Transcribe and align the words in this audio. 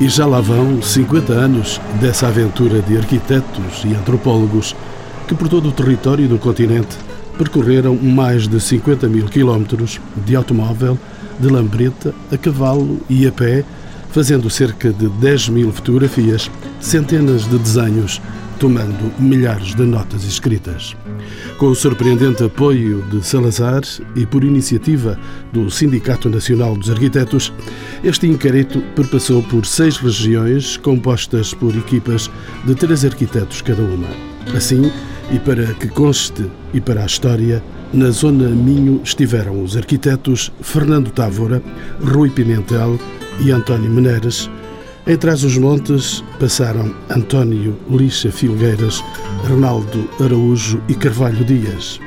E 0.00 0.08
já 0.08 0.24
lá 0.24 0.40
vão 0.40 0.80
50 0.80 1.30
anos 1.34 1.78
dessa 2.00 2.26
aventura 2.26 2.80
de 2.80 2.96
arquitetos 2.96 3.84
e 3.84 3.94
antropólogos 3.94 4.74
que 5.28 5.34
por 5.34 5.46
todo 5.46 5.68
o 5.68 5.72
território 5.72 6.26
do 6.26 6.38
continente 6.38 6.96
percorreram 7.36 7.94
mais 7.96 8.48
de 8.48 8.58
50 8.58 9.06
mil 9.08 9.26
quilómetros 9.26 10.00
de 10.24 10.34
automóvel, 10.34 10.98
de 11.38 11.48
lambreta, 11.48 12.14
a 12.32 12.38
cavalo 12.38 12.98
e 13.10 13.26
a 13.26 13.32
pé, 13.32 13.62
fazendo 14.10 14.48
cerca 14.48 14.90
de 14.90 15.06
10 15.06 15.50
mil 15.50 15.70
fotografias, 15.70 16.50
centenas 16.80 17.46
de 17.46 17.58
desenhos, 17.58 18.22
tomando 18.60 19.10
milhares 19.18 19.74
de 19.74 19.82
notas 19.82 20.22
escritas. 20.22 20.94
Com 21.58 21.68
o 21.68 21.74
surpreendente 21.74 22.44
apoio 22.44 23.02
de 23.10 23.26
Salazar 23.26 23.80
e 24.14 24.26
por 24.26 24.44
iniciativa 24.44 25.18
do 25.50 25.70
Sindicato 25.70 26.28
Nacional 26.28 26.76
dos 26.76 26.90
Arquitetos, 26.90 27.52
este 28.04 28.26
inquérito 28.26 28.80
perpassou 28.94 29.42
por 29.42 29.64
seis 29.64 29.96
regiões 29.96 30.76
compostas 30.76 31.54
por 31.54 31.74
equipas 31.74 32.30
de 32.66 32.74
três 32.74 33.04
arquitetos 33.04 33.62
cada 33.62 33.82
uma. 33.82 34.08
Assim, 34.54 34.92
e 35.32 35.38
para 35.38 35.64
que 35.74 35.88
conste 35.88 36.44
e 36.74 36.80
para 36.80 37.02
a 37.02 37.06
história, 37.06 37.62
na 37.94 38.10
zona 38.10 38.48
Minho 38.48 39.00
estiveram 39.02 39.62
os 39.64 39.74
arquitetos 39.74 40.52
Fernando 40.60 41.10
Távora, 41.10 41.62
Rui 42.04 42.28
Pimentel 42.28 43.00
e 43.40 43.50
António 43.50 43.90
Meneiras. 43.90 44.50
Em 45.06 45.16
trás 45.16 45.42
os 45.42 45.56
montes 45.56 46.22
passaram 46.38 46.94
António 47.08 47.76
Lixa 47.90 48.30
Filgueiras, 48.30 49.02
Ronaldo 49.48 50.08
Araújo 50.22 50.80
e 50.88 50.94
Carvalho 50.94 51.42
Dias. 51.44 51.98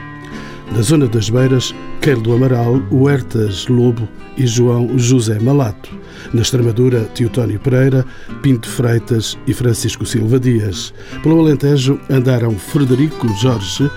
Na 0.72 0.82
zona 0.82 1.08
das 1.08 1.30
Beiras, 1.30 1.74
Queiro 2.02 2.22
do 2.22 2.34
Amaral, 2.34 2.82
Huertas 2.92 3.68
Lobo 3.68 4.08
e 4.38 4.46
João 4.46 4.98
José 4.98 5.40
Malato. 5.40 5.90
Na 6.34 6.42
Extremadura, 6.42 7.02
Teotónio 7.16 7.60
Pereira, 7.60 8.06
Pinto 8.42 8.70
Freitas 8.70 9.38
e 9.48 9.54
Francisco 9.54 10.06
Silva 10.06 10.40
Dias. 10.40 10.94
Pelo 11.22 11.40
Alentejo 11.40 12.00
andaram 12.10 12.52
Frederico 12.52 13.28
Jorge, 13.40 13.90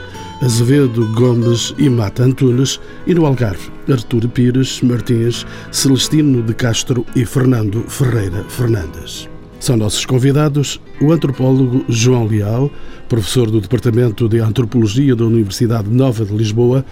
Azevedo 0.43 1.07
Gomes 1.15 1.75
e 1.79 1.89
Mata 1.89 2.23
Antunes, 2.23 2.79
e 3.07 3.15
no 3.15 3.25
Algarve, 3.25 3.71
Artur 3.91 4.29
Pires 4.29 4.83
Martins, 4.83 5.47
Celestino 5.73 6.43
de 6.43 6.53
Castro 6.53 7.07
e 7.17 7.25
Fernando 7.25 7.83
Ferreira 7.89 8.45
Fernandes. 8.45 9.29
São 9.59 9.77
nossos 9.79 10.05
convidados 10.05 10.79
o 11.01 11.11
antropólogo 11.11 11.85
João 11.89 12.27
Leal, 12.27 12.71
professor 13.09 13.51
do 13.51 13.61
Departamento 13.61 14.29
de 14.29 14.39
Antropologia 14.39 15.17
da 15.17 15.25
Universidade 15.25 15.89
Nova 15.89 16.25
de 16.25 16.35
Lisboa, 16.35 16.85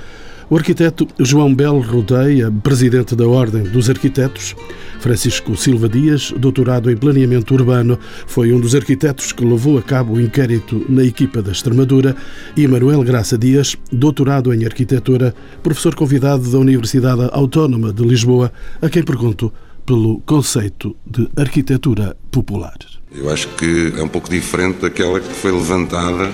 o 0.49 0.57
arquiteto 0.57 1.07
João 1.19 1.55
Belo 1.55 1.81
Rodeia, 1.81 2.53
presidente 2.63 3.17
da 3.17 3.27
Ordem 3.27 3.63
dos 3.63 3.89
Arquitetos, 3.89 4.55
Francisco 5.01 5.57
Silva 5.57 5.89
Dias, 5.89 6.33
doutorado 6.37 6.91
em 6.91 6.97
planeamento 6.97 7.55
urbano, 7.55 7.99
foi 8.27 8.53
um 8.53 8.61
dos 8.61 8.75
arquitetos 8.75 9.33
que 9.33 9.45
levou 9.45 9.79
a 9.79 9.83
cabo 9.83 10.15
o 10.15 10.21
inquérito 10.21 10.85
na 10.89 11.05
equipa 11.05 11.43
da 11.43 11.53
Extremadura, 11.53 12.15
e 12.57 12.67
Manuel 12.67 13.03
Graça 13.03 13.39
Dias, 13.39 13.77
doutorado 13.91 14.53
em 14.53 14.65
arquitetura, 14.65 15.35
professor 15.63 15.95
convidado 15.95 16.51
da 16.51 16.59
Universidade 16.59 17.29
Autónoma 17.33 17.93
de 17.93 18.03
Lisboa, 18.03 18.53
a 18.81 18.89
quem 18.89 19.03
pergunto 19.03 19.53
pelo 19.87 20.21
conceito 20.21 20.97
de 21.07 21.29
arquitetura 21.37 22.17
popular. 22.31 22.77
Eu 23.15 23.31
acho 23.31 23.49
que 23.49 23.93
é 23.97 24.03
um 24.03 24.09
pouco 24.09 24.29
diferente 24.29 24.81
daquela 24.81 25.21
que 25.21 25.33
foi 25.33 25.53
levantada 25.53 26.33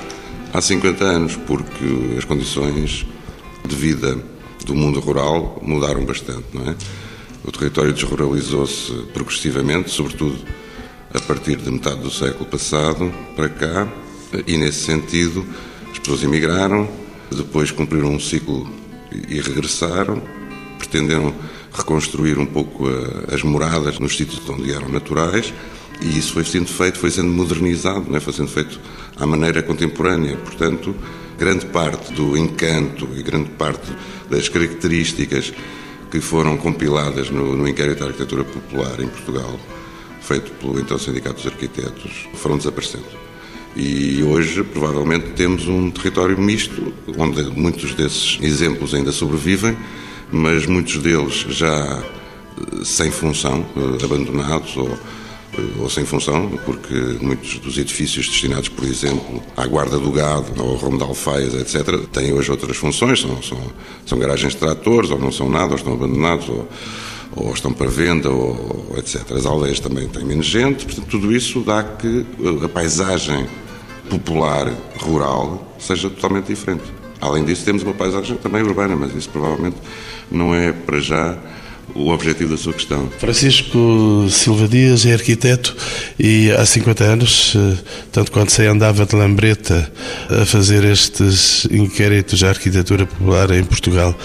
há 0.53 0.61
50 0.61 1.05
anos, 1.05 1.37
porque 1.37 2.17
as 2.17 2.25
condições 2.25 3.07
de 3.67 3.77
vida 3.77 4.19
do 4.65 4.75
mundo 4.75 5.01
rural 5.01 5.59
mudaram 5.63 6.05
bastante, 6.05 6.45
não 6.53 6.71
é? 6.71 6.77
O 7.43 7.51
território 7.51 7.93
desruralizou-se 7.93 8.93
progressivamente, 9.15 9.91
sobretudo 9.91 10.39
a 11.13 11.21
partir 11.21 11.57
de 11.57 11.71
metade 11.71 12.01
do 12.01 12.11
século 12.11 12.45
passado 12.45 13.13
para 13.35 13.49
cá, 13.49 13.89
e 14.47 14.57
nesse 14.57 14.85
sentido 14.85 15.45
as 15.91 15.99
pessoas 15.99 16.23
emigraram, 16.23 16.89
depois 17.31 17.71
cumpriram 17.71 18.15
um 18.15 18.21
ciclo 18.21 18.69
e 19.29 19.41
regressaram, 19.41 20.23
pretenderam 20.79 21.35
reconstruir 21.73 22.39
um 22.39 22.47
pouco 22.47 22.87
as 23.33 23.43
moradas 23.43 23.99
nos 23.99 24.17
sítios 24.17 24.47
onde 24.49 24.73
eram 24.73 24.89
naturais, 24.89 25.53
e 26.01 26.19
isso 26.19 26.33
foi 26.33 26.45
sendo 26.45 26.69
feito, 26.69 26.99
foi 26.99 27.11
sendo 27.11 27.29
modernizado, 27.29 28.07
não 28.09 28.17
é? 28.17 28.21
foi 28.21 28.33
sendo 28.33 28.49
feito 28.49 28.81
à 29.17 29.27
maneira 29.27 29.63
contemporânea. 29.63 30.37
Portanto, 30.37 30.95
grande 31.41 31.65
parte 31.65 32.13
do 32.13 32.37
encanto 32.37 33.09
e 33.17 33.23
grande 33.23 33.49
parte 33.53 33.91
das 34.29 34.51
características 34.51 35.55
que 36.11 36.21
foram 36.21 36.59
compiladas 36.59 37.31
no, 37.31 37.57
no 37.57 37.67
inquérito 37.67 38.01
da 38.01 38.07
arquitetura 38.07 38.45
popular 38.45 39.01
em 39.01 39.09
Portugal, 39.09 39.59
feito 40.21 40.51
pelo 40.61 40.79
então 40.79 40.99
Sindicato 40.99 41.37
dos 41.37 41.47
Arquitetos, 41.47 42.29
foram 42.35 42.59
desaparecendo. 42.59 43.07
E 43.75 44.23
hoje, 44.23 44.63
provavelmente, 44.63 45.31
temos 45.31 45.67
um 45.67 45.91
território 45.91 46.39
misto, 46.39 46.93
onde 47.17 47.43
muitos 47.45 47.95
desses 47.95 48.39
exemplos 48.43 48.93
ainda 48.93 49.11
sobrevivem, 49.11 49.79
mas 50.31 50.67
muitos 50.67 50.99
deles 50.99 51.47
já 51.49 52.03
eh, 52.03 52.85
sem 52.85 53.11
função, 53.11 53.65
eh, 53.77 54.05
abandonados 54.05 54.77
ou 54.77 54.99
ou 55.79 55.91
sem 55.91 56.05
função, 56.05 56.49
porque 56.65 56.95
muitos 57.21 57.59
dos 57.59 57.77
edifícios 57.77 58.29
destinados, 58.29 58.69
por 58.69 58.85
exemplo, 58.85 59.43
à 59.57 59.67
guarda 59.67 59.99
do 59.99 60.11
gado, 60.13 60.61
ao 60.61 60.75
rumo 60.77 60.97
de 60.97 61.03
alfaias, 61.05 61.55
etc., 61.55 62.07
têm 62.13 62.33
hoje 62.33 62.51
outras 62.51 62.77
funções, 62.77 63.21
são, 63.21 63.43
são, 63.43 63.59
são 64.07 64.19
garagens 64.19 64.53
de 64.53 64.59
tratores, 64.59 65.11
ou 65.11 65.19
não 65.19 65.33
são 65.33 65.49
nada, 65.49 65.73
ou 65.73 65.77
estão 65.77 65.93
abandonados, 65.93 66.49
ou, 66.49 66.69
ou 67.35 67.53
estão 67.53 67.73
para 67.73 67.89
venda, 67.89 68.31
ou, 68.31 68.95
etc. 68.97 69.33
As 69.33 69.45
aldeias 69.45 69.81
também 69.81 70.09
têm 70.09 70.25
menos 70.25 70.47
gente, 70.47 70.85
portanto, 70.85 71.09
tudo 71.09 71.35
isso 71.35 71.61
dá 71.61 71.83
que 71.83 72.25
a 72.65 72.69
paisagem 72.69 73.47
popular, 74.09 74.73
rural, 74.99 75.75
seja 75.79 76.09
totalmente 76.11 76.47
diferente. 76.47 76.85
Além 77.21 77.45
disso, 77.45 77.65
temos 77.65 77.83
uma 77.83 77.93
paisagem 77.93 78.37
também 78.37 78.63
urbana, 78.63 78.97
mas 78.97 79.15
isso 79.15 79.29
provavelmente 79.29 79.77
não 80.31 80.55
é 80.55 80.73
para 80.73 81.01
já 81.01 81.37
o 81.95 82.09
objetivo 82.11 82.51
da 82.51 82.57
sua 82.57 82.73
questão. 82.73 83.09
Francisco 83.19 84.27
Silva 84.31 84.69
Dias 84.69 85.05
é 85.07 85.13
arquiteto 85.13 85.77
e 86.19 86.51
há 86.51 86.65
50 86.65 87.05
anos, 87.05 87.55
eh, 87.57 87.77
tanto 88.13 88.33
quanto 88.33 88.53
sei, 88.53 88.67
andava 88.67 89.07
de 89.07 89.15
lambreta 89.17 89.91
a 90.29 90.45
fazer 90.45 90.85
estes 90.85 91.67
inquéritos 91.71 92.43
à 92.43 92.49
arquitetura 92.51 93.07
popular 93.07 93.51
em 93.51 93.65
Portugal. 93.65 94.17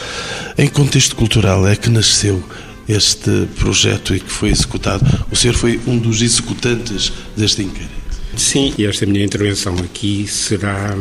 Em 0.58 0.68
contexto 0.68 1.16
cultural 1.16 1.68
é 1.68 1.76
que 1.76 1.90
nasceu 1.90 2.44
este 2.88 3.48
projeto 3.58 4.16
e 4.16 4.20
que 4.20 4.32
foi 4.32 4.50
executado. 4.50 5.06
O 5.32 5.36
senhor 5.36 5.56
foi 5.56 5.80
um 5.88 5.98
dos 5.98 6.22
executantes 6.22 7.12
deste 7.36 7.64
inquérito. 7.64 7.94
Sim, 8.38 8.74
e 8.78 8.86
esta 8.86 9.06
minha 9.06 9.24
intervenção 9.24 9.76
aqui 9.76 10.28
será 10.28 10.96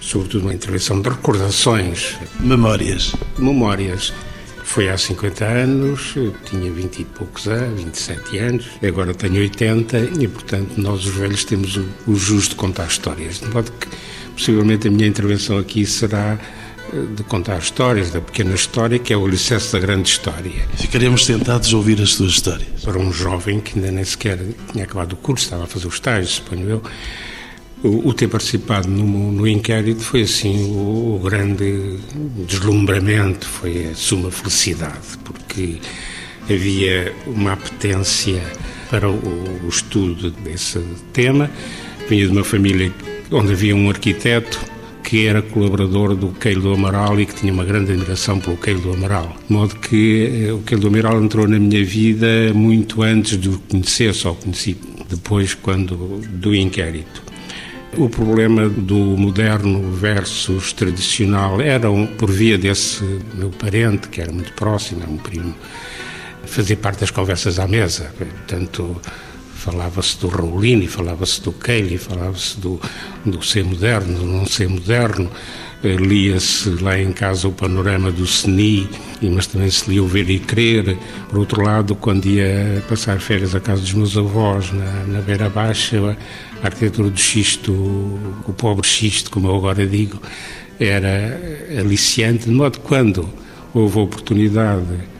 sobretudo 0.00 0.42
uma 0.42 0.54
intervenção 0.54 1.00
de 1.00 1.08
recordações. 1.08 2.16
Memórias. 2.38 3.12
Memórias. 3.38 4.12
Foi 4.66 4.90
há 4.90 4.98
50 4.98 5.44
anos, 5.44 6.12
eu 6.16 6.34
tinha 6.44 6.70
20 6.70 6.98
e 6.98 7.04
poucos 7.04 7.46
anos, 7.46 7.82
27 7.82 8.38
anos, 8.38 8.66
agora 8.86 9.14
tenho 9.14 9.40
80 9.40 9.98
e, 10.20 10.28
portanto, 10.28 10.72
nós 10.76 11.06
os 11.06 11.14
velhos 11.14 11.44
temos 11.44 11.76
o, 11.76 11.88
o 12.06 12.16
justo 12.16 12.50
de 12.50 12.56
contar 12.56 12.86
histórias. 12.86 13.38
De 13.38 13.46
modo 13.46 13.72
que, 13.72 13.86
possivelmente, 14.32 14.88
a 14.88 14.90
minha 14.90 15.06
intervenção 15.06 15.56
aqui 15.56 15.86
será 15.86 16.36
eh, 16.92 16.96
de 17.14 17.22
contar 17.22 17.58
histórias, 17.58 18.10
da 18.10 18.20
pequena 18.20 18.54
história, 18.54 18.98
que 18.98 19.12
é 19.12 19.16
o 19.16 19.24
alicerce 19.24 19.72
da 19.72 19.78
grande 19.78 20.10
história. 20.10 20.66
Ficaremos 20.74 21.24
tentados 21.24 21.72
a 21.72 21.76
ouvir 21.76 22.02
as 22.02 22.10
suas 22.14 22.32
histórias. 22.32 22.68
Para 22.84 22.98
um 22.98 23.12
jovem 23.12 23.60
que 23.60 23.78
ainda 23.78 23.92
nem 23.92 24.04
sequer 24.04 24.38
tinha 24.72 24.84
acabado 24.84 25.12
o 25.12 25.16
curso, 25.16 25.44
estava 25.44 25.64
a 25.64 25.66
fazer 25.66 25.86
o 25.86 25.90
estágio, 25.90 26.28
suponho 26.28 26.68
eu, 26.68 26.82
o, 27.86 28.12
ter 28.12 28.28
participado 28.28 28.88
no, 28.88 29.32
no, 29.32 29.46
inquérito 29.46 30.02
foi 30.02 30.22
assim 30.22 30.64
o, 30.70 31.16
o, 31.16 31.20
grande 31.22 31.98
deslumbramento, 32.46 33.46
foi 33.46 33.88
a 33.88 33.94
suma 33.94 34.30
felicidade, 34.30 35.18
porque 35.24 35.78
havia 36.42 37.14
uma 37.26 37.52
apetência 37.52 38.42
para 38.90 39.08
o, 39.08 39.14
o 39.64 39.68
estudo 39.68 40.30
desse 40.30 40.80
tema. 41.12 41.50
Vinha 42.08 42.26
de 42.26 42.32
uma 42.32 42.44
família 42.44 42.92
onde 43.30 43.52
havia 43.52 43.74
um 43.74 43.88
arquiteto 43.88 44.58
que 45.02 45.26
era 45.26 45.40
colaborador 45.40 46.16
do 46.16 46.28
Queiro 46.30 46.60
do 46.60 46.72
Amaral 46.72 47.20
e 47.20 47.26
que 47.26 47.34
tinha 47.34 47.52
uma 47.52 47.64
grande 47.64 47.92
admiração 47.92 48.40
pelo 48.40 48.56
Queiro 48.56 48.80
do 48.80 48.92
Amaral. 48.92 49.36
De 49.46 49.52
modo 49.52 49.76
que 49.76 50.46
eh, 50.48 50.52
o 50.52 50.58
Queiro 50.58 50.82
do 50.82 50.88
Amaral 50.88 51.22
entrou 51.22 51.46
na 51.46 51.60
minha 51.60 51.84
vida 51.84 52.52
muito 52.52 53.02
antes 53.02 53.38
de 53.38 53.48
o 53.48 53.58
conhecer, 53.58 54.12
só 54.12 54.32
o 54.32 54.34
conheci 54.34 54.76
depois 55.08 55.54
quando 55.54 56.20
do 56.28 56.54
inquérito. 56.54 57.22
O 57.98 58.10
problema 58.10 58.68
do 58.68 58.94
moderno 58.94 59.90
versus 59.90 60.70
tradicional 60.74 61.62
era, 61.62 61.90
um, 61.90 62.06
por 62.06 62.30
via 62.30 62.58
desse 62.58 63.02
meu 63.34 63.48
parente, 63.48 64.08
que 64.08 64.20
era 64.20 64.30
muito 64.30 64.52
próximo, 64.52 65.02
era 65.02 65.10
um 65.10 65.16
primo, 65.16 65.54
fazer 66.44 66.76
parte 66.76 67.00
das 67.00 67.10
conversas 67.10 67.58
à 67.58 67.66
mesa. 67.66 68.12
Portanto, 68.18 69.00
falava-se 69.54 70.18
do 70.20 70.28
Raulini, 70.28 70.86
falava-se 70.86 71.40
do 71.40 71.52
Kelly, 71.52 71.96
falava-se 71.96 72.60
do, 72.60 72.78
do 73.24 73.42
ser 73.42 73.64
moderno, 73.64 74.18
do 74.18 74.26
não 74.26 74.46
ser 74.46 74.68
moderno. 74.68 75.30
lia-se 75.82 76.68
lá 76.82 76.98
em 76.98 77.12
casa 77.12 77.48
o 77.48 77.52
panorama 77.52 78.12
do 78.12 78.26
CENI, 78.26 78.90
mas 79.22 79.46
também 79.46 79.70
se 79.70 79.88
lia 79.88 80.02
o 80.02 80.06
Ver 80.06 80.28
e 80.28 80.38
Crer. 80.38 80.98
Por 81.30 81.38
outro 81.38 81.62
lado, 81.62 81.94
quando 81.94 82.26
ia 82.26 82.84
passar 82.88 83.18
férias 83.20 83.54
à 83.54 83.60
casa 83.60 83.80
dos 83.80 83.94
meus 83.94 84.18
avós, 84.18 84.70
na, 84.70 85.04
na 85.06 85.20
Beira 85.22 85.48
Baixa, 85.48 86.16
a 86.62 86.66
arquitetura 86.66 87.10
do 87.10 87.20
xisto, 87.20 87.72
o 87.72 88.52
pobre 88.56 88.86
xisto, 88.86 89.30
como 89.30 89.48
eu 89.48 89.56
agora 89.56 89.86
digo, 89.86 90.20
era 90.78 91.40
aliciante, 91.78 92.46
de 92.46 92.50
modo 92.50 92.78
que 92.78 92.86
quando 92.86 93.28
houve 93.72 93.98
a 93.98 94.02
oportunidade 94.02 95.16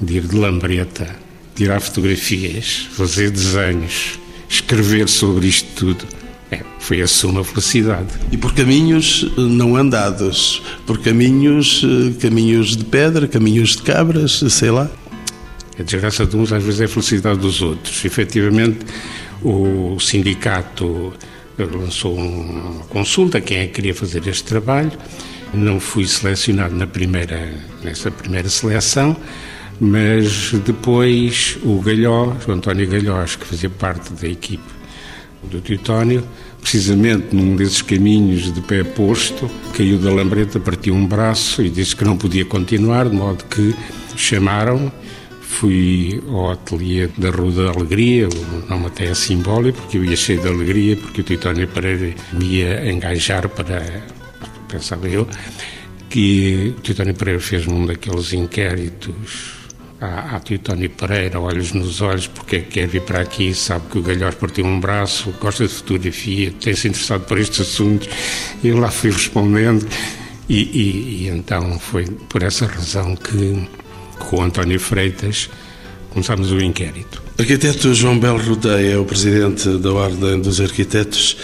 de 0.00 0.16
ir 0.16 0.26
de 0.26 0.36
lambreta, 0.36 1.08
tirar 1.54 1.80
fotografias, 1.80 2.88
fazer 2.92 3.30
desenhos, 3.30 4.18
escrever 4.48 5.08
sobre 5.08 5.46
isto 5.46 5.68
tudo, 5.74 6.04
é, 6.50 6.60
foi 6.78 7.00
a 7.00 7.06
suma 7.06 7.42
felicidade. 7.42 8.08
E 8.30 8.36
por 8.36 8.54
caminhos 8.54 9.26
eh, 9.36 9.40
não 9.40 9.74
andados, 9.76 10.62
por 10.86 10.98
caminhos, 11.00 11.82
eh, 11.84 12.12
caminhos 12.20 12.76
de 12.76 12.84
pedra, 12.84 13.26
caminhos 13.26 13.70
de 13.70 13.82
cabras, 13.82 14.44
sei 14.50 14.70
lá. 14.70 14.88
A 15.78 15.82
desgraça 15.82 16.24
de 16.24 16.36
uns 16.36 16.52
às 16.52 16.62
vezes 16.62 16.80
é 16.80 16.84
a 16.84 16.88
felicidade 16.88 17.38
dos 17.40 17.60
outros. 17.60 18.04
Efetivamente, 18.04 18.78
o 19.42 19.98
sindicato 20.00 21.12
lançou 21.58 22.14
uma 22.14 22.84
consulta, 22.84 23.40
quem 23.40 23.58
é 23.58 23.66
que 23.66 23.74
queria 23.74 23.94
fazer 23.94 24.26
este 24.26 24.44
trabalho. 24.44 24.92
Não 25.54 25.80
fui 25.80 26.06
selecionado 26.06 26.74
na 26.74 26.86
primeira, 26.86 27.54
nessa 27.82 28.10
primeira 28.10 28.48
seleção, 28.48 29.16
mas 29.80 30.52
depois 30.64 31.56
o 31.62 31.80
Galhós, 31.80 32.46
o 32.46 32.52
António 32.52 32.86
Galhós, 32.88 33.36
que 33.36 33.46
fazia 33.46 33.70
parte 33.70 34.12
da 34.12 34.28
equipe 34.28 34.76
do 35.44 35.60
Teutónio, 35.60 36.26
precisamente 36.60 37.34
num 37.34 37.54
desses 37.54 37.80
caminhos 37.80 38.52
de 38.52 38.60
pé 38.60 38.82
posto, 38.82 39.48
caiu 39.74 39.98
da 39.98 40.10
lambreta, 40.10 40.58
partiu 40.58 40.94
um 40.94 41.06
braço 41.06 41.62
e 41.62 41.70
disse 41.70 41.94
que 41.94 42.04
não 42.04 42.18
podia 42.18 42.44
continuar, 42.44 43.08
de 43.08 43.14
modo 43.14 43.44
que 43.44 43.74
chamaram 44.16 44.90
Fui 45.48 46.22
ao 46.28 46.50
ateliê 46.50 47.08
da 47.16 47.30
Rua 47.30 47.50
da 47.52 47.70
Alegria, 47.70 48.28
o 48.28 48.68
nome 48.68 48.86
até 48.86 49.06
é 49.06 49.14
simbólico, 49.14 49.80
porque 49.80 49.96
eu 49.96 50.04
ia 50.04 50.16
cheio 50.16 50.40
de 50.40 50.48
alegria, 50.48 50.96
porque 50.96 51.22
o 51.22 51.24
Titónio 51.24 51.66
Pereira 51.68 52.14
me 52.32 52.44
ia 52.44 52.92
engajar 52.92 53.48
para, 53.48 54.04
pensava 54.68 55.08
eu, 55.08 55.26
que 56.10 56.74
o 56.76 56.80
Titónio 56.82 57.14
Pereira 57.14 57.40
fez 57.40 57.66
um 57.66 57.86
daqueles 57.86 58.34
inquéritos 58.34 59.54
à, 60.00 60.36
à 60.36 60.40
Titónio 60.40 60.90
Pereira, 60.90 61.40
olhos 61.40 61.72
nos 61.72 62.02
olhos, 62.02 62.26
porque 62.26 62.56
é 62.56 62.60
que 62.60 62.70
quer 62.72 62.88
vir 62.88 63.02
para 63.02 63.20
aqui, 63.20 63.54
sabe 63.54 63.86
que 63.90 63.98
o 63.98 64.02
Galhós 64.02 64.34
partiu 64.34 64.66
um 64.66 64.78
braço, 64.78 65.32
gosta 65.40 65.66
de 65.66 65.72
fotografia, 65.72 66.52
tem-se 66.60 66.88
interessado 66.88 67.24
por 67.24 67.38
estes 67.38 67.60
assuntos, 67.60 68.08
e 68.62 68.72
lá 68.72 68.90
fui 68.90 69.10
respondendo, 69.10 69.86
e, 70.48 70.62
e, 70.62 71.24
e 71.24 71.28
então 71.28 71.78
foi 71.78 72.04
por 72.04 72.42
essa 72.42 72.66
razão 72.66 73.16
que 73.16 73.66
com 74.18 74.36
o 74.36 74.42
António 74.42 74.78
Freitas, 74.80 75.48
começámos 76.10 76.50
o 76.50 76.60
inquérito. 76.60 77.22
Arquiteto 77.38 77.94
João 77.94 78.18
Belo 78.18 78.42
Rodeia 78.42 78.94
é 78.94 78.98
o 78.98 79.04
presidente 79.04 79.68
da 79.78 79.92
Ordem 79.92 80.40
dos 80.40 80.60
Arquitetos. 80.60 81.36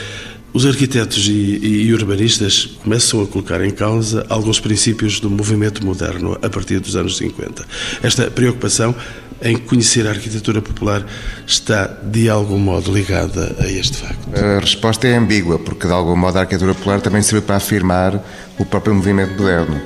Os 0.54 0.66
arquitetos 0.66 1.28
e, 1.28 1.32
e, 1.32 1.94
urbanistas 1.94 2.66
começam 2.82 3.22
a 3.22 3.26
colocar 3.26 3.64
em 3.64 3.70
causa 3.70 4.26
alguns 4.28 4.60
princípios 4.60 5.18
do 5.18 5.30
movimento 5.30 5.84
moderno 5.84 6.38
a 6.42 6.50
partir 6.50 6.78
dos 6.78 6.94
anos 6.94 7.16
50. 7.16 7.64
Esta 8.02 8.30
preocupação 8.30 8.94
em 9.42 9.56
conhecer 9.56 10.06
a 10.06 10.10
arquitetura 10.10 10.62
popular 10.62 11.04
está 11.46 11.86
de 11.86 12.28
algum 12.28 12.58
modo 12.58 12.92
ligada 12.92 13.56
a 13.58 13.66
este 13.66 13.96
facto? 13.96 14.28
A 14.34 14.60
resposta 14.60 15.08
é 15.08 15.16
ambígua, 15.16 15.58
porque 15.58 15.86
de 15.86 15.92
algum 15.92 16.16
modo 16.16 16.38
a 16.38 16.42
arquitetura 16.42 16.74
popular 16.74 17.00
também 17.00 17.22
serve 17.22 17.44
para 17.44 17.56
afirmar 17.56 18.22
o 18.58 18.64
próprio 18.64 18.94
movimento 18.94 19.32
moderno. 19.32 19.80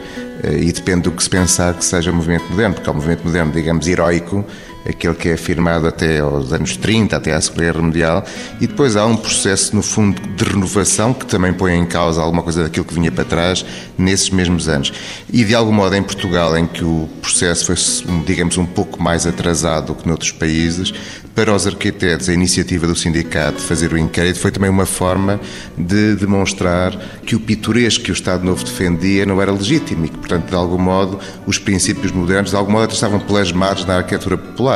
Eh, 0.46 0.62
e 0.62 0.72
depende 0.72 1.02
do 1.02 1.10
que 1.10 1.22
se 1.22 1.28
pensar 1.28 1.74
que 1.74 1.84
seja 1.84 2.12
o 2.12 2.14
movimento 2.14 2.44
moderno, 2.50 2.74
porque 2.76 2.88
é 2.88 2.92
um 2.92 2.96
movimento 2.96 3.24
moderno, 3.24 3.52
digamos, 3.52 3.86
heroico, 3.86 4.44
aquele 4.88 5.14
que 5.14 5.28
é 5.28 5.34
afirmado 5.34 5.86
até 5.86 6.20
aos 6.20 6.52
anos 6.52 6.76
30, 6.76 7.16
até 7.16 7.32
à 7.32 7.40
Segunda 7.40 7.64
Guerra 7.64 7.82
Mundial, 7.82 8.24
e 8.60 8.66
depois 8.66 8.96
há 8.96 9.04
um 9.06 9.16
processo, 9.16 9.74
no 9.74 9.82
fundo, 9.82 10.20
de 10.20 10.44
renovação 10.44 11.12
que 11.12 11.26
também 11.26 11.52
põe 11.52 11.74
em 11.74 11.86
causa 11.86 12.20
alguma 12.20 12.42
coisa 12.42 12.62
daquilo 12.62 12.84
que 12.84 12.94
vinha 12.94 13.10
para 13.10 13.24
trás 13.24 13.64
nesses 13.98 14.30
mesmos 14.30 14.68
anos. 14.68 14.92
E 15.32 15.44
de 15.44 15.54
algum 15.54 15.72
modo 15.72 15.94
em 15.94 16.02
Portugal, 16.02 16.56
em 16.56 16.66
que 16.66 16.84
o 16.84 17.08
processo 17.20 17.66
foi, 17.66 17.76
digamos, 18.24 18.56
um 18.56 18.66
pouco 18.66 19.02
mais 19.02 19.26
atrasado 19.26 19.86
do 19.86 19.94
que 19.94 20.06
noutros 20.06 20.32
países, 20.32 20.92
para 21.34 21.54
os 21.54 21.66
arquitetos, 21.66 22.30
a 22.30 22.32
iniciativa 22.32 22.86
do 22.86 22.96
sindicato 22.96 23.58
de 23.58 23.64
fazer 23.64 23.92
o 23.92 23.98
inquérito 23.98 24.38
foi 24.38 24.50
também 24.50 24.70
uma 24.70 24.86
forma 24.86 25.38
de 25.76 26.14
demonstrar 26.14 26.96
que 27.26 27.36
o 27.36 27.40
pitoresco 27.40 28.04
que 28.04 28.10
o 28.10 28.14
Estado 28.14 28.42
Novo 28.42 28.64
defendia 28.64 29.26
não 29.26 29.42
era 29.42 29.52
legítimo 29.52 30.06
e 30.06 30.08
que, 30.08 30.16
portanto, 30.16 30.48
de 30.48 30.54
algum 30.54 30.78
modo, 30.78 31.20
os 31.46 31.58
princípios 31.58 32.10
modernos, 32.10 32.52
de 32.52 32.56
algum 32.56 32.72
modo, 32.72 32.90
estavam 32.90 33.20
plasmados 33.20 33.84
na 33.84 33.96
arquitetura 33.96 34.38
popular 34.38 34.75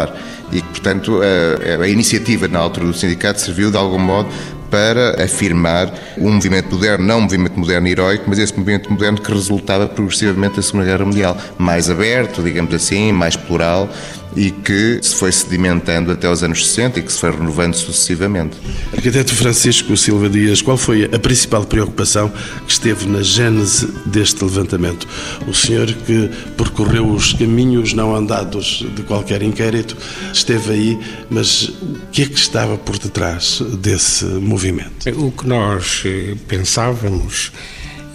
e 0.53 0.61
que, 0.61 0.69
portanto, 0.69 1.21
a, 1.23 1.83
a 1.83 1.89
iniciativa 1.89 2.49
na 2.49 2.59
altura 2.59 2.87
do 2.87 2.95
sindicato 2.95 3.41
serviu, 3.41 3.71
de 3.71 3.77
algum 3.77 3.99
modo, 3.99 4.29
para 4.71 5.23
afirmar 5.23 5.93
um 6.17 6.33
movimento 6.33 6.73
moderno, 6.75 7.05
não 7.05 7.19
um 7.19 7.23
movimento 7.23 7.59
moderno 7.59 7.89
heroico, 7.89 8.25
mas 8.29 8.39
esse 8.39 8.57
movimento 8.57 8.91
moderno 8.91 9.21
que 9.21 9.33
resultava 9.33 9.89
progressivamente 9.89 10.57
da 10.57 10.63
Segunda 10.63 10.85
Guerra 10.85 11.05
Mundial, 11.05 11.37
mais 11.59 11.91
aberto, 11.91 12.43
digamos 12.43 12.73
assim, 12.73 13.13
mais 13.13 13.35
plural 13.35 13.89
e 14.37 14.51
que 14.51 14.99
se 15.03 15.15
foi 15.15 15.33
sedimentando 15.33 16.13
até 16.13 16.31
os 16.31 16.43
anos 16.43 16.67
60 16.67 17.01
e 17.01 17.03
que 17.03 17.13
se 17.13 17.19
foi 17.19 17.31
renovando 17.31 17.75
sucessivamente. 17.75 18.57
Arquiteto 18.93 19.35
Francisco 19.35 19.97
Silva 19.97 20.29
Dias, 20.29 20.63
qual 20.63 20.77
foi 20.77 21.05
a 21.05 21.19
principal 21.19 21.65
preocupação 21.65 22.31
que 22.67 22.73
esteve 22.73 23.07
na 23.07 23.23
gênese 23.23 23.87
deste 24.07 24.43
levantamento? 24.45 25.07
O 25.47 25.55
senhor 25.55 25.87
que 25.87 26.31
percorreu 26.57 27.09
os 27.11 27.33
caminhos 27.33 27.93
não 27.93 28.15
andados 28.15 28.85
de 28.95 29.03
qualquer 29.03 29.43
inquérito 29.43 29.97
esteve 30.33 30.73
aí, 30.73 30.99
mas 31.29 31.69
o 31.69 32.07
que 32.13 32.23
é 32.23 32.27
que 32.27 32.39
estava 32.39 32.77
por 32.77 32.99
detrás 32.99 33.61
desse 33.79 34.25
movimento? 34.25 35.09
O 35.17 35.33
que 35.33 35.47
nós 35.47 36.05
pensávamos 36.47 37.53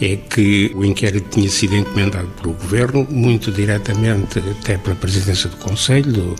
é 0.01 0.15
que 0.15 0.71
o 0.75 0.83
inquérito 0.83 1.29
tinha 1.29 1.49
sido 1.49 1.75
encomendado 1.75 2.27
pelo 2.41 2.53
Governo, 2.53 3.07
muito 3.09 3.51
diretamente 3.51 4.39
até 4.39 4.77
pela 4.77 4.95
Presidência 4.95 5.49
do 5.49 5.57
Conselho, 5.57 6.35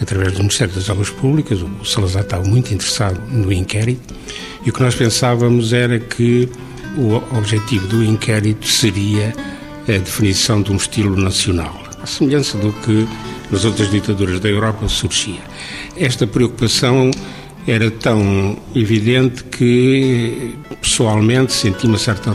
através 0.00 0.32
do 0.32 0.38
Ministério 0.40 0.74
das 0.74 0.88
Obras 0.88 1.10
Públicas. 1.10 1.60
O 1.62 1.84
Salazar 1.84 2.22
estava 2.22 2.44
muito 2.44 2.74
interessado 2.74 3.20
no 3.30 3.52
inquérito 3.52 4.14
e 4.64 4.70
o 4.70 4.72
que 4.72 4.82
nós 4.82 4.94
pensávamos 4.94 5.72
era 5.72 5.98
que 5.98 6.48
o 6.96 7.14
objetivo 7.36 7.86
do 7.88 8.04
inquérito 8.04 8.66
seria 8.66 9.34
a 9.88 9.92
definição 9.92 10.62
de 10.62 10.72
um 10.72 10.76
estilo 10.76 11.16
nacional, 11.16 11.82
à 12.02 12.06
semelhança 12.06 12.56
do 12.58 12.72
que 12.72 13.06
nas 13.50 13.64
outras 13.64 13.90
ditaduras 13.90 14.40
da 14.40 14.48
Europa 14.48 14.88
surgia. 14.88 15.40
Esta 15.96 16.26
preocupação 16.26 17.10
era 17.66 17.90
tão 17.90 18.56
evidente 18.74 19.44
que 19.44 20.54
pessoalmente 20.80 21.52
senti 21.52 21.86
uma 21.86 21.98
certa 21.98 22.30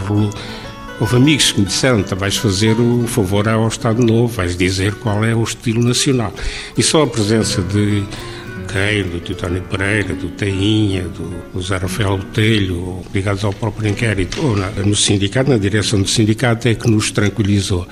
Houve 0.99 1.15
amigos 1.15 1.51
que 1.51 1.61
me 1.61 1.65
disseram: 1.65 2.03
que 2.03 2.13
vais 2.13 2.35
fazer 2.35 2.79
o 2.79 3.07
favor 3.07 3.47
ao 3.47 3.67
Estado 3.67 4.03
Novo, 4.03 4.27
vais 4.27 4.57
dizer 4.57 4.95
qual 4.95 5.23
é 5.23 5.33
o 5.33 5.43
estilo 5.43 5.81
nacional. 5.83 6.33
E 6.77 6.83
só 6.83 7.03
a 7.03 7.07
presença 7.07 7.61
de 7.61 8.03
Queiro, 8.71 9.09
do 9.09 9.19
Teutónio 9.19 9.61
Pereira, 9.63 10.13
do 10.13 10.29
Tainha, 10.29 11.03
do 11.03 11.61
Zé 11.61 11.77
Rafael 11.77 12.17
Botelho, 12.17 13.01
ligados 13.13 13.43
ao 13.43 13.51
próprio 13.53 13.89
inquérito, 13.89 14.45
ou 14.45 14.55
na, 14.55 14.69
no 14.71 14.95
sindicato, 14.95 15.49
na 15.49 15.57
direção 15.57 16.01
do 16.01 16.07
sindicato, 16.07 16.67
é 16.67 16.75
que 16.75 16.89
nos 16.89 17.11
tranquilizou. 17.11 17.87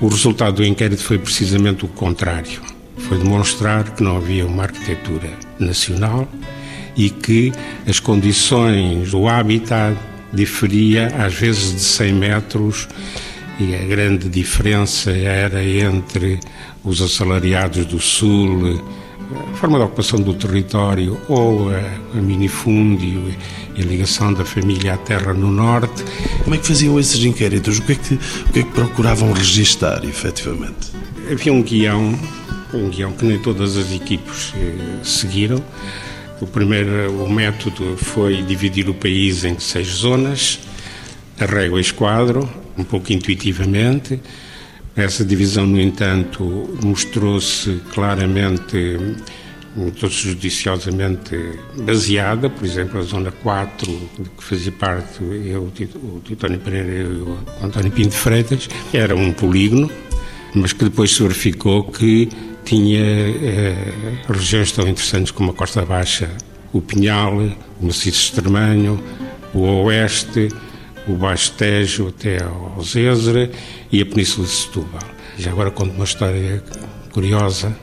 O 0.00 0.08
resultado 0.08 0.56
do 0.56 0.64
inquérito 0.64 1.02
foi 1.02 1.18
precisamente 1.18 1.84
o 1.84 1.88
contrário. 1.88 2.60
Foi 2.98 3.16
demonstrar 3.16 3.94
que 3.94 4.02
não 4.02 4.18
havia 4.18 4.44
uma 4.44 4.64
arquitetura 4.64 5.30
nacional, 5.58 6.28
e 6.96 7.10
que 7.10 7.52
as 7.86 8.00
condições, 8.00 9.12
o 9.14 9.28
habitat 9.28 9.96
diferia 10.32 11.08
às 11.18 11.34
vezes 11.34 11.74
de 11.74 11.80
100 11.80 12.12
metros 12.14 12.88
e 13.58 13.74
a 13.74 13.84
grande 13.84 14.28
diferença 14.28 15.10
era 15.10 15.62
entre 15.62 16.40
os 16.82 17.02
assalariados 17.02 17.84
do 17.84 18.00
Sul, 18.00 18.82
a 19.52 19.56
forma 19.56 19.78
de 19.78 19.84
ocupação 19.84 20.20
do 20.20 20.34
território 20.34 21.20
ou 21.28 21.70
a, 21.70 22.18
a 22.18 22.22
minifúndio 22.22 23.34
e 23.76 23.82
a 23.82 23.84
ligação 23.84 24.32
da 24.32 24.44
família 24.44 24.94
à 24.94 24.96
terra 24.96 25.34
no 25.34 25.50
Norte. 25.50 26.04
Como 26.42 26.54
é 26.54 26.58
que 26.58 26.66
faziam 26.66 26.98
esses 26.98 27.22
inquéritos? 27.22 27.78
O 27.78 27.82
que 27.82 27.92
é 27.92 27.94
que, 27.96 28.14
o 28.14 28.52
que, 28.52 28.60
é 28.60 28.62
que 28.62 28.70
procuravam 28.70 29.32
registar, 29.32 30.04
efetivamente? 30.04 30.90
Havia 31.30 31.52
um 31.52 31.62
guião, 31.62 32.18
um 32.72 32.88
guião 32.88 33.12
que 33.12 33.24
nem 33.24 33.38
todas 33.38 33.76
as 33.76 33.92
equipes 33.92 34.52
eh, 34.56 34.74
seguiram, 35.04 35.62
o 36.40 36.46
primeiro 36.46 37.22
o 37.22 37.30
método 37.30 37.96
foi 37.96 38.42
dividir 38.42 38.88
o 38.88 38.94
país 38.94 39.44
em 39.44 39.58
seis 39.58 39.88
zonas, 39.88 40.58
a 41.38 41.44
régua 41.44 41.80
esquadro, 41.80 42.48
um 42.76 42.84
pouco 42.84 43.12
intuitivamente. 43.12 44.20
Essa 44.96 45.24
divisão, 45.24 45.66
no 45.66 45.80
entanto, 45.80 46.42
mostrou-se 46.82 47.80
claramente 47.92 48.98
muito 49.76 50.08
judiciosamente 50.08 51.36
baseada, 51.76 52.50
por 52.50 52.64
exemplo, 52.64 52.98
a 52.98 53.02
Zona 53.02 53.30
4, 53.30 54.10
que 54.36 54.42
fazia 54.42 54.72
parte 54.72 55.22
eu, 55.22 55.62
o 55.62 56.20
Titónio 56.24 56.58
Pereira 56.58 56.90
e 56.90 57.04
o 57.04 57.38
António 57.62 57.90
Pinto 57.92 58.14
Freitas, 58.14 58.68
era 58.92 59.14
um 59.14 59.32
polígono, 59.32 59.90
mas 60.54 60.72
que 60.72 60.84
depois 60.84 61.12
se 61.12 61.22
verificou 61.22 61.84
que 61.84 62.28
tinha 62.70 63.00
eh, 63.00 63.74
regiões 64.28 64.70
tão 64.70 64.86
interessantes 64.86 65.32
como 65.32 65.50
a 65.50 65.54
Costa 65.54 65.84
Baixa, 65.84 66.30
o 66.72 66.80
Pinhal, 66.80 67.36
o 67.36 67.86
Maciço 67.86 68.26
Extremanho, 68.26 69.02
o 69.52 69.62
Oeste, 69.86 70.50
o 71.08 71.14
Baixo 71.14 71.50
Tejo 71.54 72.06
até 72.06 72.40
ao 72.44 72.80
Zézere 72.80 73.50
e 73.90 74.00
a 74.00 74.06
Península 74.06 74.46
de 74.46 74.52
Setúbal. 74.52 75.02
Já 75.36 75.50
agora 75.50 75.72
conto 75.72 75.96
uma 75.96 76.04
história 76.04 76.62
curiosa. 77.12 77.76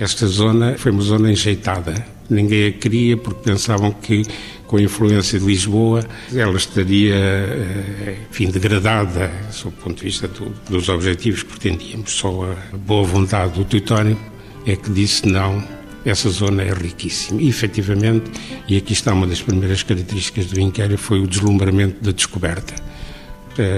Esta 0.00 0.26
zona 0.26 0.74
foi 0.78 0.90
uma 0.90 1.02
zona 1.02 1.30
enjeitada. 1.30 2.02
Ninguém 2.30 2.68
a 2.68 2.72
queria 2.72 3.18
porque 3.18 3.42
pensavam 3.42 3.92
que, 3.92 4.22
com 4.66 4.78
a 4.78 4.82
influência 4.82 5.38
de 5.38 5.44
Lisboa, 5.44 6.02
ela 6.34 6.56
estaria, 6.56 7.14
eh, 7.14 8.16
enfim, 8.30 8.50
degradada, 8.50 9.30
sob 9.50 9.74
o 9.76 9.82
ponto 9.82 9.98
de 9.98 10.04
vista 10.04 10.28
do, 10.28 10.48
dos 10.70 10.88
objetivos 10.88 11.42
que 11.42 11.50
pretendíamos. 11.50 12.12
Só 12.12 12.56
a 12.72 12.76
boa 12.78 13.04
vontade 13.04 13.52
do 13.52 13.66
Teutónio 13.66 14.29
é 14.66 14.76
que 14.76 14.90
disse 14.90 15.26
não, 15.26 15.62
essa 16.04 16.30
zona 16.30 16.62
é 16.62 16.72
riquíssima. 16.72 17.40
E, 17.40 17.48
efetivamente, 17.48 18.30
e 18.68 18.76
aqui 18.76 18.92
está 18.92 19.12
uma 19.12 19.26
das 19.26 19.42
primeiras 19.42 19.82
características 19.82 20.46
do 20.46 20.60
inquérito, 20.60 20.98
foi 20.98 21.20
o 21.20 21.26
deslumbramento 21.26 22.02
da 22.02 22.12
descoberta. 22.12 22.74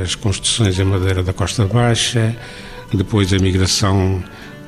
As 0.03 0.15
construções 0.15 0.79
em 0.79 0.85
madeira 0.85 1.23
da 1.23 1.33
Costa 1.33 1.65
Baixa, 1.67 2.37
depois 2.93 3.33
a 3.33 3.39
migração 3.39 4.23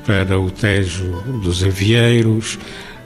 para 0.05 0.39
o 0.39 0.51
Tejo 0.51 1.21
dos 1.41 1.63
Avieiros, 1.63 2.59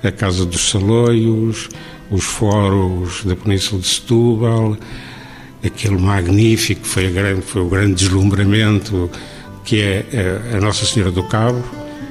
a 0.04 0.12
Casa 0.12 0.46
dos 0.46 0.70
Saloios, 0.70 1.70
os 2.10 2.24
foros 2.24 3.24
da 3.24 3.36
Península 3.36 3.82
de 3.82 3.88
Setúbal, 3.88 4.78
aquele 5.64 5.98
magnífico, 5.98 6.86
foi, 6.86 7.12
grande, 7.12 7.42
foi 7.42 7.62
o 7.62 7.70
grande 7.70 7.96
deslumbramento 7.96 9.10
que 9.64 9.82
é 9.82 10.06
a 10.56 10.60
Nossa 10.60 10.86
Senhora 10.86 11.12
do 11.12 11.24
Cabo, 11.24 11.62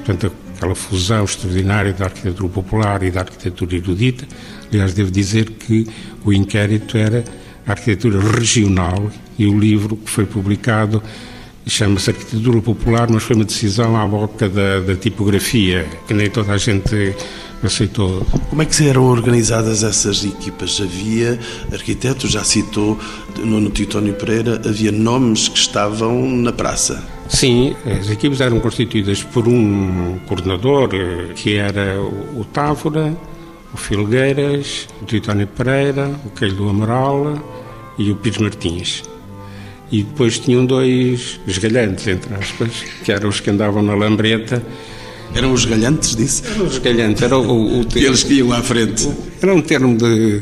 portanto, 0.05 0.31
aquela 0.59 0.75
fusão 0.75 1.23
extraordinária 1.23 1.93
da 1.93 2.05
arquitetura 2.05 2.49
popular 2.49 3.01
e 3.01 3.09
da 3.09 3.21
arquitetura 3.21 3.77
erudita. 3.77 4.27
Aliás, 4.69 4.93
devo 4.93 5.09
dizer 5.09 5.51
que 5.51 5.87
o 6.25 6.33
inquérito 6.33 6.97
era 6.97 7.23
a 7.65 7.71
arquitetura 7.71 8.19
regional 8.19 9.09
e 9.37 9.47
o 9.47 9.57
livro 9.57 9.95
que 9.95 10.09
foi 10.09 10.25
publicado 10.25 11.01
chama-se 11.65 12.09
Arquitetura 12.09 12.61
Popular, 12.61 13.07
mas 13.09 13.23
foi 13.23 13.35
uma 13.35 13.45
decisão 13.45 13.95
à 13.95 14.05
boca 14.05 14.49
da, 14.49 14.79
da, 14.79 14.95
tipografia, 14.95 15.87
que 16.07 16.13
nem 16.15 16.29
toda 16.29 16.51
a 16.53 16.57
gente 16.57 17.15
aceitou. 17.61 18.25
Como 18.49 18.61
é 18.61 18.65
que 18.65 18.87
eram 18.87 19.03
organizadas 19.03 19.83
essas 19.83 20.25
equipas? 20.25 20.81
Havia 20.81 21.39
arquitetos, 21.71 22.31
já 22.31 22.43
citou 22.43 22.97
no 23.37 23.69
Titónio 23.69 24.13
Pereira, 24.15 24.59
havia 24.65 24.91
nomes 24.91 25.47
que 25.47 25.59
estavam 25.59 26.27
na 26.27 26.51
praça. 26.51 27.18
Sim, 27.29 27.75
as 27.85 28.09
equipes 28.09 28.41
eram 28.41 28.59
constituídas 28.59 29.23
por 29.23 29.47
um 29.47 30.19
coordenador, 30.27 30.89
eh, 30.93 31.33
que 31.35 31.55
era 31.55 32.01
o 32.01 32.43
Távora, 32.43 33.15
o 33.73 33.77
Filgueiras, 33.77 34.87
o 35.01 35.05
Titónio 35.05 35.47
Pereira, 35.47 36.09
o 36.25 36.31
Queiro 36.31 36.55
do 36.55 36.69
Amaral 36.69 37.39
e 37.97 38.11
o 38.11 38.15
Pires 38.15 38.39
Martins. 38.39 39.03
E 39.91 40.03
depois 40.03 40.39
tinham 40.39 40.65
dois 40.65 41.39
esgalhantes, 41.47 42.07
entre 42.07 42.33
aspas, 42.33 42.71
que 43.03 43.11
eram 43.11 43.29
os 43.29 43.39
que 43.39 43.49
andavam 43.49 43.83
na 43.83 43.93
lambreta. 43.93 44.61
Eram 45.33 45.53
os 45.53 45.65
galhantes, 45.65 46.15
disse? 46.15 46.43
Eram 46.47 46.65
os 46.65 46.79
galhantes, 46.79 47.21
era 47.21 47.37
o, 47.37 47.79
o 47.79 47.85
termo, 47.85 48.07
Eles 48.07 48.23
que 48.23 48.33
iam 48.33 48.51
à 48.51 48.63
frente. 48.63 49.07
Era 49.41 49.53
um 49.53 49.61
termo 49.61 49.95
de, 49.95 50.41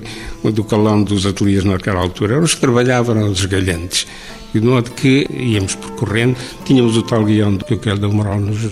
do 0.52 0.64
calão 0.64 1.04
dos 1.04 1.26
ateliês 1.26 1.66
naquela 1.66 2.00
altura. 2.00 2.36
Eram 2.36 2.44
os 2.44 2.56
que 2.56 2.62
trabalhavam, 2.62 3.18
eram 3.18 3.30
os 3.30 3.46
galhantes. 3.46 4.08
E 4.54 4.60
de 4.60 4.66
modo 4.66 4.92
que 4.92 5.28
íamos 5.30 5.76
percorrendo, 5.76 6.38
tínhamos 6.66 6.96
o 6.98 7.04
tal 7.04 7.26
guião 7.26 7.58
que 7.58 7.74
o 7.74 7.80
Quel 7.80 7.98
da 7.98 8.08
Moral 8.08 8.40
nos, 8.40 8.72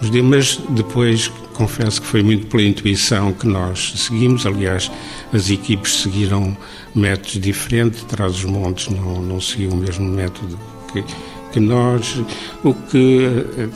nos 0.00 0.10
deu, 0.10 0.22
mas 0.22 0.60
depois 0.70 1.28
confesso 1.52 2.00
que 2.00 2.06
foi 2.06 2.22
muito 2.22 2.46
pela 2.46 2.62
intuição 2.62 3.32
que 3.32 3.46
nós 3.46 3.92
seguimos. 3.96 4.46
Aliás, 4.46 4.90
as 5.32 5.50
equipes 5.50 6.02
seguiram 6.02 6.56
métodos 6.94 7.40
diferentes, 7.40 8.02
traz 8.04 8.32
os 8.36 8.44
montes 8.44 8.88
não, 8.88 9.20
não 9.20 9.40
seguiu 9.40 9.70
o 9.70 9.76
mesmo 9.76 10.08
método 10.08 10.58
que, 10.92 11.04
que 11.52 11.60
nós, 11.60 12.20
o 12.62 12.72
que 12.72 13.24
eh, 13.58 13.68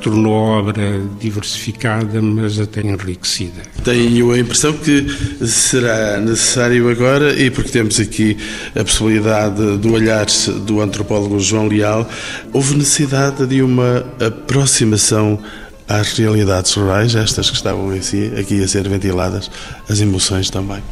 tornou 0.00 0.34
a 0.34 0.58
obra 0.58 1.02
diversificada, 1.18 2.20
mas 2.20 2.58
até 2.58 2.80
enriquecida. 2.80 3.62
Tenho 3.84 4.32
a 4.32 4.38
impressão 4.38 4.72
que 4.72 5.06
será 5.46 6.18
necessário 6.18 6.88
agora, 6.88 7.32
e 7.40 7.50
porque 7.50 7.70
temos 7.70 8.00
aqui 8.00 8.36
a 8.74 8.84
possibilidade 8.84 9.78
do 9.78 9.92
olhar 9.92 10.26
do 10.66 10.80
antropólogo 10.80 11.38
João 11.38 11.68
Leal, 11.68 12.08
houve 12.52 12.76
necessidade 12.76 13.46
de 13.46 13.62
uma 13.62 14.04
aproximação 14.24 15.38
às 15.88 16.16
realidades 16.16 16.72
rurais, 16.74 17.14
estas 17.14 17.50
que 17.50 17.56
estavam 17.56 17.90
aqui 17.90 18.62
a 18.62 18.68
ser 18.68 18.88
ventiladas, 18.88 19.50
as 19.88 20.00
emoções 20.00 20.48
também. 20.48 20.82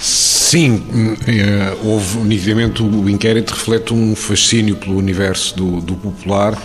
Sim, 0.00 0.82
eh, 1.26 1.76
houve 1.82 2.18
nitidamente 2.18 2.82
o 2.82 3.08
inquérito 3.08 3.54
reflete 3.54 3.94
um 3.94 4.14
fascínio 4.14 4.76
pelo 4.76 4.96
universo 4.96 5.56
do, 5.56 5.80
do 5.80 5.94
popular 5.94 6.58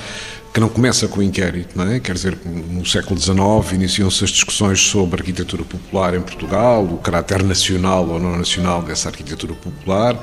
que 0.58 0.62
não 0.62 0.70
começa 0.70 1.08
com 1.08 1.20
o 1.20 1.24
inquérito, 1.24 1.78
não 1.78 1.88
é? 1.88 2.00
Quer 2.00 2.14
dizer, 2.16 2.36
no 2.44 2.84
século 2.84 3.20
XIX 3.20 3.74
iniciam-se 3.74 4.24
as 4.24 4.32
discussões 4.32 4.82
sobre 4.82 5.22
arquitetura 5.22 5.64
popular 5.64 6.16
em 6.16 6.22
Portugal, 6.22 6.84
o 6.84 6.98
caráter 6.98 7.44
nacional 7.44 8.10
ou 8.10 8.20
não 8.20 8.36
nacional 8.36 8.82
dessa 8.82 9.08
arquitetura 9.08 9.54
popular, 9.54 10.20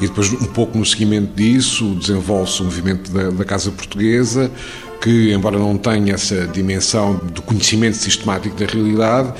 e 0.00 0.08
depois, 0.08 0.32
um 0.32 0.46
pouco 0.46 0.78
no 0.78 0.86
seguimento 0.86 1.34
disso, 1.34 1.94
desenvolve-se 1.94 2.62
o 2.62 2.64
movimento 2.64 3.12
da, 3.12 3.28
da 3.28 3.44
Casa 3.44 3.70
Portuguesa, 3.70 4.50
que, 4.98 5.30
embora 5.34 5.58
não 5.58 5.76
tenha 5.76 6.14
essa 6.14 6.46
dimensão 6.46 7.14
do 7.14 7.42
conhecimento 7.42 7.98
sistemático 7.98 8.56
da 8.56 8.64
realidade, 8.64 9.34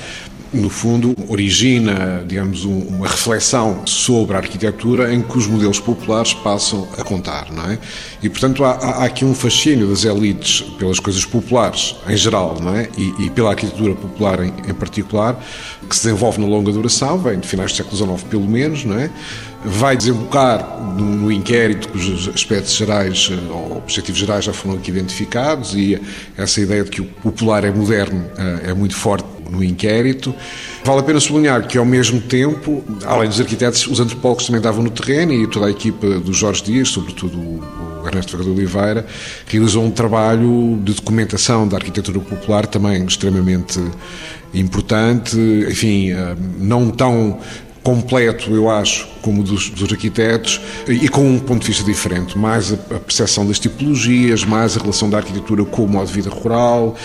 no 0.57 0.69
fundo, 0.69 1.15
origina, 1.27 2.23
digamos, 2.27 2.65
uma 2.65 3.07
reflexão 3.07 3.85
sobre 3.85 4.35
a 4.35 4.39
arquitetura 4.39 5.13
em 5.13 5.21
que 5.21 5.37
os 5.37 5.47
modelos 5.47 5.79
populares 5.79 6.33
passam 6.33 6.87
a 6.97 7.03
contar, 7.03 7.51
não 7.51 7.71
é? 7.71 7.79
E, 8.21 8.29
portanto, 8.29 8.63
há, 8.63 8.71
há 8.71 9.05
aqui 9.05 9.23
um 9.23 9.33
fascínio 9.33 9.87
das 9.87 10.03
elites 10.03 10.61
pelas 10.77 10.99
coisas 10.99 11.23
populares 11.25 11.95
em 12.07 12.17
geral, 12.17 12.57
não 12.61 12.75
é? 12.75 12.89
E, 12.97 13.25
e 13.25 13.29
pela 13.29 13.51
arquitetura 13.51 13.95
popular 13.95 14.43
em, 14.43 14.53
em, 14.67 14.73
particular, 14.73 15.39
que 15.87 15.95
se 15.95 16.03
desenvolve 16.03 16.41
na 16.41 16.47
longa 16.47 16.71
duração, 16.71 17.17
vem 17.17 17.39
de 17.39 17.47
finais 17.47 17.71
do 17.71 17.77
século 17.77 17.95
XIX 17.95 18.23
pelo 18.29 18.47
menos, 18.47 18.83
não 18.83 18.97
é? 18.97 19.09
Vai 19.69 19.97
desembocar 19.97 20.79
no, 20.97 21.29
inquérito 21.29 21.89
cujos 21.89 22.29
aspectos 22.33 22.73
gerais 22.73 23.29
eh, 23.31 23.51
ou 23.51 23.77
objetivos 23.77 24.19
gerais 24.19 24.45
já 24.45 24.53
foram 24.53 24.77
aqui 24.77 24.89
identificados 24.89 25.75
e 25.75 26.01
essa 26.37 26.61
ideia 26.61 26.85
de 26.85 26.89
que 26.89 27.01
o 27.01 27.05
popular 27.05 27.65
é 27.65 27.71
moderno 27.71 28.25
eh, 28.37 28.69
é 28.69 28.73
muito 28.73 28.95
forte 28.95 29.27
no 29.49 29.61
inquérito. 29.61 30.33
Vale 30.83 31.01
a 31.01 31.03
pena 31.03 31.19
sublinhar 31.19 31.67
que, 31.67 31.77
ao 31.77 31.85
mesmo 31.85 32.21
tempo, 32.21 32.83
além 33.05 33.27
dos 33.27 33.39
arquitetos, 33.39 33.87
os 33.87 33.99
antropólogos 33.99 34.45
também 34.45 34.59
estavam 34.59 34.83
no 34.83 34.89
terreno 34.89 35.33
e 35.33 35.47
toda 35.47 35.65
a 35.67 35.69
equipa 35.69 36.07
do 36.19 36.33
Jorge 36.33 36.63
Dias, 36.63 36.89
sobretudo 36.89 37.37
o 37.37 38.07
Ernesto 38.07 38.31
Ferreira 38.31 38.53
de 38.53 38.59
Oliveira, 38.59 39.05
realizou 39.47 39.83
um 39.83 39.91
trabalho 39.91 40.79
de 40.81 40.93
documentação 40.93 41.67
da 41.67 41.77
arquitetura 41.77 42.19
popular 42.19 42.65
também 42.65 43.05
extremamente 43.05 43.81
importante, 44.53 45.37
enfim, 45.69 46.11
eh, 46.11 46.35
não 46.57 46.89
tão 46.89 47.39
completo, 47.87 48.53
eu 48.53 48.69
acho, 48.69 49.07
como 49.21 49.41
dos, 49.41 49.69
dos 49.69 49.89
arquitetos, 49.89 50.59
e 50.89 51.07
com 51.07 51.25
um 51.25 51.39
ponto 51.39 51.61
de 51.61 51.67
vista 51.67 51.85
diferente, 51.85 52.37
mais 52.37 52.73
a, 52.73 52.75
a 52.75 52.99
percepção 52.99 53.47
das 53.47 53.59
tipologias, 53.59 54.43
mais 54.43 54.75
a 54.75 54.81
relação 54.81 55.09
da 55.09 55.15
arquitetura 55.15 55.63
com 55.63 55.85
o 55.85 55.87
modo 55.87 56.05
de 56.05 56.11
vida 56.11 56.29
rural, 56.29 56.97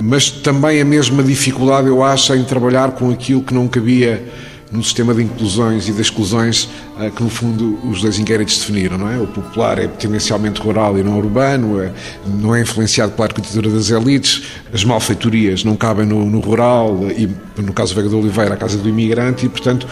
mas 0.00 0.30
também 0.30 0.80
a 0.80 0.84
mesma 0.84 1.22
dificuldade, 1.22 1.88
eu 1.88 2.02
acho, 2.02 2.34
em 2.34 2.42
trabalhar 2.42 2.92
com 2.92 3.10
aquilo 3.10 3.42
que 3.42 3.52
não 3.52 3.68
cabia 3.68 4.26
no 4.72 4.82
sistema 4.82 5.12
de 5.12 5.22
inclusões 5.22 5.88
e 5.88 5.92
de 5.92 6.00
exclusões 6.00 6.70
eh, 6.98 7.10
que, 7.10 7.22
no 7.22 7.28
fundo, 7.28 7.78
os 7.86 8.00
dois 8.00 8.18
inquéritos 8.18 8.56
definiram, 8.60 8.96
não 8.96 9.10
é? 9.10 9.18
O 9.18 9.26
popular 9.26 9.78
é 9.78 9.88
potencialmente 9.88 10.58
rural 10.58 10.96
e 10.96 11.02
não 11.02 11.18
urbano, 11.18 11.82
é, 11.82 11.92
não 12.26 12.54
é 12.54 12.62
influenciado 12.62 13.12
pela 13.12 13.26
arquitetura 13.26 13.68
das 13.68 13.90
elites, 13.90 14.44
as 14.72 14.84
malfeitorias 14.84 15.64
não 15.64 15.76
cabem 15.76 16.06
no, 16.06 16.24
no 16.24 16.40
rural 16.40 16.98
e, 17.10 17.28
no 17.60 17.74
caso 17.74 17.92
do 17.92 17.96
Vega 17.96 18.08
de 18.08 18.14
Oliveira, 18.14 18.54
a 18.54 18.56
casa 18.56 18.78
do 18.78 18.88
imigrante 18.88 19.44
e, 19.44 19.48
portanto, 19.50 19.86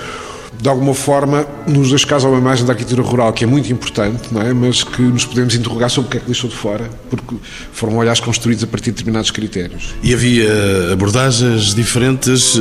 de 0.61 0.69
alguma 0.69 0.93
forma, 0.93 1.47
nos 1.67 1.91
dois 1.91 2.05
casos 2.05 2.27
há 2.27 2.29
uma 2.29 2.38
imagem 2.38 2.67
da 2.67 2.73
arquitetura 2.73 3.03
rural 3.03 3.33
que 3.33 3.45
é 3.45 3.47
muito 3.47 3.73
importante, 3.73 4.33
não 4.33 4.43
é? 4.43 4.53
mas 4.53 4.83
que 4.83 5.00
nos 5.03 5.25
podemos 5.25 5.55
interrogar 5.55 5.88
sobre 5.88 6.09
o 6.09 6.11
que 6.11 6.17
é 6.17 6.21
que 6.21 6.27
deixou 6.27 6.50
de 6.50 6.57
fora, 6.57 6.91
porque 7.09 7.37
foram 7.73 7.97
olhares 7.97 8.19
construídos 8.21 8.65
a 8.65 8.67
partir 8.67 8.87
de 8.87 8.97
determinados 8.97 9.31
critérios. 9.31 9.95
E 10.03 10.12
havia 10.12 10.93
abordagens 10.93 11.75
diferentes, 11.75 12.59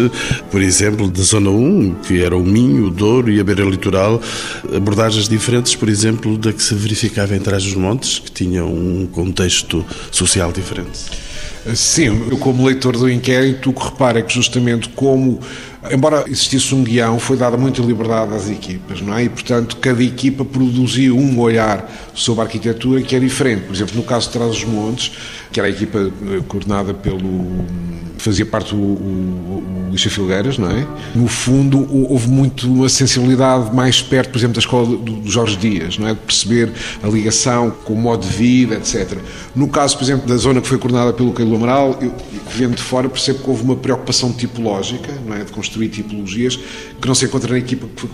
por 0.52 0.62
exemplo, 0.62 1.10
da 1.10 1.24
Zona 1.24 1.50
1, 1.50 1.96
que 2.04 2.22
era 2.22 2.38
o 2.38 2.44
Minho, 2.44 2.88
o 2.88 2.92
Douro 2.92 3.32
e 3.32 3.40
a 3.40 3.44
Beira 3.44 3.64
Litoral, 3.64 4.22
abordagens 4.76 5.28
diferentes, 5.28 5.76
por 5.76 5.90
exemplo, 5.90 6.38
da 6.38 6.54
que 6.54 6.62
se 6.62 6.76
verificava 6.76 7.36
em 7.36 7.40
Trás 7.40 7.64
dos 7.64 7.74
Montes, 7.74 8.20
que 8.20 8.32
tinha 8.32 8.64
um 8.64 9.08
contexto 9.12 9.84
social 10.12 10.52
diferente. 10.52 11.00
Sim, 11.76 12.28
eu 12.30 12.38
como 12.38 12.66
leitor 12.66 12.96
do 12.96 13.10
inquérito, 13.10 13.72
o 13.72 13.74
que 13.74 13.84
reparo 13.84 14.20
é 14.20 14.22
que 14.22 14.34
justamente 14.34 14.88
como 14.90 15.40
embora 15.92 16.26
existisse 16.28 16.74
um 16.74 16.84
guião, 16.84 17.20
foi 17.20 17.38
dada 17.38 17.58
muita 17.58 17.82
liberdade 17.82 18.34
às 18.34 18.50
equipas, 18.50 19.02
não 19.02 19.16
é? 19.16 19.24
E, 19.24 19.30
portanto, 19.30 19.78
cada 19.78 20.04
equipa 20.04 20.44
produzia 20.46 21.14
um 21.14 21.40
olhar 21.40 21.90
sobre 22.14 22.42
a 22.42 22.44
arquitetura 22.46 23.02
que 23.02 23.16
é 23.16 23.20
diferente. 23.20 23.64
Por 23.64 23.76
exemplo, 23.76 23.96
no 23.96 24.04
caso 24.04 24.28
de 24.28 24.34
Trás-os-Montes, 24.34 25.12
que 25.52 25.60
era 25.60 25.68
a 25.68 25.72
equipa 25.72 26.00
eh, 26.00 26.42
coordenada 26.48 26.94
pelo 26.94 27.66
fazia 28.18 28.46
parte 28.46 28.76
o, 28.76 28.78
o, 28.78 29.90
Lixa 29.92 30.10
Filgueiras, 30.10 30.58
não 30.58 30.70
é? 30.70 30.86
No 31.16 31.28
fundo, 31.28 31.88
houve 32.12 32.28
muito 32.28 32.68
uma 32.68 32.90
sensibilidade 32.90 33.74
mais 33.74 34.02
perto, 34.02 34.32
por 34.32 34.38
exemplo, 34.38 34.56
da 34.56 34.60
escola 34.60 34.98
do, 34.98 35.30
Jorge 35.30 35.58
Dias, 35.58 35.98
não 35.98 36.08
é? 36.08 36.14
De 36.14 36.20
perceber 36.20 36.72
a 37.02 37.08
ligação 37.08 37.72
com 37.84 37.94
o 37.94 37.98
modo 37.98 38.28
de 38.28 38.34
vida, 38.34 38.76
etc. 38.76 39.18
No 39.56 39.68
caso, 39.68 39.98
por 39.98 40.04
exemplo, 40.04 40.28
da 40.28 40.36
zona 40.36 40.62
que 40.62 40.68
foi 40.68 40.78
coordenada 40.78 41.14
pelo 41.14 41.32
Cailo 41.34 41.56
Amaral, 41.56 41.98
eu, 42.02 42.14
vendo 42.56 42.76
de 42.76 42.82
fora, 42.82 43.10
percebo 43.10 43.40
que 43.40 43.50
houve 43.50 43.64
uma 43.64 43.76
preocupação 43.76 44.32
tipológica, 44.32 45.12
não 45.26 45.36
é? 45.36 45.44
De 45.44 45.52
construir 45.52 45.90
tipologias 45.90 46.56
que 46.56 47.08
não 47.08 47.16
se 47.16 47.26
encontra 47.26 47.52
na 47.52 47.60
equipa 47.60 47.88
que 47.88 48.02
foi 48.02 48.10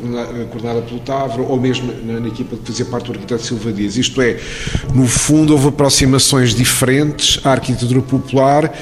coordenada 0.49 0.81
pelo 0.81 0.99
Tavro 0.99 1.43
ou 1.43 1.59
mesmo 1.59 1.91
na, 2.03 2.19
na 2.19 2.27
equipa 2.27 2.55
que 2.55 2.65
fazia 2.65 2.85
parte 2.85 3.07
do 3.07 3.13
arquiteto 3.13 3.43
Silva 3.43 3.71
Dias. 3.71 3.97
Isto 3.97 4.21
é, 4.21 4.39
no 4.93 5.07
fundo, 5.07 5.53
houve 5.53 5.69
aproximações 5.69 6.53
diferentes 6.53 7.39
à 7.43 7.51
arquitetura 7.51 8.01
popular 8.01 8.73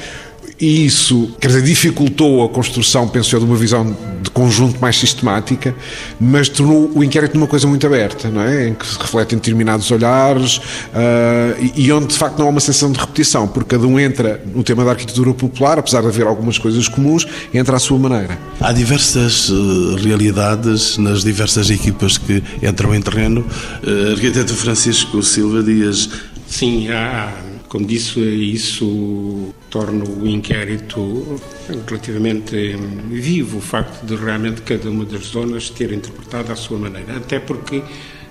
e 0.61 0.85
isso, 0.85 1.31
quer 1.39 1.47
dizer, 1.47 1.63
dificultou 1.63 2.43
a 2.45 2.49
construção, 2.49 3.07
penso 3.07 3.35
eu, 3.35 3.39
de 3.39 3.45
uma 3.45 3.55
visão 3.55 3.97
de 4.21 4.29
conjunto 4.29 4.79
mais 4.79 4.95
sistemática, 4.95 5.75
mas 6.19 6.47
tornou 6.47 6.91
o 6.93 7.03
inquérito 7.03 7.33
numa 7.33 7.47
coisa 7.47 7.67
muito 7.67 7.85
aberta, 7.87 8.29
não 8.29 8.41
é? 8.43 8.67
Em 8.67 8.75
que 8.75 8.85
se 8.85 8.95
refletem 8.95 9.39
determinados 9.39 9.89
olhares 9.89 10.57
uh, 10.57 11.59
e, 11.75 11.87
e, 11.87 11.91
onde 11.91 12.07
de 12.07 12.15
facto 12.15 12.37
não 12.37 12.45
há 12.45 12.49
uma 12.51 12.59
sensação 12.59 12.91
de 12.91 12.99
repetição, 12.99 13.47
porque 13.47 13.75
cada 13.75 13.87
um 13.87 13.99
entra 13.99 14.39
no 14.53 14.63
tema 14.63 14.85
da 14.85 14.91
arquitetura 14.91 15.33
popular, 15.33 15.79
apesar 15.79 16.01
de 16.01 16.07
haver 16.07 16.27
algumas 16.27 16.59
coisas 16.59 16.87
comuns, 16.87 17.25
entra 17.51 17.77
à 17.77 17.79
sua 17.79 17.97
maneira. 17.97 18.37
Há 18.59 18.71
diversas 18.71 19.49
uh, 19.49 19.95
realidades 19.95 20.99
nas 20.99 21.23
diversas 21.23 21.71
equipas 21.71 22.19
que 22.19 22.43
entram 22.61 22.93
em 22.93 23.01
terreno. 23.01 23.43
Uh, 23.83 24.11
arquiteto 24.11 24.53
Francisco 24.53 25.23
Silva 25.23 25.63
Dias. 25.63 26.07
Sim, 26.47 26.91
há 26.91 27.31
como 27.71 27.85
disse, 27.85 28.19
isso 28.19 29.53
torna 29.71 30.03
o 30.03 30.27
inquérito 30.27 31.39
relativamente 31.87 32.75
vivo, 33.09 33.57
o 33.57 33.61
facto 33.61 34.05
de 34.05 34.15
realmente 34.15 34.61
cada 34.61 34.89
uma 34.89 35.05
das 35.05 35.23
zonas 35.27 35.69
ter 35.69 35.91
interpretado 35.93 36.51
à 36.51 36.55
sua 36.55 36.77
maneira, 36.77 37.17
até 37.17 37.39
porque 37.39 37.81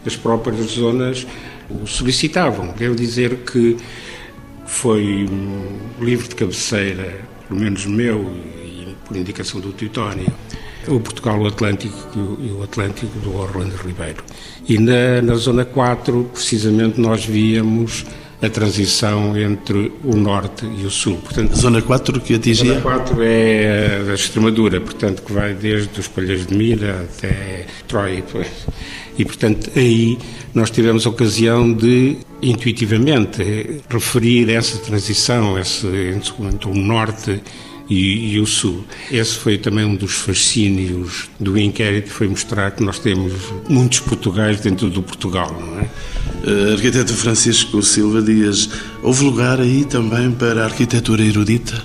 as 0.07 0.15
próprias 0.15 0.71
zonas 0.73 1.27
o 1.71 1.87
solicitavam. 1.87 2.73
Devo 2.77 2.95
dizer 2.95 3.39
que 3.39 3.77
foi 4.67 5.27
um 5.29 6.05
livro 6.05 6.29
de 6.29 6.35
cabeceira, 6.35 7.21
pelo 7.49 7.59
menos 7.59 7.87
meu 7.87 8.31
e 8.63 8.95
por 9.07 9.17
indicação 9.17 9.61
do 9.61 9.73
Teutónio, 9.73 10.33
o 10.87 11.01
Portugal 11.01 11.47
Atlântico 11.47 12.39
e 12.39 12.51
o 12.51 12.63
Atlântico 12.63 13.19
do 13.21 13.35
Orlando 13.35 13.77
Ribeiro. 13.77 14.23
E 14.69 14.79
na, 14.79 15.23
na 15.23 15.35
Zona 15.37 15.65
4, 15.65 16.31
precisamente, 16.33 17.01
nós 17.01 17.25
víamos 17.25 18.05
a 18.43 18.49
transição 18.49 19.37
entre 19.37 19.93
o 20.03 20.17
norte 20.17 20.67
e 20.67 20.85
o 20.87 20.91
sul. 20.91 21.19
Portanto, 21.19 21.55
zona 21.57 21.83
4 21.83 22.21
que 22.21 22.35
atingia? 22.35 22.75
Zona 22.75 22.81
4 22.81 23.23
é 23.23 24.03
a 24.09 24.15
Extremadura, 24.15 24.81
portanto, 24.81 25.23
que 25.23 25.33
vai 25.33 25.53
desde 25.55 26.01
os 26.01 26.09
Palheiros 26.09 26.47
de 26.47 26.55
Mira 26.55 27.07
até 27.09 27.67
Troia. 27.87 28.25
E, 29.19 29.25
portanto, 29.25 29.71
aí 29.77 30.17
nós 30.55 30.71
tivemos 30.71 31.07
a 31.07 31.11
ocasião 31.11 31.73
de, 31.73 32.17
intuitivamente, 32.41 33.83
referir 33.89 34.49
essa 34.51 34.79
transição 34.79 35.59
esse, 35.59 35.87
entre 35.87 36.69
o 36.69 36.75
norte 36.75 37.43
e, 37.91 38.35
e, 38.35 38.41
o 38.41 38.47
Sul. 38.47 38.85
Esse 39.11 39.37
foi 39.37 39.59
também 39.59 39.85
um 39.85 39.97
dos 39.97 40.13
fascínios 40.13 41.29
do 41.39 41.59
inquérito, 41.59 42.09
foi 42.09 42.29
mostrar 42.29 42.71
que 42.71 42.83
nós 42.83 42.99
temos 42.99 43.33
muitos 43.69 44.01
Portugais 44.01 44.61
dentro 44.61 44.89
do 44.89 45.03
Portugal, 45.03 45.55
não 45.61 45.81
é? 45.81 45.91
Uh, 46.43 46.73
arquiteto 46.73 47.13
Francisco 47.13 47.83
Silva 47.83 48.23
Dias, 48.23 48.69
houve 49.03 49.25
lugar 49.25 49.61
aí 49.61 49.85
também 49.85 50.31
para 50.31 50.63
a 50.63 50.65
arquitetura 50.65 51.23
erudita? 51.23 51.83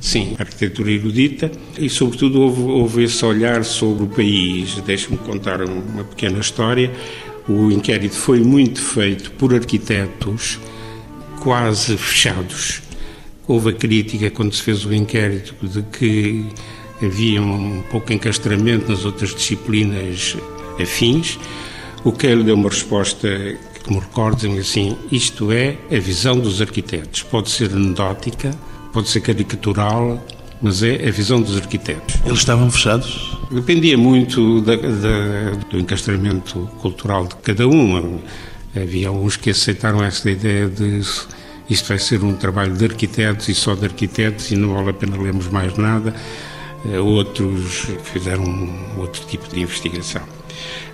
Sim, 0.00 0.34
arquitetura 0.38 0.90
erudita 0.90 1.50
e, 1.78 1.90
sobretudo, 1.90 2.40
houve, 2.40 2.62
houve 2.62 3.04
esse 3.04 3.24
olhar 3.24 3.64
sobre 3.64 4.04
o 4.04 4.06
país. 4.06 4.76
Deixe-me 4.86 5.18
contar 5.18 5.60
uma 5.62 6.04
pequena 6.04 6.38
história. 6.38 6.90
O 7.48 7.70
inquérito 7.70 8.14
foi 8.14 8.40
muito 8.40 8.80
feito 8.80 9.30
por 9.32 9.54
arquitetos 9.54 10.58
quase 11.40 11.96
fechados 11.96 12.82
Houve 13.48 13.70
a 13.70 13.72
crítica 13.72 14.30
quando 14.30 14.54
se 14.54 14.60
fez 14.60 14.84
o 14.84 14.92
inquérito 14.92 15.54
de 15.66 15.80
que 15.82 16.44
havia 17.02 17.40
um 17.40 17.82
pouco 17.90 18.12
encastramento 18.12 18.90
nas 18.90 19.06
outras 19.06 19.34
disciplinas 19.34 20.36
afins. 20.78 21.38
O 22.04 22.12
ele 22.22 22.44
deu 22.44 22.54
uma 22.54 22.68
resposta 22.68 23.26
que 23.88 23.94
me 23.94 24.00
recordo, 24.00 24.46
assim, 24.58 24.96
isto 25.10 25.50
é 25.50 25.78
a 25.90 25.98
visão 25.98 26.38
dos 26.38 26.60
arquitetos. 26.60 27.22
Pode 27.22 27.50
ser 27.50 27.72
anedótica, 27.72 28.54
pode 28.92 29.08
ser 29.08 29.22
caricatural, 29.22 30.22
mas 30.60 30.82
é 30.82 31.08
a 31.08 31.10
visão 31.10 31.40
dos 31.40 31.56
arquitetos. 31.56 32.16
Eles 32.26 32.40
estavam 32.40 32.70
fechados? 32.70 33.38
Dependia 33.50 33.96
muito 33.96 34.60
da, 34.60 34.76
da, 34.76 35.50
do 35.70 35.78
encastramento 35.78 36.68
cultural 36.80 37.26
de 37.26 37.36
cada 37.36 37.66
um. 37.66 38.20
Havia 38.76 39.10
uns 39.10 39.36
que 39.36 39.50
aceitaram 39.50 40.04
essa 40.04 40.30
ideia 40.30 40.68
de 40.68 41.00
isto 41.70 41.88
vai 41.88 41.98
ser 41.98 42.22
um 42.22 42.34
trabalho 42.34 42.74
de 42.74 42.84
arquitetos 42.84 43.48
e 43.48 43.54
só 43.54 43.74
de 43.74 43.84
arquitetos 43.86 44.50
e 44.50 44.56
não 44.56 44.74
vale 44.74 44.90
a 44.90 44.92
pena 44.92 45.16
lermos 45.16 45.48
mais 45.48 45.76
nada. 45.76 46.14
Eh, 46.90 46.98
outros 46.98 47.86
fizeram 48.04 48.44
um 48.44 48.98
outro 49.00 49.22
tipo 49.26 49.48
de 49.48 49.60
investigação. 49.60 50.22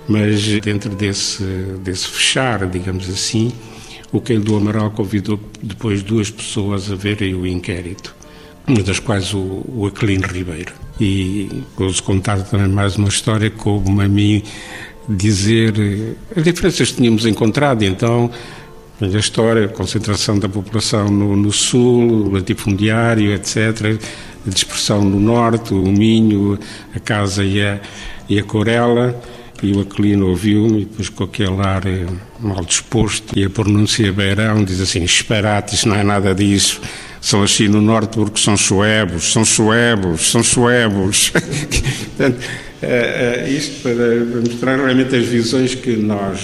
Mas 0.09 0.43
dentro 0.61 0.91
desse, 0.91 1.43
desse 1.83 2.09
fechar, 2.09 2.67
digamos 2.67 3.09
assim, 3.09 3.53
o 4.13 4.21
Queiro 4.21 4.45
do 4.45 4.57
Amaral 4.57 4.91
convidou 4.91 5.41
depois 5.63 6.03
duas 6.03 6.31
pessoas 6.31 6.91
a 6.91 6.95
verem 6.95 7.35
o 7.35 7.47
inquérito, 7.47 8.15
uma 8.67 8.83
das 8.83 8.99
quais 8.99 9.33
o, 9.35 9.65
o 9.67 9.87
Aquilino 9.87 10.27
Ribeiro. 10.27 10.73
E 11.01 11.63
vou-vos 11.77 12.01
contar 12.01 12.43
também 12.43 12.69
mais 12.69 12.97
uma 12.97 13.09
história 13.09 13.51
como 13.51 14.01
a 14.01 14.07
mim 14.07 14.43
dizer 15.09 15.75
eh, 15.79 16.39
as 16.39 16.45
diferenças 16.45 16.91
que 16.91 16.97
tínhamos 16.97 17.27
encontrado, 17.27 17.83
então 17.83 18.31
a 19.01 19.07
história, 19.07 19.65
a 19.65 19.69
concentração 19.69 20.39
da 20.39 20.49
população 20.49 21.09
no, 21.09 21.37
no 21.37 21.53
sul, 21.53 22.27
o 22.27 22.31
latifundiário, 22.33 23.33
etc., 23.33 23.99
a 24.47 24.51
dispersão 24.51 25.03
no 25.03 25.19
norte, 25.19 25.75
o 25.75 25.83
Minho, 25.91 26.59
a 26.95 27.01
Casa 27.01 27.45
e 27.45 27.61
a, 27.61 27.81
e 28.29 28.39
a 28.39 28.45
Corela, 28.45 29.21
e 29.65 29.73
o 29.73 29.81
Aquilino 29.81 30.29
ouviu-me 30.29 30.83
e 30.83 30.85
depois 30.85 31.09
com 31.09 31.25
aquele 31.25 31.61
ar 31.61 31.87
eh, 31.87 32.07
mal 32.41 32.65
disposto 32.65 33.39
e 33.39 33.45
a 33.45 33.51
pronúncia 33.51 34.13
beirão 34.13 34.63
diz 34.63 34.81
assim, 34.81 35.01
disparate, 35.01 35.75
isso 35.75 35.89
não 35.89 35.97
é 35.97 36.03
nada 36.03 36.35
disso 36.35 36.81
são 37.25 37.43
assim 37.43 37.69
no 37.69 37.81
norte 37.81 38.19
porque 38.19 38.39
são 38.39 38.55
suebos, 38.55 39.33
são 39.33 39.47
suebos, 39.47 40.31
são 40.31 40.43
suebos. 40.43 41.31
Portanto, 42.19 42.39
uh, 42.83 43.47
uh, 43.47 43.49
isto 43.49 43.81
para 43.81 44.41
mostrar 44.43 44.77
realmente 44.77 45.17
as 45.17 45.25
visões 45.25 45.75
que 45.75 45.97
nós, 45.97 46.41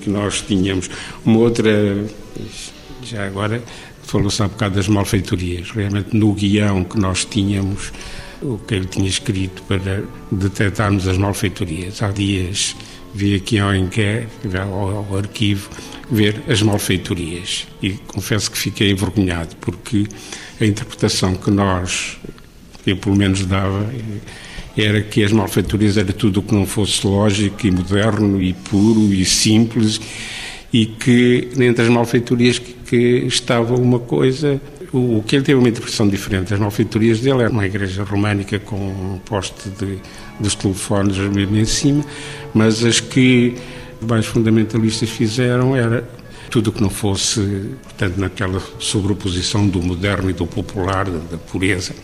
que 0.00 0.08
nós 0.08 0.40
tínhamos. 0.40 0.88
Uma 1.22 1.38
outra, 1.38 1.70
já 3.04 3.26
agora, 3.26 3.62
falou-se 4.04 4.42
há 4.42 4.48
bocado 4.48 4.76
das 4.76 4.88
malfeitorias. 4.88 5.70
Realmente, 5.70 6.16
no 6.16 6.32
guião 6.32 6.82
que 6.82 6.98
nós 6.98 7.26
tínhamos, 7.26 7.92
o 8.42 8.58
que 8.58 8.74
ele 8.74 8.86
tinha 8.86 9.08
escrito 9.08 9.62
para 9.62 10.04
detectarmos 10.30 11.06
as 11.06 11.16
malfeitorias. 11.16 12.02
Há 12.02 12.10
dias 12.10 12.74
vi 13.14 13.34
aqui 13.34 13.58
ao 13.58 13.74
inquérito, 13.74 14.30
ao, 14.56 14.96
ao 14.96 15.16
arquivo, 15.16 15.68
ver 16.10 16.42
as 16.48 16.62
malfeitorias. 16.62 17.66
E 17.82 17.90
confesso 17.90 18.50
que 18.50 18.58
fiquei 18.58 18.90
envergonhado, 18.90 19.54
porque 19.60 20.06
a 20.60 20.64
interpretação 20.64 21.34
que 21.34 21.50
nós, 21.50 22.18
eu 22.86 22.96
pelo 22.96 23.16
menos 23.16 23.44
dava, 23.44 23.86
era 24.76 25.02
que 25.02 25.22
as 25.22 25.32
malfeitorias 25.32 25.96
era 25.96 26.12
tudo 26.12 26.40
o 26.40 26.42
que 26.42 26.54
não 26.54 26.66
fosse 26.66 27.06
lógico 27.06 27.66
e 27.66 27.70
moderno 27.70 28.40
e 28.42 28.54
puro 28.54 29.12
e 29.12 29.24
simples 29.24 30.00
e 30.72 30.86
que 30.86 31.50
entre 31.58 31.84
as 31.84 31.90
malfeitorias 31.90 32.58
que, 32.58 32.72
que 32.72 33.26
estava 33.26 33.74
uma 33.74 33.98
coisa 33.98 34.58
o, 34.92 35.22
que 35.26 35.36
ele 35.36 35.44
teve 35.44 35.58
uma 35.58 35.68
interpretação 35.68 36.08
diferente 36.08 36.52
as 36.52 36.60
malfeitorias 36.60 37.20
dele 37.20 37.42
era 37.42 37.50
uma 37.50 37.66
igreja 37.66 38.04
românica 38.04 38.58
com 38.58 38.76
um 38.76 39.18
poste 39.24 39.68
de, 39.70 39.98
dos 40.38 40.54
telefones 40.54 41.16
mesmo 41.16 41.56
em 41.56 41.64
cima 41.64 42.04
mas 42.54 42.84
as 42.84 43.00
que 43.00 43.54
mais 44.00 44.26
fundamentalistas 44.26 45.08
fizeram 45.08 45.76
era 45.76 46.06
tudo 46.52 46.68
o 46.68 46.72
que 46.72 46.82
não 46.82 46.90
fosse, 46.90 47.40
portanto, 47.82 48.18
naquela 48.18 48.60
sobreposição 48.78 49.66
do 49.66 49.82
moderno 49.82 50.28
e 50.28 50.34
do 50.34 50.46
popular, 50.46 51.06
da 51.08 51.38
pureza. 51.38 51.94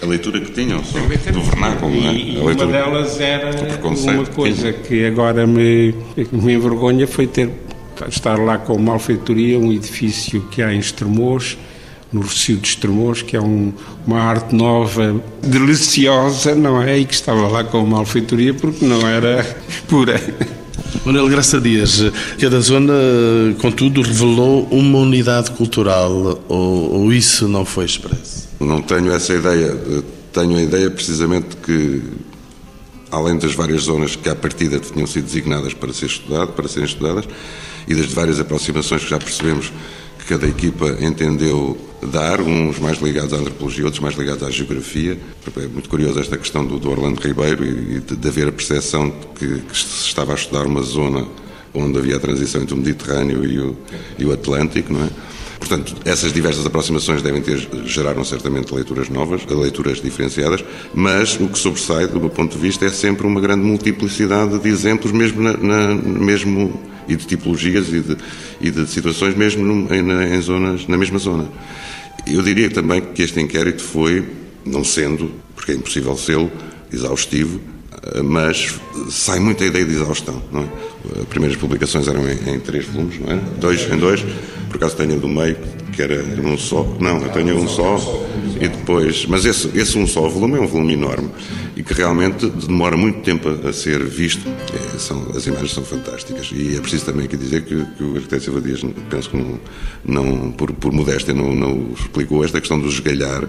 A 0.00 0.06
leitura 0.06 0.40
que 0.40 0.50
tinham 0.50 0.80
do 0.80 1.42
vernáculo, 1.42 1.94
não 2.00 2.08
é? 2.08 2.14
E 2.14 2.38
uma 2.38 2.54
delas 2.54 3.20
era 3.20 3.50
uma 3.84 4.24
coisa 4.24 4.72
que 4.72 5.04
agora 5.04 5.46
me, 5.46 5.94
me 6.32 6.54
envergonha 6.54 7.06
foi 7.06 7.26
ter 7.26 7.50
estar 8.08 8.36
lá 8.38 8.56
com 8.56 8.78
malfeitoria 8.78 9.58
um 9.58 9.70
edifício 9.70 10.40
que 10.50 10.62
há 10.62 10.72
em 10.72 10.78
Estremoz, 10.78 11.58
no 12.12 12.20
Recio 12.20 12.56
de 12.56 12.68
Estremoz, 12.68 13.22
que 13.22 13.36
é 13.36 13.40
um, 13.40 13.72
uma 14.06 14.20
arte 14.20 14.54
nova, 14.54 15.20
deliciosa, 15.42 16.54
não 16.54 16.82
é? 16.82 16.98
E 16.98 17.04
que 17.04 17.14
estava 17.14 17.48
lá 17.48 17.64
com 17.64 17.82
uma 17.82 17.98
alfeitoria 17.98 18.52
porque 18.52 18.84
não 18.84 19.06
era 19.06 19.44
pura. 19.88 20.20
Manuel 21.04 21.28
Graça 21.28 21.60
Dias, 21.60 22.00
cada 22.38 22.60
zona, 22.60 22.92
contudo, 23.60 24.02
revelou 24.02 24.68
uma 24.70 24.98
unidade 24.98 25.50
cultural, 25.52 26.40
ou, 26.48 26.92
ou 26.92 27.12
isso 27.12 27.48
não 27.48 27.64
foi 27.64 27.86
expresso? 27.86 28.48
Não 28.60 28.80
tenho 28.80 29.12
essa 29.12 29.34
ideia. 29.34 29.76
Tenho 30.32 30.56
a 30.56 30.62
ideia 30.62 30.90
precisamente 30.90 31.56
que, 31.56 32.02
além 33.10 33.36
das 33.36 33.54
várias 33.54 33.82
zonas 33.82 34.16
que 34.16 34.28
à 34.28 34.34
partida 34.34 34.78
tinham 34.78 35.06
sido 35.06 35.24
designadas 35.24 35.74
para, 35.74 35.92
ser 35.92 36.06
estudado, 36.06 36.52
para 36.52 36.68
serem 36.68 36.88
estudadas, 36.88 37.24
e 37.88 37.94
das 37.94 38.06
várias 38.06 38.38
aproximações 38.38 39.02
que 39.02 39.10
já 39.10 39.18
percebemos 39.18 39.72
que 40.22 40.28
cada 40.28 40.46
equipa 40.46 40.96
entendeu 41.00 41.76
dar, 42.06 42.40
uns 42.40 42.78
mais 42.78 43.00
ligados 43.00 43.32
à 43.32 43.36
antropologia, 43.36 43.84
outros 43.84 44.00
mais 44.00 44.16
ligados 44.16 44.42
à 44.42 44.50
geografia. 44.50 45.18
É 45.56 45.66
muito 45.66 45.88
curioso 45.88 46.20
esta 46.20 46.36
questão 46.36 46.64
do, 46.64 46.78
do 46.78 46.90
Orlando 46.90 47.20
Ribeiro 47.20 47.64
e 47.64 48.00
de, 48.00 48.16
de 48.16 48.28
haver 48.28 48.48
a 48.48 48.52
percepção 48.52 49.10
que, 49.34 49.60
que, 49.60 49.76
se 49.76 50.06
estava 50.06 50.32
a 50.32 50.34
estudar 50.36 50.64
uma 50.64 50.82
zona 50.82 51.26
onde 51.74 51.98
havia 51.98 52.16
a 52.16 52.20
transição 52.20 52.62
entre 52.62 52.74
o 52.74 52.76
Mediterrâneo 52.76 53.44
e 53.44 53.58
o, 53.58 53.76
e 54.18 54.24
o 54.24 54.32
Atlântico, 54.32 54.92
não 54.92 55.04
é? 55.04 55.10
Portanto, 55.72 55.96
essas 56.04 56.34
diversas 56.34 56.66
aproximações 56.66 57.22
devem 57.22 57.40
ter, 57.40 57.66
geraram 57.86 58.22
certamente 58.22 58.74
leituras 58.74 59.08
novas, 59.08 59.46
leituras 59.46 60.02
diferenciadas, 60.02 60.62
mas 60.92 61.40
o 61.40 61.48
que 61.48 61.58
sobressai, 61.58 62.06
do 62.06 62.20
meu 62.20 62.28
ponto 62.28 62.54
de 62.54 62.58
vista, 62.60 62.84
é 62.84 62.90
sempre 62.90 63.26
uma 63.26 63.40
grande 63.40 63.64
multiplicidade 63.64 64.58
de 64.58 64.68
exemplos, 64.68 65.12
mesmo, 65.12 65.40
na, 65.40 65.56
na 65.56 65.94
mesmo 65.94 66.78
e 67.08 67.16
de 67.16 67.26
tipologias 67.26 67.88
e 67.88 68.00
de, 68.00 68.18
e 68.60 68.70
de 68.70 68.86
situações, 68.86 69.34
mesmo 69.34 69.88
em, 69.90 70.34
em 70.34 70.40
zonas, 70.42 70.86
na 70.86 70.98
mesma 70.98 71.18
zona. 71.18 71.48
Eu 72.26 72.42
diria 72.42 72.68
também 72.68 73.00
que 73.00 73.22
este 73.22 73.40
inquérito 73.40 73.82
foi, 73.82 74.28
não 74.66 74.84
sendo, 74.84 75.32
porque 75.54 75.72
é 75.72 75.74
impossível 75.74 76.14
sê-lo, 76.18 76.52
exaustivo, 76.92 77.58
mas 78.24 78.80
sai 79.10 79.38
muita 79.38 79.64
ideia 79.64 79.84
de 79.84 79.92
exaustão. 79.92 80.42
Não 80.50 80.62
é? 80.62 80.68
As 81.20 81.26
primeiras 81.28 81.58
publicações 81.58 82.08
eram 82.08 82.28
em, 82.28 82.54
em, 82.54 82.60
três 82.60 82.86
volumes, 82.86 83.18
não 83.20 83.32
é? 83.32 83.36
Dois 83.60 83.90
em 83.90 83.96
dois, 83.96 84.24
por 84.68 84.76
acaso 84.76 84.96
tenho 84.96 85.14
a 85.14 85.18
do 85.18 85.28
meio, 85.28 85.56
que 85.92 86.02
era 86.02 86.22
um 86.22 86.56
só. 86.56 86.96
Não, 86.98 87.20
eu 87.22 87.28
tenho 87.30 87.56
um 87.56 87.68
só 87.68 87.96
e 88.60 88.68
depois. 88.68 89.26
Mas 89.26 89.44
esse, 89.44 89.70
esse 89.78 89.96
um 89.98 90.06
só 90.06 90.28
volume 90.28 90.56
é 90.56 90.60
um 90.60 90.66
volume 90.66 90.94
enorme 90.94 91.30
e 91.76 91.82
que 91.82 91.94
realmente 91.94 92.46
demora 92.48 92.96
muito 92.96 93.20
tempo 93.20 93.48
a, 93.48 93.72
ser 93.72 94.02
visto. 94.04 94.48
É, 94.48 94.98
são, 94.98 95.30
as 95.34 95.46
imagens 95.46 95.72
são 95.72 95.84
fantásticas. 95.84 96.50
E 96.52 96.76
é 96.76 96.80
preciso 96.80 97.06
também 97.06 97.26
aqui 97.26 97.36
dizer 97.36 97.64
que, 97.64 97.84
que 97.96 98.02
o 98.02 98.14
arquiteto 98.16 98.44
Silva 98.44 98.60
Dias, 98.60 98.80
penso 99.08 99.30
que 99.30 99.36
não, 99.36 99.60
não 100.04 100.52
por, 100.52 100.72
por 100.72 100.92
modéstia, 100.92 101.32
não, 101.32 101.54
não 101.54 101.92
explicou 101.92 102.44
esta 102.44 102.60
questão 102.60 102.78
do 102.78 102.88
esgalhar, 102.88 103.46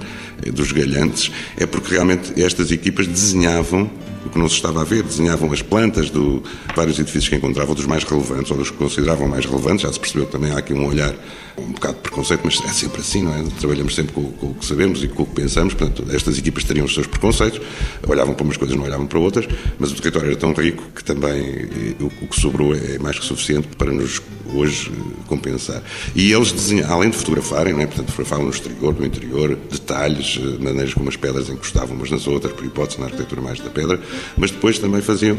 dos 0.53 0.71
galhantes, 0.71 1.31
é 1.57 1.65
porque 1.65 1.91
realmente 1.91 2.39
estas 2.41 2.71
equipas 2.71 3.07
desenhavam 3.07 3.89
o 4.25 4.29
que 4.29 4.37
não 4.37 4.47
se 4.47 4.55
estava 4.55 4.81
a 4.81 4.83
ver. 4.83 5.03
Desenhavam 5.03 5.51
as 5.51 5.61
plantas 5.61 6.09
de 6.09 6.41
vários 6.75 6.99
edifícios 6.99 7.29
que 7.29 7.35
encontravam, 7.35 7.75
dos 7.75 7.85
mais 7.85 8.03
relevantes 8.03 8.51
ou 8.51 8.57
dos 8.57 8.69
que 8.69 8.77
consideravam 8.77 9.27
mais 9.27 9.45
relevantes. 9.45 9.83
Já 9.83 9.93
se 9.93 9.99
percebeu 9.99 10.25
que 10.25 10.31
também 10.31 10.51
há 10.51 10.57
aqui 10.57 10.73
um 10.73 10.85
olhar, 10.85 11.13
um 11.57 11.71
bocado 11.71 11.95
de 11.95 12.01
preconceito, 12.01 12.41
mas 12.43 12.61
é 12.63 12.73
sempre 12.73 13.01
assim, 13.01 13.23
não 13.23 13.33
é? 13.33 13.43
Trabalhamos 13.59 13.95
sempre 13.95 14.13
com, 14.13 14.31
com 14.31 14.47
o 14.47 14.53
que 14.55 14.65
sabemos 14.65 15.03
e 15.03 15.07
com 15.07 15.23
o 15.23 15.25
que 15.25 15.35
pensamos. 15.35 15.73
Portanto, 15.73 16.05
estas 16.11 16.37
equipas 16.37 16.63
teriam 16.63 16.85
os 16.85 16.93
seus 16.93 17.07
preconceitos, 17.07 17.61
olhavam 18.07 18.33
para 18.33 18.43
umas 18.43 18.57
coisas, 18.57 18.75
não 18.75 18.83
olhavam 18.83 19.05
para 19.05 19.19
outras, 19.19 19.47
mas 19.79 19.91
o 19.91 19.95
território 19.95 20.29
era 20.29 20.37
tão 20.37 20.53
rico 20.53 20.83
que 20.95 21.03
também 21.03 21.67
o, 21.99 22.05
o 22.05 22.27
que 22.27 22.39
sobrou 22.39 22.73
é 22.75 22.97
mais 22.99 23.19
que 23.19 23.25
suficiente 23.25 23.67
para 23.77 23.91
nos 23.91 24.21
hoje 24.53 24.91
compensar. 25.27 25.81
E 26.15 26.31
eles 26.31 26.51
desenham, 26.51 26.91
além 26.91 27.09
de 27.09 27.17
fotografarem, 27.17 27.73
não 27.73 27.81
é? 27.81 27.87
portanto, 27.87 28.07
fotografavam 28.07 28.45
no 28.45 28.51
exterior, 28.51 28.93
no 28.93 29.05
interior, 29.05 29.57
detalhes, 29.71 30.39
eh, 30.39 30.63
maneiras 30.63 30.93
como 30.93 31.09
as 31.09 31.15
pedras 31.15 31.49
encostavam 31.49 31.95
umas 31.95 32.11
nas 32.11 32.27
outras, 32.27 32.53
por 32.53 32.65
hipótese 32.65 32.99
na 32.99 33.05
arquitetura 33.05 33.41
mais 33.41 33.59
da 33.59 33.69
pedra, 33.69 33.99
mas 34.37 34.51
depois 34.51 34.79
também 34.79 35.01
faziam 35.01 35.37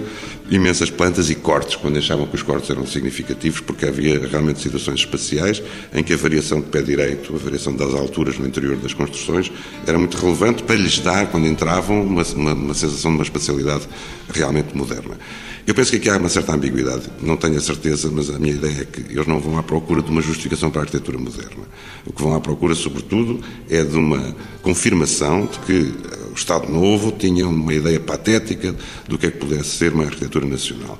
imensas 0.51 0.91
plantas 0.91 1.31
e 1.31 1.35
cortes, 1.35 1.77
quando 1.77 1.99
achavam 1.99 2.27
que 2.27 2.35
os 2.35 2.43
cortes 2.43 2.71
eram 2.71 2.87
significativos, 2.87 3.61
porque 3.61 3.87
havia 3.87 4.27
realmente 4.27 4.61
situações 4.61 5.01
espaciais 5.01 5.63
em 5.93 6.03
que 6.03 6.13
a 6.13 6.17
variação 6.17 6.61
de 6.61 6.67
pé 6.67 6.83
direito, 6.83 7.35
a 7.35 7.39
variação 7.39 7.75
das 7.75 7.95
alturas 7.95 8.39
no 8.39 8.47
interior 8.47 8.77
das 8.77 8.93
construções, 8.93 9.51
era 9.87 9.99
muito 9.99 10.17
relevante 10.17 10.63
para 10.63 10.77
lhes 10.77 10.99
dar, 10.99 11.27
quando 11.27 11.47
entravam, 11.47 12.03
uma, 12.03 12.23
uma, 12.23 12.53
uma 12.53 12.75
sensação 12.75 13.11
de 13.13 13.19
uma 13.19 13.25
espacialidade 13.25 13.89
realmente 14.33 14.77
moderna. 14.77 15.19
Eu 15.67 15.75
penso 15.75 15.93
que 15.93 15.97
aqui 15.97 16.11
há 16.11 16.19
uma 16.19 16.29
certa 16.29 16.53
ambiguidade, 16.53 17.05
não 17.23 17.39
tenho 17.39 17.57
a 17.57 17.61
certeza, 17.61 18.11
mas 18.13 18.29
a 18.29 18.39
minha 18.39 18.53
ideia 18.53 18.83
é 18.83 18.85
que 18.85 19.01
eles 19.01 19.27
não 19.27 19.41
vão 19.41 19.57
à 19.57 19.63
procura 19.63 20.03
de 20.03 20.11
uma 20.11 20.21
justificação 20.21 20.71
para 20.71 20.83
a 20.83 20.85
arquitetura 20.85 21.17
moderna. 21.17 21.65
O 22.05 22.13
que 22.13 22.23
vão 22.23 22.35
à 22.35 22.41
procura, 22.41 22.75
sobretudo, 22.75 23.41
é 23.71 23.83
de 23.83 23.97
uma 23.97 24.37
confirmação 24.61 25.47
de 25.47 25.59
que 25.61 25.95
o 26.35 26.37
Estado 26.37 26.71
Novo 26.71 27.13
tinha 27.13 27.47
uma 27.49 27.73
ideia 27.73 28.01
patética 28.01 28.75
do 29.09 29.17
que 29.17 29.27
é 29.27 29.31
que 29.31 29.39
pudesse 29.39 29.71
ser 29.71 29.93
uma 29.93 30.05
arquitetura 30.05 30.47
nacional 30.47 30.99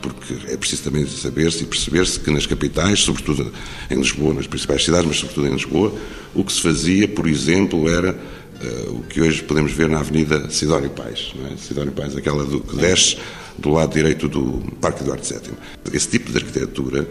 porque 0.00 0.34
é 0.52 0.56
preciso 0.56 0.84
também 0.84 1.06
saber-se 1.06 1.64
e 1.64 1.66
perceber-se 1.66 2.20
que 2.20 2.30
nas 2.30 2.46
capitais, 2.46 3.00
sobretudo 3.00 3.52
em 3.90 3.96
Lisboa, 3.96 4.34
nas 4.34 4.46
principais 4.46 4.84
cidades, 4.84 5.06
mas 5.06 5.16
sobretudo 5.16 5.48
em 5.48 5.52
Lisboa, 5.52 5.92
o 6.34 6.44
que 6.44 6.52
se 6.52 6.60
fazia, 6.60 7.08
por 7.08 7.26
exemplo, 7.26 7.88
era 7.88 8.12
uh, 8.12 8.92
o 8.92 9.02
que 9.02 9.20
hoje 9.20 9.42
podemos 9.42 9.72
ver 9.72 9.88
na 9.88 9.98
Avenida 9.98 10.48
Sidónio 10.50 10.90
Pais. 10.90 11.32
É? 11.52 11.56
Sidónio 11.56 11.92
Pais, 11.92 12.16
aquela 12.16 12.44
do, 12.44 12.60
que 12.60 12.76
desce 12.76 13.16
do 13.58 13.70
lado 13.70 13.92
direito 13.92 14.28
do 14.28 14.62
Parque 14.80 15.02
Eduardo 15.02 15.26
VII. 15.26 15.52
Esse 15.92 16.08
tipo 16.08 16.30
de 16.30 16.38
arquitetura, 16.38 17.08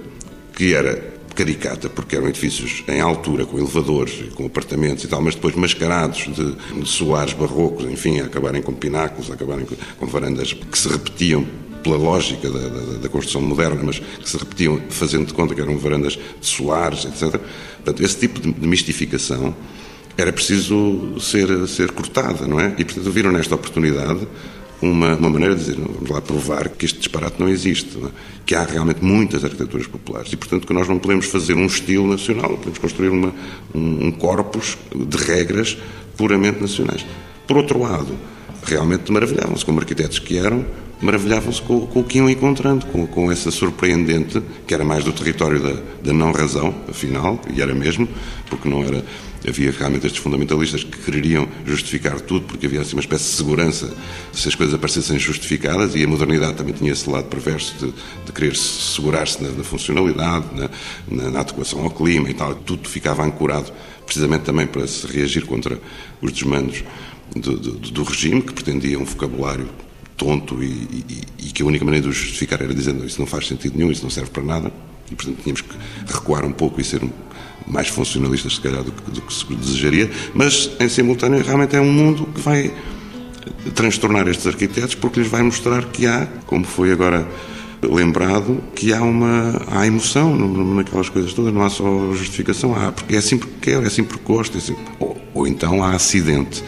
que 0.56 0.74
era 0.74 1.15
caricata, 1.36 1.90
porque 1.90 2.16
eram 2.16 2.28
edifícios 2.28 2.84
em 2.88 3.02
altura, 3.02 3.46
com 3.46 3.58
elevadores, 3.58 4.34
com 4.34 4.46
apartamentos 4.46 5.04
e 5.04 5.08
tal, 5.08 5.22
mas 5.22 5.36
depois 5.36 5.54
mascarados 5.56 6.28
de, 6.34 6.82
de 6.82 6.88
soares 6.88 7.34
barrocos, 7.34 7.86
enfim, 7.86 8.22
a 8.22 8.26
acabarem 8.26 8.62
com 8.62 8.74
pináculos, 8.74 9.30
a 9.30 9.34
acabarem 9.34 9.66
com, 9.66 9.76
com 10.00 10.06
varandas 10.08 10.54
que 10.54 10.78
se 10.78 10.88
repetiam 10.88 11.46
pela 11.84 11.98
lógica 11.98 12.50
da, 12.50 12.68
da, 12.68 12.98
da, 12.98 13.10
construção 13.10 13.42
moderna, 13.42 13.82
mas 13.84 14.00
que 14.00 14.28
se 14.28 14.38
repetiam 14.38 14.82
fazendo 14.90 15.28
de 15.28 15.34
conta 15.34 15.54
que 15.54 15.62
eram 15.62 15.78
varandas 15.78 16.18
solares, 16.42 17.06
etc. 17.06 17.40
Portanto, 17.76 18.04
esse 18.04 18.18
tipo 18.18 18.40
de, 18.40 18.52
de 18.52 18.68
mistificação 18.68 19.56
era 20.18 20.34
preciso 20.34 21.20
ser, 21.20 21.68
ser 21.68 21.92
cortada, 21.92 22.48
não 22.48 22.60
é? 22.60 22.74
E, 22.80 22.86
portanto, 22.86 23.12
viram 23.12 23.32
nesta 23.32 23.54
oportunidade 23.54 24.28
uma, 24.82 25.16
uma 25.16 25.30
maneira 25.30 25.56
de 25.56 25.62
dizer, 25.62 25.76
vamos 25.76 26.10
lá 26.10 26.22
provar 26.22 26.70
que 26.70 26.86
este 26.86 27.00
disparate 27.00 27.40
não 27.40 27.50
existe, 27.50 27.98
não 27.98 28.08
é? 28.08 28.12
que 28.46 28.54
há 28.54 28.64
realmente 28.64 29.04
muitas 29.04 29.44
arquiteturas 29.44 29.88
populares 29.88 30.32
e, 30.32 30.38
portanto, 30.38 30.68
que 30.68 30.74
nós 30.74 30.88
não 30.88 31.00
podemos 31.00 31.26
fazer 31.28 31.54
um 31.54 31.66
estilo 31.66 32.08
nacional, 32.08 32.50
podemos 32.58 32.78
construir 32.78 33.10
uma, 33.10 33.34
um, 33.74 34.08
um 34.08 34.12
corpus 34.12 34.78
de 34.94 35.18
regras 35.18 35.78
puramente 36.16 36.62
nacionais. 36.62 37.06
Por 37.48 37.58
outro 37.58 37.82
lado, 37.82 38.16
realmente 38.64 39.12
maravilhavam-se 39.12 39.66
como 39.66 39.80
arquitetos 39.80 40.20
que 40.20 40.38
eram, 40.38 40.66
maravilhavam-se 41.02 41.62
com, 41.62 41.86
com, 41.88 42.00
o 42.00 42.04
que 42.04 42.18
iam 42.18 42.30
encontrando, 42.30 42.86
com, 42.88 43.06
com, 43.08 43.32
essa 43.32 43.52
surpreendente, 43.52 44.42
que 44.68 44.74
era 44.74 44.84
mais 44.84 45.04
do 45.04 45.12
território 45.12 45.62
da, 45.62 45.82
da 46.04 46.14
não-razão, 46.14 46.74
afinal, 46.90 47.40
e 47.54 47.62
era 47.62 47.74
mesmo, 47.74 48.08
porque 48.50 48.70
não 48.70 48.84
era 48.84 49.04
havia 49.48 49.72
realmente 49.72 50.06
estes 50.08 50.22
fundamentalistas 50.22 50.84
que 50.84 50.98
queriam 50.98 51.48
justificar 51.66 52.20
tudo, 52.22 52.46
porque 52.46 52.66
havia 52.66 52.82
assim 52.82 52.94
uma 52.94 53.02
espécie 53.02 53.26
de 53.26 53.38
segurança 53.38 53.94
se 54.34 54.48
as 54.48 54.56
coisas 54.56 54.74
aparecessem 54.74 55.20
justificadas, 55.20 55.96
e 55.96 56.04
a 56.04 56.08
modernidade 56.08 56.56
também 56.56 56.74
tinha 56.74 56.92
esse 56.92 57.10
lado 57.10 57.26
perverso 57.26 57.76
de, 57.80 57.94
de 58.26 58.32
querer 58.32 58.56
segurar-se 58.56 59.42
na, 59.44 59.50
na, 59.50 59.64
funcionalidade, 59.64 60.46
na, 60.56 60.70
na, 61.08 61.32
na, 61.32 61.40
adequação 61.40 61.82
ao 61.82 61.90
clima 61.90 62.30
e 62.30 62.34
tal. 62.34 62.56
Tudo 62.56 62.90
ficava 62.90 63.24
ancorado, 63.24 63.72
precisamente 64.06 64.44
também 64.44 64.68
para 64.68 64.88
se 64.88 65.06
reagir 65.08 65.46
contra 65.46 65.80
os 66.22 66.32
desmandos 66.32 66.84
do, 67.36 67.58
do, 67.58 67.72
do 67.74 68.04
regime, 68.04 68.42
que 68.42 68.54
pretendia 68.54 68.98
um 69.00 69.06
vocabulário 69.06 69.68
tonto 70.18 70.64
e, 70.64 70.68
e, 70.68 71.22
e, 71.40 71.52
que 71.52 71.62
a 71.62 71.66
única 71.66 71.84
maneira 71.84 72.04
de 72.04 72.10
o 72.10 72.14
justificar 72.14 72.62
era 72.62 72.74
dizendo 72.74 73.06
isso 73.06 73.20
não 73.20 73.28
faz 73.28 73.48
sentido 73.48 73.78
nenhum, 73.78 73.92
isso 73.92 74.04
não 74.04 74.10
serve 74.10 74.32
para 74.32 74.44
nada, 74.44 74.72
e 75.12 75.16
portanto 75.16 75.42
tínhamos 75.44 75.62
que 75.62 75.76
recuar 76.08 76.46
um 76.46 76.54
pouco 76.54 76.80
e 76.80 76.84
ser 76.84 77.02
mais 77.68 77.88
funcionalistas, 77.88 78.56
se 78.56 78.62
calhar, 78.62 78.84
do 78.84 78.92
que, 78.92 79.12
do 79.12 79.22
que 79.22 79.34
se 79.34 79.46
desejaria, 79.54 80.10
mas 80.34 80.70
em 80.80 80.88
simultâneo 80.88 81.44
realmente 81.44 81.76
é 81.76 81.82
um 81.82 81.92
mundo 81.92 82.28
que 82.34 82.42
vai 82.42 82.72
transtornar 83.74 84.28
estes 84.28 84.48
arquitetos 84.48 84.96
porque 84.96 85.20
lhes 85.20 85.30
vai 85.30 85.42
mostrar 85.42 85.86
que 85.86 86.06
há, 86.06 86.28
como 86.46 86.66
foi 86.66 86.92
agora 86.92 87.28
lembrado, 87.82 88.64
que 88.74 88.94
há 88.94 89.02
uma 89.02 89.62
há 89.68 89.86
emoção 89.86 90.36
naquelas 90.36 91.10
coisas 91.10 91.34
todas, 91.34 91.54
não 91.54 91.64
há 91.64 91.70
só 91.70 92.14
justificação, 92.14 92.76
há, 92.76 92.92
porque 92.92 93.16
é 93.16 93.18
assim 93.18 93.38
porque 93.38 93.54
quer, 93.62 93.84
é 93.84 93.88
assim 93.88 94.04
porque 94.04 94.24
gosta, 94.26 94.58
é 94.58 94.60
assim, 94.60 94.76
ou, 95.00 95.18
ou 95.34 95.48
então 95.48 95.84
há 95.84 95.94
acidente. 95.94 96.64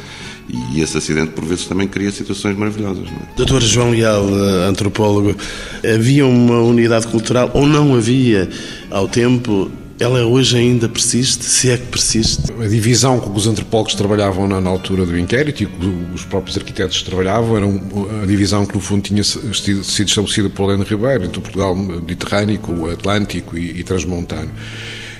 E 0.49 0.79
esse 0.79 0.97
acidente, 0.97 1.31
por 1.31 1.43
vezes, 1.43 1.65
também 1.65 1.89
cria 1.89 2.09
situações 2.09 2.57
maravilhosas. 2.57 3.03
Não 3.03 3.17
é? 3.17 3.35
Doutor 3.35 3.61
João 3.61 3.91
Leal, 3.91 4.23
antropólogo, 4.69 5.35
havia 5.83 6.25
uma 6.25 6.61
unidade 6.61 7.05
cultural 7.07 7.51
ou 7.53 7.67
não 7.67 7.93
havia 7.95 8.49
ao 8.89 9.09
tempo 9.09 9.69
ela 9.99 10.25
hoje 10.25 10.57
ainda 10.57 10.87
persiste, 10.87 11.43
se 11.43 11.71
é 11.71 11.77
que 11.77 11.87
persiste? 11.87 12.51
A 12.61 12.67
divisão 12.67 13.19
com 13.19 13.31
que 13.31 13.37
os 13.37 13.47
antropólogos 13.47 13.95
trabalhavam 13.95 14.47
na, 14.47 14.61
na 14.61 14.69
altura 14.69 15.05
do 15.05 15.17
inquérito 15.17 15.63
e 15.63 15.65
que 15.65 15.77
os 16.13 16.23
próprios 16.23 16.57
arquitetos 16.57 17.01
trabalhavam 17.01 17.57
era 17.57 18.23
a 18.23 18.25
divisão 18.25 18.65
que, 18.65 18.75
no 18.75 18.79
fundo, 18.79 19.01
tinha 19.01 19.23
sido 19.23 19.81
estabelecida 19.81 20.49
por 20.49 20.69
Helena 20.69 20.83
Ribeiro 20.83 21.25
entre 21.25 21.39
o 21.39 21.41
Portugal 21.41 21.75
mediterrâneo, 21.75 22.59
o 22.67 22.89
Atlântico 22.89 23.57
e, 23.57 23.79
e 23.79 23.83
transmontano. 23.83 24.51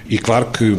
E 0.10 0.18
claro 0.18 0.46
que 0.52 0.76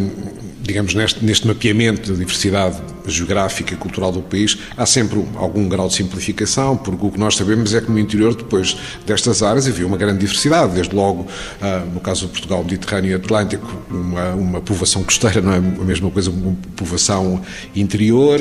digamos, 0.68 0.94
neste, 0.94 1.24
neste 1.24 1.46
mapeamento 1.46 2.12
da 2.12 2.18
diversidade 2.18 2.76
geográfica 3.10 3.74
e 3.74 3.76
cultural 3.76 4.12
do 4.12 4.22
país, 4.22 4.58
há 4.76 4.86
sempre 4.86 5.24
algum 5.36 5.68
grau 5.68 5.88
de 5.88 5.94
simplificação, 5.94 6.76
porque 6.76 7.06
o 7.06 7.10
que 7.10 7.18
nós 7.18 7.36
sabemos 7.36 7.74
é 7.74 7.80
que 7.80 7.90
no 7.90 7.98
interior, 7.98 8.34
depois 8.34 8.76
destas 9.06 9.42
áreas, 9.42 9.66
havia 9.66 9.86
uma 9.86 9.96
grande 9.96 10.18
diversidade, 10.18 10.74
desde 10.74 10.94
logo, 10.94 11.26
ah, 11.60 11.84
no 11.92 12.00
caso 12.00 12.26
do 12.26 12.30
Portugal 12.30 12.62
Mediterrâneo 12.62 13.10
e 13.10 13.14
Atlântico, 13.14 13.66
uma, 13.90 14.30
uma 14.30 14.60
povoação 14.60 15.02
costeira, 15.02 15.40
não 15.40 15.52
é 15.52 15.58
a 15.58 15.60
mesma 15.60 16.10
coisa, 16.10 16.30
uma 16.30 16.56
povoação 16.76 17.40
interior, 17.74 18.40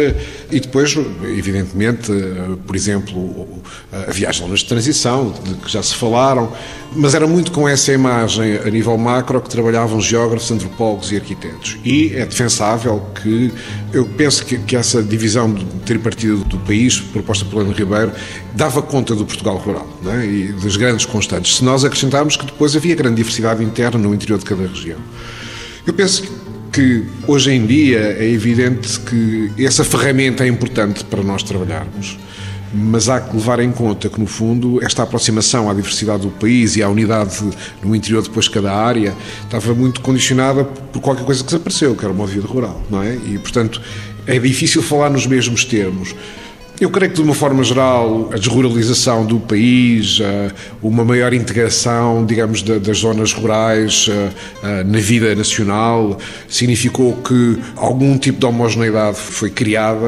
e 0.51 0.59
depois, 0.59 0.95
evidentemente, 1.23 2.11
ah, 2.11 2.57
por 2.65 2.75
exemplo, 2.75 3.47
havia 4.07 4.29
as 4.29 4.37
zonas 4.37 4.59
de 4.59 4.65
transição, 4.65 5.33
de 5.43 5.55
que 5.55 5.71
já 5.71 5.81
se 5.81 5.95
falaram, 5.95 6.51
mas 6.95 7.13
era 7.13 7.27
muito 7.27 7.51
com 7.51 7.67
essa 7.67 7.91
imagem 7.91 8.57
a 8.57 8.69
nível 8.69 8.97
macro 8.97 9.41
que 9.41 9.49
trabalhavam 9.49 9.99
geógrafos, 10.01 10.49
antropólogos 10.51 11.11
e 11.11 11.17
arquitetos. 11.17 11.77
E 11.83 12.13
é 12.15 12.25
defensável 12.25 13.05
que, 13.21 13.51
eu 13.93 14.05
penso 14.05 14.45
que, 14.45 14.57
que 14.57 14.75
essa 14.75 15.01
divisão 15.01 15.53
tripartida 15.85 16.35
do 16.35 16.57
país, 16.59 16.99
proposta 16.99 17.45
por 17.45 17.61
Helena 17.61 17.75
Ribeiro, 17.75 18.11
dava 18.53 18.81
conta 18.81 19.15
do 19.15 19.25
Portugal 19.25 19.57
rural 19.57 19.87
é? 20.05 20.25
e 20.25 20.51
das 20.53 20.75
grandes 20.75 21.05
constantes. 21.05 21.57
Se 21.57 21.63
nós 21.63 21.83
acrescentarmos 21.83 22.35
que 22.35 22.45
depois 22.45 22.75
havia 22.75 22.95
grande 22.95 23.15
diversidade 23.15 23.63
interna 23.63 23.97
no 23.99 24.13
interior 24.13 24.37
de 24.37 24.45
cada 24.45 24.67
região. 24.67 24.99
Eu 25.85 25.93
penso 25.93 26.23
que 26.71 27.05
hoje 27.25 27.51
em 27.51 27.65
dia 27.65 28.17
é 28.19 28.29
evidente 28.29 28.99
que 28.99 29.51
essa 29.57 29.83
ferramenta 29.83 30.43
é 30.43 30.47
importante 30.47 31.03
para 31.05 31.23
nós 31.23 31.41
trabalharmos 31.41 32.17
mas 32.77 33.09
há 33.09 33.19
que 33.19 33.35
levar 33.35 33.59
em 33.59 33.71
conta 33.71 34.07
que, 34.07 34.19
no 34.19 34.27
fundo, 34.27 34.83
esta 34.83 35.01
aproximação 35.01 35.69
à 35.69 35.73
diversidade 35.73 36.23
do 36.23 36.29
país 36.29 36.75
e 36.75 36.83
à 36.83 36.89
unidade 36.89 37.43
no 37.83 37.95
interior 37.95 38.21
depois 38.21 38.45
de 38.45 38.51
cada 38.51 38.73
área 38.73 39.15
estava 39.43 39.73
muito 39.73 39.99
condicionada 40.01 40.63
por 40.63 41.01
qualquer 41.01 41.25
coisa 41.25 41.41
que 41.41 41.47
desapareceu, 41.47 41.95
que 41.95 42.05
era 42.05 42.13
o 42.13 42.25
vida 42.25 42.47
rural, 42.47 42.81
não 42.89 43.01
é? 43.01 43.15
E, 43.15 43.39
portanto, 43.39 43.81
é 44.27 44.37
difícil 44.37 44.83
falar 44.83 45.09
nos 45.09 45.25
mesmos 45.25 45.65
termos. 45.65 46.13
Eu 46.79 46.91
creio 46.91 47.09
que, 47.09 47.15
de 47.15 47.23
uma 47.23 47.33
forma 47.33 47.63
geral, 47.63 48.29
a 48.31 48.37
desruralização 48.37 49.25
do 49.25 49.39
país, 49.39 50.19
eh, 50.21 50.51
uma 50.79 51.03
maior 51.03 51.33
integração, 51.33 52.23
digamos, 52.23 52.61
das 52.61 52.99
zonas 52.99 53.33
rurais 53.33 54.07
eh, 54.07 54.29
eh, 54.63 54.83
na 54.83 54.99
vida 54.99 55.33
nacional, 55.33 56.19
significou 56.47 57.13
que 57.15 57.57
algum 57.75 58.15
tipo 58.19 58.39
de 58.39 58.45
homogeneidade 58.45 59.17
foi 59.17 59.49
criada 59.49 60.05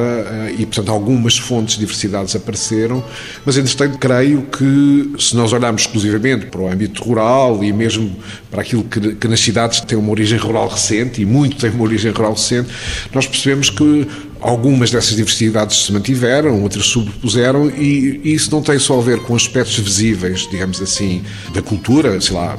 e, 0.60 0.66
portanto, 0.68 0.92
algumas 0.92 1.40
fontes 1.40 1.74
de 1.74 1.80
diversidades 1.80 2.36
apareceram, 2.36 3.04
mas, 3.44 3.58
entretanto, 3.58 3.98
creio 3.98 4.44
que, 4.44 5.14
se 5.18 5.36
nós 5.36 5.52
olharmos 5.52 5.82
exclusivamente 5.82 6.46
para 6.46 6.62
o 6.62 6.72
âmbito 6.72 7.04
rural 7.04 7.64
e 7.64 7.74
mesmo 7.74 8.16
para 8.52 8.62
aquilo 8.62 8.84
que 8.84 9.28
nas 9.28 9.40
cidades 9.40 9.82
tem 9.82 9.98
uma 9.98 10.12
origem 10.12 10.38
rural 10.38 10.68
recente, 10.68 11.20
e 11.20 11.26
muito 11.26 11.58
tem 11.58 11.72
uma 11.72 11.84
origem 11.84 12.12
rural 12.12 12.34
recente, 12.34 12.70
nós 13.12 13.26
percebemos 13.26 13.72
que 13.72 14.08
Algumas 14.42 14.90
dessas 14.90 15.16
diversidades 15.16 15.86
se 15.86 15.92
mantiveram, 15.92 16.62
outras 16.62 16.86
sobrepuseram, 16.86 17.70
e 17.70 18.22
isso 18.24 18.50
não 18.52 18.62
tem 18.62 18.80
só 18.80 18.98
a 18.98 19.02
ver 19.02 19.20
com 19.24 19.36
aspectos 19.36 19.78
visíveis, 19.78 20.48
digamos 20.50 20.82
assim, 20.82 21.22
da 21.54 21.62
cultura, 21.62 22.20
sei 22.22 22.36
lá, 22.36 22.58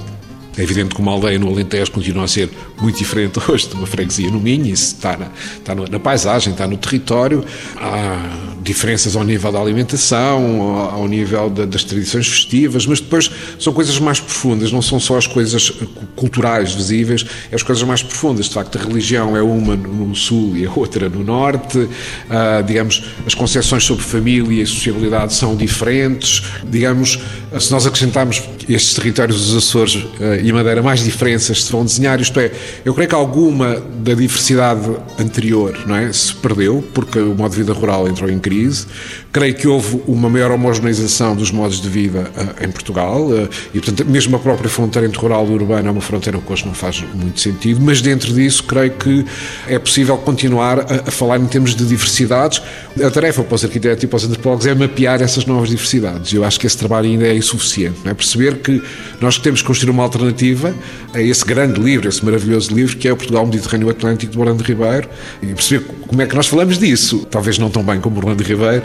é 0.56 0.62
evidente 0.62 0.94
que 0.94 1.00
uma 1.00 1.12
aldeia 1.12 1.38
no 1.38 1.48
Alentejo 1.48 1.90
continua 1.92 2.24
a 2.24 2.28
ser 2.28 2.50
muito 2.80 2.98
diferente 2.98 3.38
hoje 3.48 3.68
de 3.68 3.74
uma 3.74 3.86
freguesia 3.86 4.30
no 4.30 4.40
Minho, 4.40 4.66
isso 4.66 4.94
está 4.96 5.16
na, 5.16 5.28
está 5.56 5.74
na 5.74 6.00
paisagem, 6.00 6.52
está 6.52 6.66
no 6.66 6.76
território. 6.76 7.44
Há 7.76 8.50
diferenças 8.62 9.16
ao 9.16 9.24
nível 9.24 9.50
da 9.50 9.58
alimentação, 9.58 10.62
ao 10.92 11.08
nível 11.08 11.48
das 11.48 11.82
tradições 11.82 12.28
festivas, 12.28 12.86
mas 12.86 13.00
depois 13.00 13.30
são 13.58 13.72
coisas 13.72 13.98
mais 13.98 14.20
profundas, 14.20 14.70
não 14.70 14.82
são 14.82 15.00
só 15.00 15.16
as 15.16 15.26
coisas 15.26 15.72
culturais 16.14 16.72
visíveis, 16.72 17.24
é 17.50 17.54
as 17.54 17.62
coisas 17.62 17.82
mais 17.84 18.02
profundas. 18.02 18.46
De 18.46 18.54
facto, 18.54 18.76
a 18.78 18.82
religião 18.82 19.36
é 19.36 19.42
uma 19.42 19.76
no 19.76 20.14
sul 20.14 20.56
e 20.56 20.66
a 20.66 20.70
outra 20.70 21.08
no 21.08 21.24
norte, 21.24 21.78
uh, 21.78 22.62
digamos, 22.66 23.04
as 23.26 23.34
concepções 23.34 23.84
sobre 23.84 24.04
família 24.04 24.62
e 24.62 24.66
sociabilidade 24.66 25.32
são 25.34 25.56
diferentes, 25.56 26.42
digamos, 26.64 27.18
se 27.58 27.70
nós 27.72 27.86
acrescentarmos 27.86 28.42
estes 28.68 28.94
territórios 28.94 29.46
dos 29.46 29.56
Açores 29.56 29.94
uh, 29.94 30.40
e 30.50 30.52
Madeira, 30.52 30.82
mais 30.82 31.02
diferenças 31.02 31.64
se 31.64 31.72
vão 31.72 31.84
desenhar, 31.84 32.20
isto 32.20 32.38
é, 32.38 32.50
eu 32.84 32.92
creio 32.92 33.08
que 33.08 33.14
alguma 33.14 33.80
da 33.80 34.14
diversidade 34.14 34.90
anterior 35.18 35.78
não 35.86 35.96
é, 35.96 36.12
se 36.12 36.34
perdeu, 36.34 36.84
porque 36.92 37.18
o 37.18 37.34
modo 37.34 37.52
de 37.52 37.58
vida 37.58 37.72
rural 37.72 38.08
entrou 38.08 38.28
em 38.28 38.38
crise. 38.38 38.86
Creio 39.32 39.54
que 39.54 39.68
houve 39.68 40.02
uma 40.08 40.28
maior 40.28 40.50
homogeneização 40.50 41.36
dos 41.36 41.52
modos 41.52 41.80
de 41.80 41.88
vida 41.88 42.30
uh, 42.36 42.64
em 42.64 42.70
Portugal 42.70 43.28
uh, 43.28 43.48
e, 43.72 43.78
portanto, 43.78 44.04
mesmo 44.08 44.34
a 44.34 44.38
própria 44.40 44.68
fronteira 44.68 45.06
entre 45.06 45.20
rural 45.20 45.46
e 45.48 45.52
urbano 45.52 45.86
é 45.86 45.90
uma 45.90 46.00
fronteira 46.00 46.36
que 46.38 46.52
hoje 46.52 46.66
não 46.66 46.74
faz 46.74 47.04
muito 47.14 47.40
sentido, 47.40 47.80
mas 47.80 48.02
dentro 48.02 48.32
disso 48.32 48.64
creio 48.64 48.90
que 48.90 49.24
é 49.68 49.78
possível 49.78 50.16
continuar 50.18 50.80
a, 50.80 51.08
a 51.08 51.10
falar 51.12 51.38
em 51.38 51.46
termos 51.46 51.76
de 51.76 51.84
diversidades. 51.84 52.60
A 53.04 53.10
tarefa 53.10 53.44
para 53.44 53.54
os 53.54 53.64
arquitetos 53.64 54.02
e 54.02 54.06
para 54.08 54.16
os 54.16 54.24
antropólogos 54.24 54.66
é 54.66 54.74
mapear 54.74 55.22
essas 55.22 55.46
novas 55.46 55.68
diversidades. 55.68 56.32
Eu 56.32 56.44
acho 56.44 56.58
que 56.58 56.66
esse 56.66 56.76
trabalho 56.76 57.08
ainda 57.08 57.26
é 57.26 57.36
insuficiente. 57.36 58.00
É? 58.04 58.12
Perceber 58.12 58.56
que 58.56 58.82
nós 59.20 59.38
temos 59.38 59.62
que 59.62 59.68
construir 59.68 59.90
uma 59.90 60.02
alternativa 60.02 60.74
a 61.14 61.20
esse 61.20 61.44
grande 61.44 61.80
livro, 61.80 62.08
esse 62.08 62.24
maravilhoso 62.24 62.74
livro 62.74 62.96
que 62.96 63.06
é 63.06 63.12
o 63.12 63.16
Portugal 63.16 63.46
Mediterrâneo 63.46 63.90
Atlântico 63.90 64.32
de 64.32 64.38
Orlando 64.38 64.64
Ribeiro 64.64 65.08
e 65.40 65.46
perceber 65.46 65.84
como 66.06 66.20
é 66.20 66.26
que 66.26 66.34
nós 66.34 66.48
falamos 66.48 66.78
disso. 66.78 67.26
Talvez 67.30 67.58
não 67.58 67.70
tão 67.70 67.84
bem 67.84 68.00
como 68.00 68.16
Orlando 68.16 68.42
Ribeiro, 68.42 68.82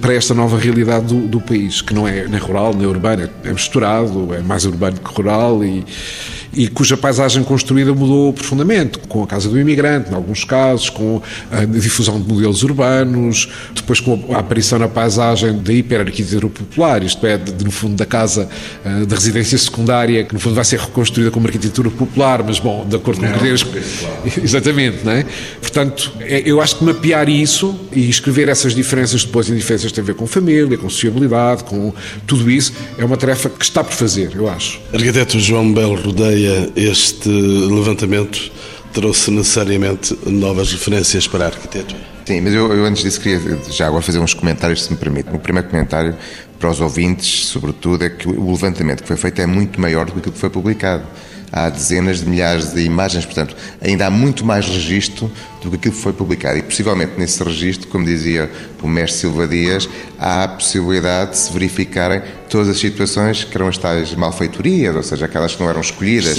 para 0.00 0.14
esta 0.14 0.34
nova 0.34 0.58
realidade 0.58 1.06
do, 1.06 1.26
do 1.26 1.40
país, 1.40 1.80
que 1.80 1.94
não 1.94 2.06
é 2.06 2.26
nem 2.26 2.40
rural 2.40 2.74
nem 2.74 2.86
urbano, 2.86 3.28
é 3.44 3.52
misturado, 3.52 4.34
é 4.34 4.40
mais 4.40 4.64
urbano 4.64 4.98
que 4.98 5.14
rural 5.14 5.64
e 5.64 5.84
e 6.52 6.68
cuja 6.68 6.96
paisagem 6.96 7.42
construída 7.42 7.94
mudou 7.94 8.32
profundamente, 8.32 8.98
com 9.08 9.22
a 9.22 9.26
Casa 9.26 9.48
do 9.48 9.58
Imigrante, 9.58 10.10
em 10.10 10.14
alguns 10.14 10.44
casos, 10.44 10.90
com 10.90 11.22
a 11.50 11.64
difusão 11.64 12.20
de 12.20 12.28
modelos 12.28 12.62
urbanos, 12.62 13.48
depois 13.74 14.00
com 14.00 14.24
a 14.32 14.38
aparição 14.38 14.78
na 14.78 14.88
paisagem 14.88 15.58
da 15.58 15.72
hiperarquitetura 15.72 16.48
popular, 16.48 17.02
isto 17.02 17.24
é, 17.26 17.38
de, 17.38 17.64
no 17.64 17.70
fundo 17.70 17.94
da 17.94 18.06
casa 18.06 18.48
uh, 18.84 19.06
de 19.06 19.14
residência 19.14 19.56
secundária, 19.56 20.24
que 20.24 20.34
no 20.34 20.40
fundo 20.40 20.54
vai 20.54 20.64
ser 20.64 20.80
reconstruída 20.80 21.30
como 21.30 21.46
arquitetura 21.46 21.90
popular, 21.90 22.42
mas 22.42 22.58
bom, 22.58 22.84
de 22.88 22.96
acordo 22.96 23.20
com 23.20 23.26
não, 23.26 23.32
critérios. 23.32 23.64
Exatamente, 24.42 25.04
não 25.04 25.12
é? 25.12 25.24
Portanto, 25.60 26.12
é, 26.20 26.42
eu 26.44 26.60
acho 26.60 26.78
que 26.78 26.84
mapear 26.84 27.28
isso 27.28 27.78
e 27.92 28.08
escrever 28.08 28.48
essas 28.48 28.74
diferenças 28.74 29.24
depois, 29.24 29.48
e 29.48 29.54
diferenças 29.54 29.92
têm 29.92 30.02
a 30.02 30.06
ver 30.06 30.14
com 30.14 30.26
família, 30.26 30.76
com 30.76 30.88
sociabilidade, 30.90 31.64
com 31.64 31.92
tudo 32.26 32.50
isso, 32.50 32.72
é 32.98 33.04
uma 33.04 33.16
tarefa 33.16 33.48
que 33.48 33.64
está 33.64 33.84
por 33.84 33.92
fazer, 33.92 34.32
eu 34.34 34.48
acho. 34.48 34.80
Arquiteto 34.92 35.38
João 35.38 35.72
Belo 35.72 35.94
Rodeio 36.00 36.39
este 36.76 37.28
levantamento 37.28 38.50
trouxe 38.92 39.30
necessariamente 39.30 40.16
novas 40.26 40.72
referências 40.72 41.26
para 41.26 41.44
a 41.44 41.48
arquitetura? 41.48 42.00
Sim, 42.24 42.40
mas 42.42 42.54
eu, 42.54 42.72
eu, 42.72 42.84
antes 42.84 43.02
disso 43.02 43.20
queria 43.20 43.58
já 43.70 43.86
agora 43.86 44.02
fazer 44.02 44.18
uns 44.18 44.34
comentários, 44.34 44.84
se 44.84 44.92
me 44.92 44.98
permite. 44.98 45.28
O 45.32 45.38
primeiro 45.38 45.68
comentário 45.68 46.16
para 46.58 46.70
os 46.70 46.80
ouvintes, 46.80 47.46
sobretudo, 47.46 48.04
é 48.04 48.10
que 48.10 48.28
o 48.28 48.50
levantamento 48.50 49.02
que 49.02 49.08
foi 49.08 49.16
feito 49.16 49.40
é 49.40 49.46
muito 49.46 49.80
maior 49.80 50.06
do 50.06 50.12
que 50.12 50.18
aquilo 50.18 50.34
que 50.34 50.38
foi 50.38 50.50
publicado 50.50 51.04
há 51.52 51.68
dezenas 51.68 52.20
de 52.20 52.28
milhares 52.28 52.72
de 52.72 52.82
imagens, 52.82 53.24
portanto, 53.24 53.56
ainda 53.80 54.06
há 54.06 54.10
muito 54.10 54.44
mais 54.44 54.66
registro 54.66 55.30
do 55.62 55.70
que 55.70 55.76
aquilo 55.76 55.94
que 55.94 56.00
foi 56.00 56.12
publicado. 56.12 56.58
E 56.58 56.62
possivelmente 56.62 57.12
nesse 57.18 57.42
registro, 57.42 57.88
como 57.88 58.04
dizia 58.04 58.50
o 58.82 58.88
mestre 58.88 59.20
Silva 59.20 59.46
Dias, 59.46 59.88
há 60.18 60.44
a 60.44 60.48
possibilidade 60.48 61.32
de 61.32 61.38
se 61.38 61.52
verificarem 61.52 62.22
todas 62.48 62.68
as 62.68 62.78
situações 62.78 63.44
que 63.44 63.56
eram 63.56 63.68
as 63.68 63.78
tais 63.78 64.14
malfeitorias, 64.14 64.94
ou 64.96 65.02
seja, 65.02 65.26
aquelas 65.26 65.54
que 65.54 65.62
não 65.62 65.70
eram 65.70 65.80
escolhidas. 65.80 66.36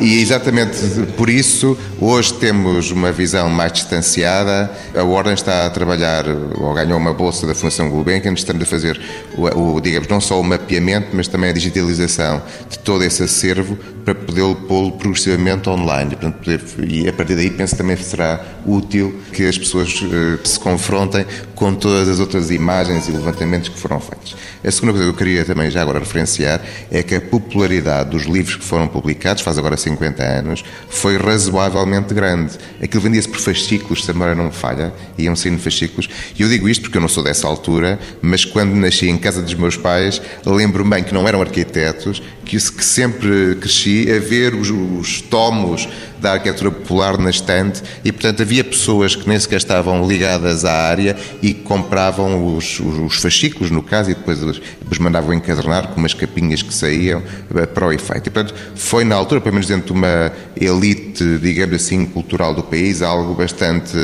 E 0.00 0.20
exatamente 0.20 0.76
por 1.16 1.30
isso, 1.30 1.78
hoje 2.00 2.34
temos 2.34 2.90
uma 2.90 3.12
visão 3.12 3.48
mais 3.48 3.72
distanciada. 3.72 4.70
A 4.94 5.04
Ordem 5.04 5.32
está 5.32 5.66
a 5.66 5.70
trabalhar, 5.70 6.24
ou 6.28 6.74
ganhou 6.74 6.98
uma 6.98 7.14
bolsa 7.14 7.46
da 7.46 7.54
Fundação 7.54 7.88
Gulbenkian, 7.88 8.32
estamos 8.32 8.62
a 8.62 8.66
fazer, 8.66 9.00
o, 9.36 9.76
o, 9.76 9.80
digamos, 9.80 10.08
não 10.08 10.20
só 10.20 10.40
o 10.40 10.44
mapeamento, 10.44 11.08
mas 11.12 11.28
também 11.28 11.50
a 11.50 11.52
digitalização 11.52 12.42
de 12.68 12.78
todo 12.80 13.04
esse 13.04 13.22
acervo 13.22 13.78
para 14.04 14.14
poder 14.14 14.54
pô-lo 14.66 14.92
progressivamente 14.92 15.68
online. 15.68 16.12
E, 16.12 16.16
portanto, 16.16 16.38
poder, 16.38 16.62
e 16.88 17.08
a 17.08 17.12
partir 17.12 17.36
daí 17.36 17.50
penso 17.50 17.76
também 17.76 17.96
será 17.96 18.44
útil 18.66 19.20
que 19.32 19.46
as 19.46 19.58
pessoas 19.58 20.00
uh, 20.02 20.46
se 20.46 20.58
confrontem 20.58 21.26
com 21.64 21.74
todas 21.74 22.10
as 22.10 22.20
outras 22.20 22.50
imagens 22.50 23.08
e 23.08 23.10
levantamentos 23.10 23.70
que 23.70 23.78
foram 23.78 23.98
feitos. 23.98 24.36
A 24.62 24.70
segunda 24.70 24.92
coisa 24.92 25.06
que 25.06 25.14
eu 25.14 25.16
queria 25.16 25.46
também 25.46 25.70
já 25.70 25.80
agora 25.80 25.98
referenciar 25.98 26.60
é 26.90 27.02
que 27.02 27.14
a 27.14 27.20
popularidade 27.22 28.10
dos 28.10 28.24
livros 28.24 28.56
que 28.56 28.64
foram 28.64 28.86
publicados, 28.86 29.42
faz 29.42 29.56
agora 29.56 29.74
50 29.74 30.22
anos, 30.22 30.62
foi 30.90 31.16
razoavelmente 31.16 32.12
grande. 32.12 32.58
Aquilo 32.82 33.02
vendia-se 33.02 33.30
por 33.30 33.40
fascículos, 33.40 34.04
se 34.04 34.10
a 34.10 34.12
memória 34.12 34.34
não 34.34 34.44
me 34.44 34.52
falha, 34.52 34.92
iam 35.16 35.34
saindo 35.34 35.58
fascículos. 35.58 36.06
E 36.38 36.42
eu 36.42 36.50
digo 36.50 36.68
isto 36.68 36.82
porque 36.82 36.98
eu 36.98 37.00
não 37.00 37.08
sou 37.08 37.24
dessa 37.24 37.46
altura, 37.46 37.98
mas 38.20 38.44
quando 38.44 38.74
nasci 38.74 39.08
em 39.08 39.16
casa 39.16 39.40
dos 39.40 39.54
meus 39.54 39.78
pais, 39.78 40.20
lembro-me 40.44 40.90
bem 40.90 41.02
que 41.02 41.14
não 41.14 41.26
eram 41.26 41.40
arquitetos, 41.40 42.22
que, 42.44 42.58
que 42.58 42.84
sempre 42.84 43.56
cresci 43.58 44.06
a 44.12 44.18
ver 44.18 44.54
os, 44.54 44.68
os 44.68 45.22
tomos 45.22 45.88
da 46.20 46.32
arquitetura 46.32 46.70
popular 46.70 47.18
na 47.18 47.30
estante 47.30 47.82
e, 48.04 48.10
portanto, 48.10 48.42
havia 48.42 48.64
pessoas 48.64 49.14
que 49.14 49.28
nem 49.28 49.38
sequer 49.38 49.56
estavam 49.56 50.06
ligadas 50.06 50.64
à 50.64 50.72
área 50.72 51.16
e 51.42 51.53
compravam 51.62 52.56
os, 52.56 52.80
os, 52.80 52.98
os 52.98 53.16
fascículos, 53.16 53.70
no 53.70 53.82
caso, 53.82 54.10
e 54.10 54.14
depois 54.14 54.42
os 54.42 54.98
mandavam 54.98 55.32
encadernar 55.32 55.88
com 55.88 56.00
umas 56.00 56.14
capinhas 56.14 56.62
que 56.62 56.72
saíam 56.72 57.22
eh, 57.54 57.66
para 57.66 57.86
o 57.86 57.92
efeito. 57.92 58.28
E, 58.28 58.30
portanto, 58.30 58.54
foi 58.74 59.04
na 59.04 59.14
altura, 59.14 59.40
pelo 59.40 59.54
menos 59.54 59.68
dentro 59.68 59.86
de 59.86 59.92
uma 59.92 60.32
elite, 60.60 61.38
digamos 61.38 61.76
assim, 61.76 62.04
cultural 62.06 62.54
do 62.54 62.62
país, 62.62 63.02
algo 63.02 63.34
bastante 63.34 63.96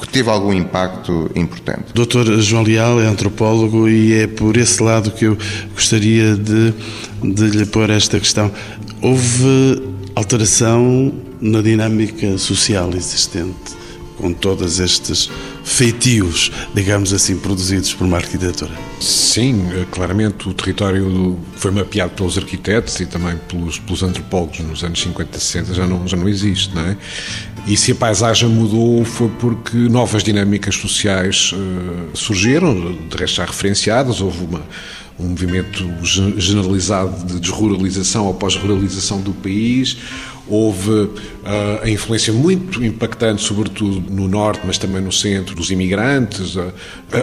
que 0.00 0.08
teve 0.08 0.28
algum 0.28 0.52
impacto 0.52 1.30
importante. 1.34 1.92
Doutor 1.94 2.26
João 2.40 2.62
Leal 2.62 3.00
é 3.00 3.06
antropólogo 3.06 3.88
e 3.88 4.12
é 4.12 4.26
por 4.26 4.56
esse 4.56 4.82
lado 4.82 5.10
que 5.10 5.24
eu 5.24 5.38
gostaria 5.74 6.36
de, 6.36 6.74
de 7.22 7.44
lhe 7.50 7.66
pôr 7.66 7.88
esta 7.88 8.18
questão. 8.18 8.52
Houve 9.00 9.82
alteração 10.14 11.12
na 11.40 11.62
dinâmica 11.62 12.36
social 12.38 12.90
existente 12.94 13.85
com 14.16 14.32
todos 14.32 14.80
estes 14.80 15.30
feitios, 15.64 16.50
digamos 16.74 17.12
assim, 17.12 17.36
produzidos 17.36 17.92
por 17.92 18.06
uma 18.06 18.16
arquitetura? 18.16 18.72
Sim, 19.00 19.68
claramente 19.90 20.48
o 20.48 20.54
território 20.54 21.38
foi 21.56 21.70
mapeado 21.70 22.12
pelos 22.12 22.38
arquitetos 22.38 22.98
e 23.00 23.06
também 23.06 23.36
pelos, 23.48 23.78
pelos 23.78 24.02
antropólogos 24.02 24.60
nos 24.60 24.82
anos 24.82 25.00
50, 25.00 25.38
60, 25.38 25.74
já 25.74 25.86
não, 25.86 26.06
já 26.06 26.16
não 26.16 26.28
existe, 26.28 26.74
não 26.74 26.82
é? 26.82 26.96
E 27.66 27.76
se 27.76 27.92
a 27.92 27.94
paisagem 27.96 28.48
mudou 28.48 29.04
foi 29.04 29.28
porque 29.40 29.76
novas 29.76 30.22
dinâmicas 30.22 30.76
sociais 30.76 31.52
uh, 31.52 32.16
surgiram, 32.16 32.92
de 32.92 33.16
resto 33.16 33.36
já 33.36 33.44
referenciadas, 33.44 34.20
houve 34.20 34.44
uma, 34.44 34.62
um 35.18 35.28
movimento 35.28 35.84
generalizado 36.38 37.26
de 37.26 37.40
desruralização 37.40 38.26
ou 38.26 38.34
pós-ruralização 38.34 39.20
do 39.20 39.32
país, 39.32 39.96
Houve 40.48 40.90
uh, 40.90 41.10
a 41.82 41.88
influência 41.88 42.32
muito 42.32 42.84
impactante, 42.84 43.42
sobretudo 43.42 44.00
no 44.10 44.28
norte, 44.28 44.60
mas 44.64 44.78
também 44.78 45.00
no 45.00 45.12
centro, 45.12 45.54
dos 45.54 45.70
imigrantes. 45.70 46.56
A, 46.56 46.72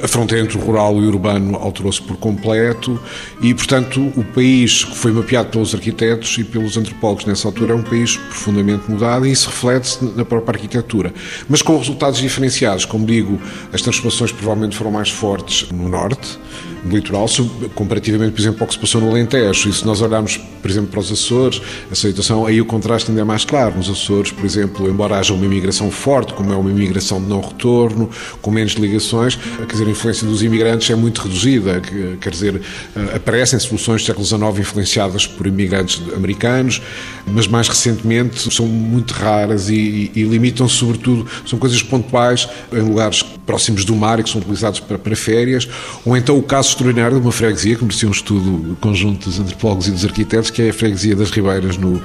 a 0.04 0.08
fronteira 0.08 0.44
entre 0.44 0.58
o 0.58 0.62
rural 0.62 0.96
e 1.02 1.06
o 1.06 1.08
urbano 1.08 1.56
alterou-se 1.56 2.02
por 2.02 2.18
completo 2.18 3.00
e, 3.42 3.54
portanto, 3.54 4.12
o 4.16 4.24
país 4.24 4.84
que 4.84 4.96
foi 4.96 5.12
mapeado 5.12 5.50
pelos 5.50 5.74
arquitetos 5.74 6.38
e 6.38 6.44
pelos 6.44 6.78
antropólogos 6.78 7.26
nessa 7.26 7.48
altura 7.48 7.74
é 7.74 7.76
um 7.76 7.84
país 7.84 8.18
profundamente 8.18 8.90
mudado 8.90 9.26
e 9.26 9.32
isso 9.32 9.50
reflete-se 9.50 10.04
na 10.16 10.26
própria 10.26 10.58
arquitetura. 10.58 11.14
Mas 11.48 11.62
com 11.62 11.78
resultados 11.78 12.20
diferenciados. 12.20 12.86
Como 12.86 13.06
digo, 13.06 13.40
as 13.72 13.82
transformações 13.82 14.32
provavelmente 14.32 14.76
foram 14.76 14.92
mais 14.92 15.10
fortes 15.10 15.70
no 15.72 15.88
norte, 15.90 16.38
no 16.84 16.96
litoral, 16.96 17.26
comparativamente, 17.74 18.34
por 18.34 18.42
exemplo, 18.42 18.62
ao 18.62 18.68
que 18.68 18.74
se 18.74 18.80
passou 18.80 19.02
no 19.02 19.10
Alentejo. 19.10 19.70
E 19.70 19.74
se 19.74 19.86
nós 19.86 20.02
olharmos, 20.02 20.38
por 20.38 20.70
exemplo, 20.70 20.90
para 20.90 21.00
os 21.00 21.12
Açores, 21.12 21.62
a 21.92 21.96
situação, 21.96 22.46
aí 22.46 22.60
o 22.60 22.66
contraste 22.66 23.10
ainda 23.10 23.22
é 23.22 23.24
mais 23.24 23.46
claro. 23.46 23.76
Nos 23.78 23.90
Açores, 23.90 24.32
por 24.32 24.46
exemplo, 24.46 24.90
embora 24.90 25.18
haja 25.18 25.34
uma 25.34 25.46
imigração 25.46 25.90
forte, 25.90 26.34
como 26.34 26.52
é 26.52 26.56
uma 26.56 26.70
imigração 26.70 27.22
de 27.22 27.28
não 27.28 27.42
retorno, 27.42 28.10
com 28.42 28.52
menos 28.52 28.74
ligações, 28.74 29.36
quer 29.36 29.66
dizer, 29.72 29.88
a 29.88 29.92
influência 29.92 30.28
dos 30.28 30.44
imigrantes 30.44 30.90
é 30.90 30.96
muito 30.96 31.22
reduzida. 31.22 31.82
Quer 32.20 32.30
dizer, 32.30 32.62
eh, 32.96 33.16
aparecem 33.16 33.58
soluções 33.60 34.02
do 34.02 34.06
século 34.06 34.26
XIX 34.26 34.60
influenciadas 34.60 35.28
por 35.28 35.48
imigrantes 35.48 36.02
americanos, 36.14 36.82
mas 37.26 37.48
mais 37.48 37.68
recentemente 37.68 38.54
são 38.54 38.66
muito 38.68 39.12
raras 39.14 39.70
e, 39.70 40.12
e, 40.14 40.22
e 40.22 40.24
limitam-se, 40.24 40.76
sobretudo, 40.76 41.26
são 41.46 41.58
coisas 41.58 41.82
pontuais 41.82 42.48
em 42.72 42.82
lugares 42.82 43.24
próximos 43.46 43.86
do 43.86 43.96
mar 43.96 44.20
e 44.20 44.24
que 44.24 44.30
são 44.30 44.42
utilizados 44.42 44.80
para, 44.80 44.98
para 44.98 45.16
férias, 45.16 45.68
ou 46.06 46.16
então 46.16 46.38
o 46.38 46.44
caso 46.44 46.73
extraordinário 46.74 47.18
de 47.18 47.24
uma 47.24 47.32
freguesia, 47.32 47.76
que 47.76 47.84
merecia 47.84 48.08
um 48.08 48.12
estudo 48.12 48.78
conjunto 48.82 49.30
dos 49.30 49.40
antropólogos 49.40 49.88
e 49.88 49.92
dos 49.92 50.06
arquitetos, 50.06 50.50
que 50.50 50.62
é 50.62 50.70
a 50.70 50.74
freguesia 50.74 51.16
das 51.16 51.32
Ribeiras, 51.32 51.78
no, 51.78 52.02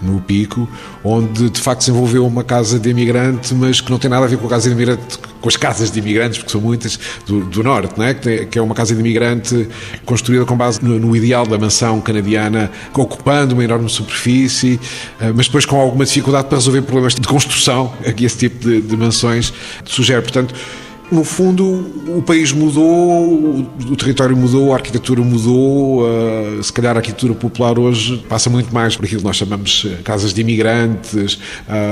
no 0.00 0.20
Pico, 0.20 0.68
onde 1.04 1.50
de 1.50 1.60
facto 1.60 1.82
se 1.82 1.90
desenvolveu 1.90 2.26
uma 2.26 2.44
casa 2.44 2.78
de 2.78 2.90
imigrante, 2.90 3.54
mas 3.54 3.80
que 3.80 3.90
não 3.90 3.98
tem 3.98 4.10
nada 4.10 4.24
a 4.24 4.28
ver 4.28 4.38
com 4.38 4.46
a 4.46 4.50
casa 4.50 4.68
de 4.68 4.74
imigrante, 4.74 5.18
com 5.40 5.48
as 5.48 5.56
casas 5.56 5.90
de 5.90 5.98
imigrantes, 5.98 6.38
porque 6.38 6.52
são 6.52 6.60
muitas, 6.60 6.98
do, 7.26 7.40
do 7.44 7.62
Norte, 7.62 7.94
não 7.98 8.04
é? 8.04 8.14
Que, 8.14 8.20
tem, 8.20 8.46
que, 8.46 8.58
é 8.58 8.62
uma 8.62 8.74
casa 8.74 8.94
de 8.94 9.00
imigrante 9.00 9.68
construída 10.04 10.44
com 10.44 10.56
base 10.56 10.82
no, 10.82 10.98
no, 10.98 11.16
ideal 11.16 11.46
da 11.46 11.58
mansão 11.58 12.00
canadiana, 12.00 12.70
ocupando 12.94 13.54
uma 13.54 13.64
enorme 13.64 13.88
superfície, 13.88 14.80
eh, 15.20 15.32
mas 15.34 15.46
depois 15.46 15.66
com 15.66 15.80
alguma 15.80 16.04
dificuldade 16.04 16.48
para 16.48 16.58
resolver 16.58 16.82
problemas 16.82 17.14
de 17.14 17.26
construção, 17.26 17.92
que 18.16 18.24
esse 18.24 18.38
tipo 18.38 18.68
de, 18.68 18.80
de 18.80 18.96
mansões 18.96 19.52
sugere. 19.84 20.22
Portanto, 20.22 20.54
no 21.12 21.24
fundo, 21.24 21.92
o 22.16 22.22
país 22.22 22.52
mudou, 22.52 23.66
o 23.90 23.96
território 23.96 24.34
mudou, 24.34 24.72
a 24.72 24.76
arquitetura 24.76 25.20
mudou. 25.20 26.02
Se 26.62 26.72
calhar 26.72 26.96
a 26.96 27.00
arquitetura 27.00 27.34
popular 27.34 27.78
hoje 27.78 28.24
passa 28.28 28.48
muito 28.48 28.72
mais 28.72 28.96
por 28.96 29.04
aquilo 29.04 29.20
que 29.20 29.26
nós 29.26 29.36
chamamos 29.36 29.86
eh, 29.86 30.02
casas 30.02 30.32
de 30.32 30.40
imigrantes, 30.40 31.38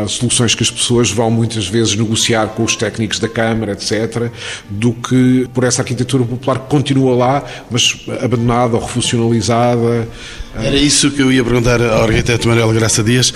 soluções 0.09 0.55
que 0.55 0.63
as 0.63 0.71
pessoas 0.71 1.11
vão 1.11 1.31
muitas 1.31 1.67
vezes 1.67 1.95
negociar 1.95 2.49
com 2.49 2.65
os 2.65 2.75
técnicos 2.75 3.19
da 3.19 3.29
Câmara, 3.29 3.73
etc., 3.73 4.31
do 4.71 4.93
que 4.93 5.47
por 5.53 5.65
essa 5.65 5.83
arquitetura 5.83 6.25
popular 6.25 6.59
que 6.59 6.69
continua 6.69 7.15
lá, 7.15 7.45
mas 7.71 8.07
abandonada 8.23 8.77
ou 8.77 8.83
refuncionalizada. 8.83 10.09
Era 10.55 10.77
isso 10.77 11.11
que 11.11 11.23
eu 11.23 11.31
ia 11.31 11.45
perguntar 11.45 11.81
ao 11.81 12.05
arquiteto 12.05 12.49
Manuel 12.49 12.73
Graça 12.73 13.03
Dias. 13.03 13.33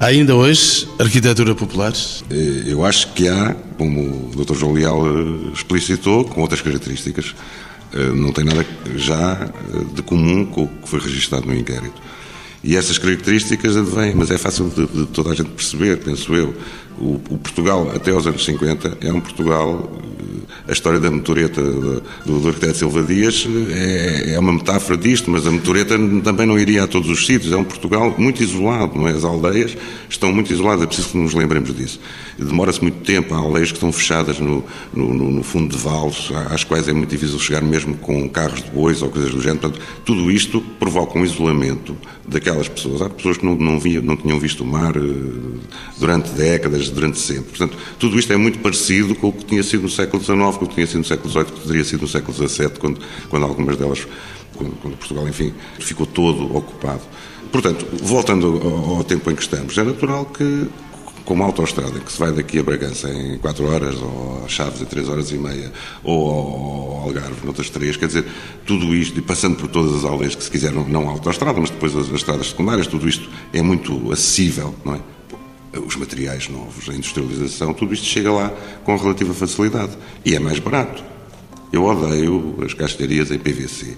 Ainda 0.00 0.34
hoje, 0.34 0.88
arquitetura 0.98 1.54
popular? 1.54 1.92
Eh, 2.30 2.64
eu 2.66 2.84
acho 2.84 3.12
que 3.12 3.28
há, 3.28 3.54
como 3.76 4.30
o 4.32 4.44
Dr. 4.44 4.54
João 4.54 4.72
Leal 4.72 5.06
eh, 5.06 5.52
explicitou, 5.54 6.24
com 6.24 6.40
outras 6.40 6.60
características. 6.60 7.34
Eh, 7.94 8.12
não 8.12 8.32
tem 8.32 8.44
nada 8.44 8.66
já 8.96 9.48
de 9.94 10.02
comum 10.02 10.44
com 10.46 10.64
o 10.64 10.68
que 10.68 10.88
foi 10.88 11.00
registado 11.00 11.46
no 11.46 11.54
inquérito. 11.54 12.00
E 12.62 12.76
essas 12.76 12.98
características 12.98 13.76
advêm, 13.76 14.14
mas 14.14 14.30
é 14.30 14.38
fácil 14.38 14.68
de, 14.68 14.86
de 14.86 15.06
toda 15.06 15.30
a 15.30 15.34
gente 15.34 15.50
perceber, 15.50 15.98
penso 15.98 16.34
eu. 16.34 16.54
O, 17.00 17.20
o, 17.30 17.38
Portugal, 17.38 17.90
até 17.94 18.10
aos 18.10 18.26
anos 18.26 18.44
50, 18.44 18.98
é 19.00 19.12
um 19.12 19.20
Portugal 19.20 19.88
a 20.66 20.72
história 20.72 21.00
da 21.00 21.10
motoreta 21.10 21.62
do, 21.62 22.02
do 22.26 22.48
arquiteto 22.48 22.76
Silva 22.76 23.02
Dias 23.02 23.46
é, 23.70 24.34
é, 24.34 24.38
uma 24.38 24.52
metáfora 24.52 24.98
disto, 24.98 25.30
mas 25.30 25.46
a 25.46 25.50
motoreta 25.50 25.94
também 26.22 26.46
não 26.46 26.58
iria 26.58 26.84
a 26.84 26.86
todos 26.86 27.08
os 27.08 27.26
sítios. 27.26 27.52
É 27.52 27.56
um 27.56 27.64
Portugal 27.64 28.14
muito 28.18 28.42
isolado, 28.42 28.98
não 28.98 29.08
é? 29.08 29.12
As 29.12 29.24
aldeias 29.24 29.76
estão 30.08 30.32
muito 30.32 30.52
isoladas, 30.52 30.84
é 30.84 30.86
preciso 30.86 31.08
que 31.08 31.16
nos 31.16 31.34
lembremos 31.34 31.74
disso. 31.74 32.00
Demora-se 32.38 32.82
muito 32.82 32.98
tempo, 33.02 33.34
há 33.34 33.38
aldeias 33.38 33.70
que 33.70 33.76
estão 33.76 33.90
fechadas 33.90 34.38
no, 34.38 34.64
no, 34.92 35.14
no 35.14 35.42
fundo 35.42 35.74
de 35.74 35.82
vales, 35.82 36.30
às 36.50 36.64
quais 36.64 36.86
é 36.86 36.92
muito 36.92 37.08
difícil 37.08 37.38
chegar 37.38 37.62
mesmo 37.62 37.96
com 37.96 38.28
carros 38.28 38.62
de 38.62 38.70
bois 38.70 39.00
ou 39.00 39.08
coisas 39.08 39.30
do 39.30 39.40
género. 39.40 39.60
Portanto, 39.60 39.80
tudo 40.04 40.30
isto 40.30 40.60
provoca 40.78 41.18
um 41.18 41.24
isolamento 41.24 41.96
daquelas 42.26 42.68
pessoas. 42.68 43.00
Há 43.02 43.08
pessoas 43.08 43.38
que 43.38 43.46
não, 43.46 43.56
não, 43.56 43.80
via, 43.80 44.02
não 44.02 44.16
tinham 44.16 44.38
visto 44.38 44.62
o 44.62 44.66
mar 44.66 44.94
eh, 44.96 45.00
durante 45.98 46.30
décadas, 46.30 46.87
durante 46.90 47.18
sempre. 47.18 47.50
Portanto, 47.50 47.76
tudo 47.98 48.18
isto 48.18 48.32
é 48.32 48.36
muito 48.36 48.58
parecido 48.58 49.14
com 49.14 49.28
o 49.28 49.32
que 49.32 49.44
tinha 49.44 49.62
sido 49.62 49.82
no 49.82 49.90
século 49.90 50.22
XIX, 50.22 50.56
que 50.58 50.74
tinha 50.74 50.86
sido 50.86 50.98
no 50.98 51.04
século 51.04 51.30
XVIII, 51.30 51.44
que 51.44 51.66
teria 51.66 51.84
sido 51.84 52.02
no 52.02 52.08
século 52.08 52.48
XVII, 52.48 52.70
quando, 52.78 53.00
quando 53.28 53.42
algumas 53.44 53.76
delas, 53.76 54.06
quando, 54.54 54.72
quando 54.80 54.96
Portugal, 54.96 55.28
enfim, 55.28 55.52
ficou 55.78 56.06
todo 56.06 56.56
ocupado. 56.56 57.02
Portanto, 57.50 57.86
voltando 58.02 58.60
ao, 58.62 58.96
ao 58.96 59.04
tempo 59.04 59.30
em 59.30 59.34
que 59.34 59.42
estamos, 59.42 59.76
é 59.78 59.82
natural 59.82 60.26
que 60.26 60.68
com 61.28 61.34
uma 61.34 61.44
autoestrada 61.44 62.00
que 62.00 62.10
se 62.10 62.18
vai 62.18 62.32
daqui 62.32 62.58
a 62.58 62.62
Bragança 62.62 63.06
em 63.10 63.36
4 63.36 63.66
horas, 63.66 63.96
ou 63.96 64.42
a 64.46 64.48
Chaves 64.48 64.80
em 64.80 64.86
3 64.86 65.10
horas 65.10 65.30
e 65.30 65.36
meia, 65.36 65.70
ou 66.02 66.30
ao 66.30 67.02
Algarve 67.02 67.44
noutras 67.44 67.68
3, 67.68 67.98
quer 67.98 68.06
dizer, 68.06 68.24
tudo 68.64 68.94
isto, 68.94 69.18
e 69.18 69.20
passando 69.20 69.56
por 69.56 69.68
todas 69.68 69.94
as 69.94 70.04
aldeias 70.06 70.34
que 70.34 70.42
se 70.42 70.50
quiseram, 70.50 70.88
não 70.88 71.06
a 71.06 71.12
autoestrada, 71.12 71.60
mas 71.60 71.68
depois 71.68 71.94
as, 71.94 72.06
as 72.06 72.14
estradas 72.14 72.46
secundárias, 72.46 72.86
tudo 72.86 73.06
isto 73.06 73.28
é 73.52 73.60
muito 73.60 74.10
acessível, 74.10 74.74
não 74.82 74.94
é? 74.94 75.00
Os 75.76 75.96
materiais 75.96 76.48
novos, 76.48 76.88
a 76.88 76.94
industrialização, 76.94 77.74
tudo 77.74 77.92
isto 77.92 78.06
chega 78.06 78.32
lá 78.32 78.52
com 78.84 78.96
relativa 78.96 79.34
facilidade 79.34 79.92
e 80.24 80.34
é 80.34 80.38
mais 80.38 80.58
barato. 80.58 81.02
Eu 81.72 81.84
odeio 81.84 82.56
as 82.64 82.72
castelharias 82.72 83.30
em 83.30 83.38
PVC 83.38 83.96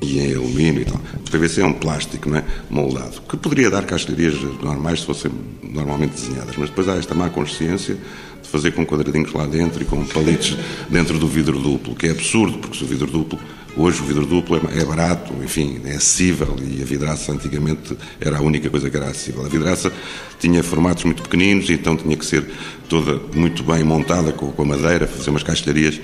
e 0.00 0.20
em 0.20 0.34
alumínio 0.34 0.82
e 0.82 0.84
tal. 0.84 1.00
O 1.14 1.30
PVC 1.30 1.62
é 1.62 1.66
um 1.66 1.72
plástico, 1.72 2.28
não 2.28 2.38
é? 2.38 2.44
Moldado, 2.70 3.20
que 3.22 3.36
poderia 3.36 3.70
dar 3.70 3.84
castelharias 3.84 4.40
normais 4.62 5.00
se 5.00 5.06
fossem 5.06 5.30
normalmente 5.62 6.12
desenhadas, 6.12 6.56
mas 6.56 6.68
depois 6.68 6.88
há 6.88 6.96
esta 6.96 7.14
má 7.14 7.28
consciência 7.28 7.96
de 8.42 8.48
fazer 8.48 8.72
com 8.72 8.86
quadradinhos 8.86 9.32
lá 9.32 9.46
dentro 9.46 9.82
e 9.82 9.84
com 9.84 10.04
palitos 10.06 10.56
dentro 10.88 11.18
do 11.18 11.26
vidro 11.26 11.58
duplo, 11.58 11.94
que 11.94 12.06
é 12.06 12.10
absurdo, 12.10 12.58
porque 12.58 12.76
se 12.76 12.84
o 12.84 12.86
vidro 12.86 13.10
duplo 13.10 13.38
Hoje 13.76 14.00
o 14.02 14.04
vidro 14.04 14.24
duplo 14.24 14.56
é, 14.56 14.80
é 14.80 14.84
barato, 14.84 15.34
enfim, 15.42 15.80
é 15.84 15.96
acessível 15.96 16.56
e 16.62 16.80
a 16.80 16.84
vidraça 16.84 17.32
antigamente 17.32 17.96
era 18.20 18.38
a 18.38 18.40
única 18.40 18.70
coisa 18.70 18.88
que 18.88 18.96
era 18.96 19.06
acessível. 19.06 19.44
A 19.44 19.48
vidraça 19.48 19.92
tinha 20.38 20.62
formatos 20.62 21.02
muito 21.02 21.24
pequeninos, 21.24 21.68
então 21.68 21.96
tinha 21.96 22.16
que 22.16 22.24
ser 22.24 22.48
toda 22.88 23.20
muito 23.34 23.64
bem 23.64 23.82
montada 23.82 24.32
com, 24.32 24.54
a 24.56 24.64
madeira, 24.64 25.08
fazer 25.08 25.30
umas 25.30 25.42
castelharias 25.42 26.00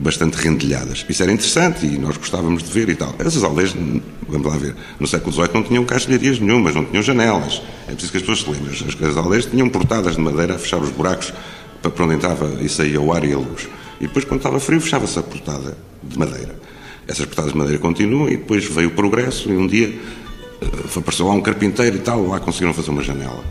bastante 0.00 0.34
rendilhadas. 0.34 1.06
Isso 1.08 1.22
era 1.22 1.30
interessante 1.30 1.86
e 1.86 1.96
nós 1.96 2.16
gostávamos 2.16 2.64
de 2.64 2.70
ver 2.72 2.88
e 2.88 2.96
tal. 2.96 3.14
Essas 3.20 3.44
aldeias, 3.44 3.72
vamos 4.28 4.46
lá 4.48 4.56
ver, 4.56 4.74
no 4.98 5.06
século 5.06 5.30
XVIII 5.32 5.50
não 5.54 5.62
tinham 5.62 5.84
castelharias 5.84 6.40
nenhumas, 6.40 6.74
não 6.74 6.84
tinham 6.84 7.04
janelas. 7.04 7.62
É 7.86 7.92
preciso 7.92 8.10
que 8.10 8.18
as 8.18 8.22
pessoas 8.24 8.40
se 8.40 8.50
lembrem. 8.50 8.88
As, 8.88 9.10
as 9.10 9.16
aldeias 9.16 9.46
tinham 9.46 9.68
portadas 9.68 10.16
de 10.16 10.20
madeira 10.20 10.56
a 10.56 10.58
fechar 10.58 10.78
os 10.78 10.90
buracos 10.90 11.32
para 11.80 12.04
onde 12.04 12.16
entrava 12.16 12.58
e 12.60 12.68
saía 12.68 13.00
o 13.00 13.12
ar 13.12 13.22
e 13.22 13.32
a 13.32 13.38
luz. 13.38 13.68
E 14.00 14.08
depois, 14.08 14.24
quando 14.24 14.40
estava 14.40 14.58
frio, 14.58 14.80
fechava-se 14.80 15.16
a 15.20 15.22
portada 15.22 15.78
de 16.02 16.18
madeira. 16.18 16.71
Essas 17.06 17.26
portadas 17.26 17.52
de 17.52 17.58
madeira 17.58 17.78
continuam 17.78 18.28
e 18.28 18.36
depois 18.36 18.64
veio 18.64 18.88
o 18.88 18.92
progresso 18.92 19.50
e 19.50 19.56
um 19.56 19.66
dia 19.66 19.98
Uh, 20.62 20.98
apareceu 20.98 21.26
lá 21.26 21.34
um 21.34 21.40
carpinteiro 21.40 21.96
e 21.96 21.98
tal, 21.98 22.26
lá 22.26 22.38
conseguiram 22.38 22.72
fazer 22.72 22.90
uma 22.90 23.02
janela. 23.02 23.44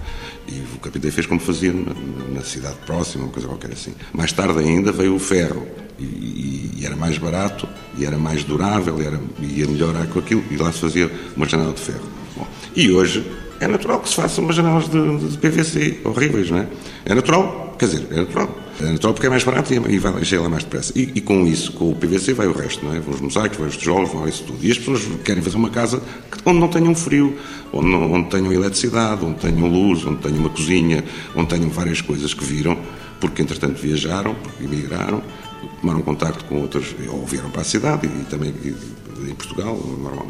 E 0.48 0.64
o 0.76 0.80
carpinteiro 0.80 1.14
fez 1.14 1.28
como 1.28 1.40
fazia 1.40 1.74
na, 1.74 1.94
na 2.34 2.42
cidade 2.42 2.78
próxima, 2.86 3.26
uma 3.26 3.34
coisa 3.34 3.48
qualquer 3.48 3.72
assim. 3.74 3.94
Mais 4.14 4.32
tarde 4.32 4.60
ainda 4.60 4.92
veio 4.92 5.16
o 5.16 5.20
ferro, 5.20 5.68
e, 6.00 6.04
e, 6.04 6.72
e 6.80 6.86
era 6.86 6.96
mais 6.96 7.18
barato, 7.18 7.68
e 7.98 8.06
era 8.06 8.18
mais 8.18 8.44
durável, 8.44 9.02
e 9.02 9.06
era, 9.06 9.20
ia 9.42 9.68
melhorar 9.68 10.08
com 10.08 10.20
aquilo, 10.20 10.44
e 10.50 10.56
lá 10.56 10.72
se 10.72 10.80
fazia 10.80 11.12
uma 11.36 11.48
janela 11.48 11.74
de 11.74 11.82
ferro. 11.82 12.04
Bom, 12.36 12.48
e 12.76 12.90
hoje 12.92 13.26
é 13.60 13.68
natural 13.68 14.00
que 14.00 14.10
se 14.10 14.16
façam 14.16 14.44
umas 14.44 14.56
janelas 14.56 14.90
de, 14.90 15.30
de 15.30 15.38
PVC 15.38 16.00
horríveis, 16.06 16.50
não 16.50 16.60
é? 16.60 16.68
É 17.06 17.14
natural, 17.14 17.76
quer 17.78 17.86
dizer, 17.86 18.08
é 18.10 18.16
natural. 18.16 18.58
É 18.84 18.98
porque 18.98 19.28
é 19.28 19.30
mais 19.30 19.44
barato 19.44 19.74
e 19.74 20.00
vai 20.00 20.24
chegar 20.26 20.44
lá 20.44 20.50
mais 20.50 20.64
depressa. 20.64 20.92
E, 20.96 21.12
e, 21.16 21.22
com 21.22 21.46
isso, 21.46 21.72
com 21.74 21.92
o 21.92 21.96
PVC, 21.96 22.34
vai 22.34 22.48
o 22.48 22.54
resto, 22.54 22.84
não 22.84 22.94
é? 22.94 23.00
Vão 23.00 23.14
os 23.14 23.22
mosaicos, 23.22 23.58
vão 23.58 23.68
os 23.68 23.78
tijolos, 23.78 24.10
vão 24.12 24.28
isso 24.28 24.44
tudo. 24.44 24.60
E 24.62 24.72
as 24.72 24.78
pessoas 24.78 25.02
querem 25.24 25.42
fazer 25.42 25.58
uma 25.58 25.70
casa 25.70 26.02
onde 26.46 26.60
não 26.60 26.68
tenham 26.68 26.96
frio, 26.96 27.38
onde, 27.72 27.90
não, 27.90 28.12
onde 28.12 28.30
tenham 28.30 28.52
eletricidade, 28.52 29.24
onde 29.24 29.40
tenham 29.40 29.68
luz, 29.68 30.06
onde 30.06 30.18
tenham 30.18 30.40
uma 30.40 30.50
cozinha, 30.50 31.04
onde 31.36 31.50
tenham 31.50 31.70
várias 31.70 32.02
coisas 32.02 32.34
que 32.34 32.44
viram, 32.44 32.78
porque 33.20 33.42
entretanto 33.42 33.80
viajaram, 33.80 34.34
porque 34.36 34.64
emigraram, 34.64 35.22
tomaram 35.80 36.02
contacto 36.02 36.44
com 36.46 36.62
outras, 36.62 36.96
ou 37.08 37.26
vieram 37.26 37.50
para 37.50 37.62
a 37.62 37.66
cidade 37.66 38.08
e, 38.08 38.22
e 38.22 38.26
também 38.26 38.54
e, 38.64 38.76
em 39.30 39.36
Portugal, 39.36 39.78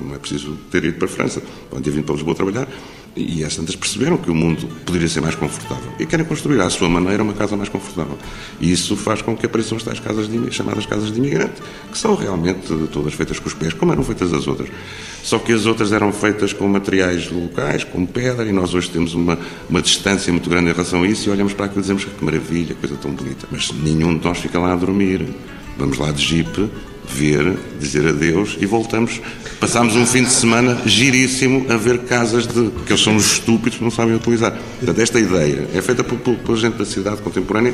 não 0.01 0.15
é 0.15 0.17
preciso 0.17 0.57
ter 0.69 0.83
ido 0.83 0.97
para 0.97 1.05
a 1.05 1.11
França, 1.11 1.41
podem 1.69 1.83
ter 1.83 1.91
vindo 1.91 2.05
para 2.05 2.15
Lisboa 2.15 2.35
trabalhar, 2.35 2.67
e 3.15 3.43
as 3.43 3.55
tantas 3.55 3.75
perceberam 3.75 4.17
que 4.17 4.31
o 4.31 4.35
mundo 4.35 4.67
poderia 4.85 5.07
ser 5.09 5.19
mais 5.19 5.35
confortável 5.35 5.91
e 5.99 6.05
querem 6.05 6.25
construir 6.25 6.61
à 6.61 6.69
sua 6.69 6.87
maneira 6.87 7.21
uma 7.21 7.33
casa 7.33 7.57
mais 7.57 7.67
confortável. 7.67 8.17
E 8.59 8.71
isso 8.71 8.95
faz 8.95 9.21
com 9.21 9.35
que 9.35 9.45
apareçam 9.45 9.77
estas 9.77 9.99
casas 9.99 10.29
de, 10.29 10.51
chamadas 10.51 10.85
casas 10.85 11.11
de 11.11 11.17
imigrante, 11.17 11.61
que 11.91 11.97
são 11.97 12.15
realmente 12.15 12.73
todas 12.91 13.13
feitas 13.13 13.37
com 13.37 13.47
os 13.47 13.53
pés, 13.53 13.73
como 13.73 13.91
eram 13.91 14.03
feitas 14.03 14.33
as 14.33 14.47
outras. 14.47 14.69
Só 15.23 15.39
que 15.39 15.51
as 15.51 15.65
outras 15.65 15.91
eram 15.91 16.11
feitas 16.13 16.53
com 16.53 16.67
materiais 16.67 17.29
locais, 17.29 17.83
com 17.83 18.05
pedra, 18.05 18.45
e 18.45 18.53
nós 18.53 18.73
hoje 18.73 18.89
temos 18.89 19.13
uma, 19.13 19.37
uma 19.69 19.81
distância 19.81 20.31
muito 20.31 20.49
grande 20.49 20.69
em 20.69 20.73
relação 20.73 21.03
a 21.03 21.07
isso 21.07 21.27
e 21.27 21.31
olhamos 21.31 21.53
para 21.53 21.65
aquilo 21.65 21.81
e 21.81 21.83
dizemos 21.83 22.05
que 22.05 22.23
maravilha, 22.23 22.75
coisa 22.75 22.95
tão 22.95 23.11
bonita. 23.11 23.45
Mas 23.51 23.71
nenhum 23.71 24.17
de 24.17 24.23
nós 24.23 24.37
fica 24.37 24.57
lá 24.57 24.71
a 24.71 24.75
dormir. 24.75 25.27
Vamos 25.77 25.97
lá 25.97 26.11
de 26.11 26.23
jipe 26.23 26.69
ver, 27.07 27.57
dizer 27.79 28.07
adeus 28.07 28.57
e 28.59 28.65
voltamos. 28.65 29.21
Passámos 29.59 29.95
um 29.95 30.05
fim 30.05 30.23
de 30.23 30.31
semana 30.31 30.81
giríssimo 30.85 31.65
a 31.69 31.77
ver 31.77 31.99
casas 31.99 32.47
de 32.47 32.71
que 32.85 32.91
eles 32.91 33.01
são 33.01 33.15
os 33.15 33.33
estúpidos 33.33 33.77
que 33.77 33.83
não 33.83 33.91
sabem 33.91 34.15
utilizar. 34.15 34.57
Portanto, 34.79 34.99
esta 34.99 35.19
ideia 35.19 35.67
é 35.73 35.81
feita 35.81 36.03
por, 36.03 36.17
por, 36.19 36.35
por 36.37 36.57
gente 36.57 36.77
da 36.77 36.85
cidade 36.85 37.21
contemporânea 37.21 37.73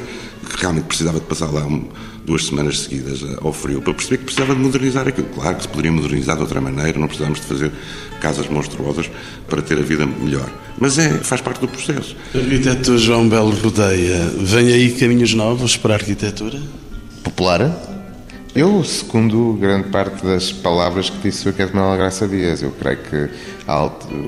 que 0.49 0.61
realmente 0.61 0.85
precisava 0.85 1.19
de 1.19 1.25
passar 1.25 1.51
lá 1.51 1.65
um, 1.65 1.87
duas 2.25 2.45
semanas 2.45 2.79
seguidas 2.79 3.23
ao 3.41 3.53
frio 3.53 3.81
para 3.81 3.93
perceber 3.93 4.17
que 4.17 4.25
precisava 4.25 4.53
de 4.53 4.61
modernizar 4.61 5.07
aquilo. 5.07 5.27
Claro 5.27 5.55
que 5.55 5.61
se 5.61 5.67
poderia 5.69 5.91
modernizar 5.91 6.35
de 6.35 6.41
outra 6.41 6.59
maneira, 6.59 6.99
não 6.99 7.07
precisávamos 7.07 7.39
de 7.39 7.47
fazer 7.47 7.71
casas 8.19 8.49
monstruosas 8.49 9.09
para 9.47 9.61
ter 9.61 9.77
a 9.77 9.81
vida 9.81 10.05
melhor. 10.05 10.49
Mas 10.77 10.97
é, 10.97 11.09
faz 11.09 11.41
parte 11.41 11.61
do 11.61 11.67
processo. 11.67 12.15
Arquiteto 12.35 12.97
João 12.97 13.29
Belo 13.29 13.51
Rodeia, 13.51 14.29
vem 14.39 14.73
aí 14.73 14.91
caminhos 14.91 15.33
novos 15.33 15.77
para 15.77 15.93
a 15.93 15.97
arquitetura? 15.97 16.59
Popular? 17.23 17.96
Eu, 18.57 18.83
segundo 18.83 19.53
grande 19.53 19.89
parte 19.89 20.25
das 20.25 20.51
palavras 20.51 21.11
que 21.11 21.19
disse 21.19 21.47
o 21.47 21.53
Manuel 21.75 21.95
Graça 21.95 22.27
Dias, 22.27 22.63
eu 22.63 22.71
creio 22.71 22.97
que 22.97 23.29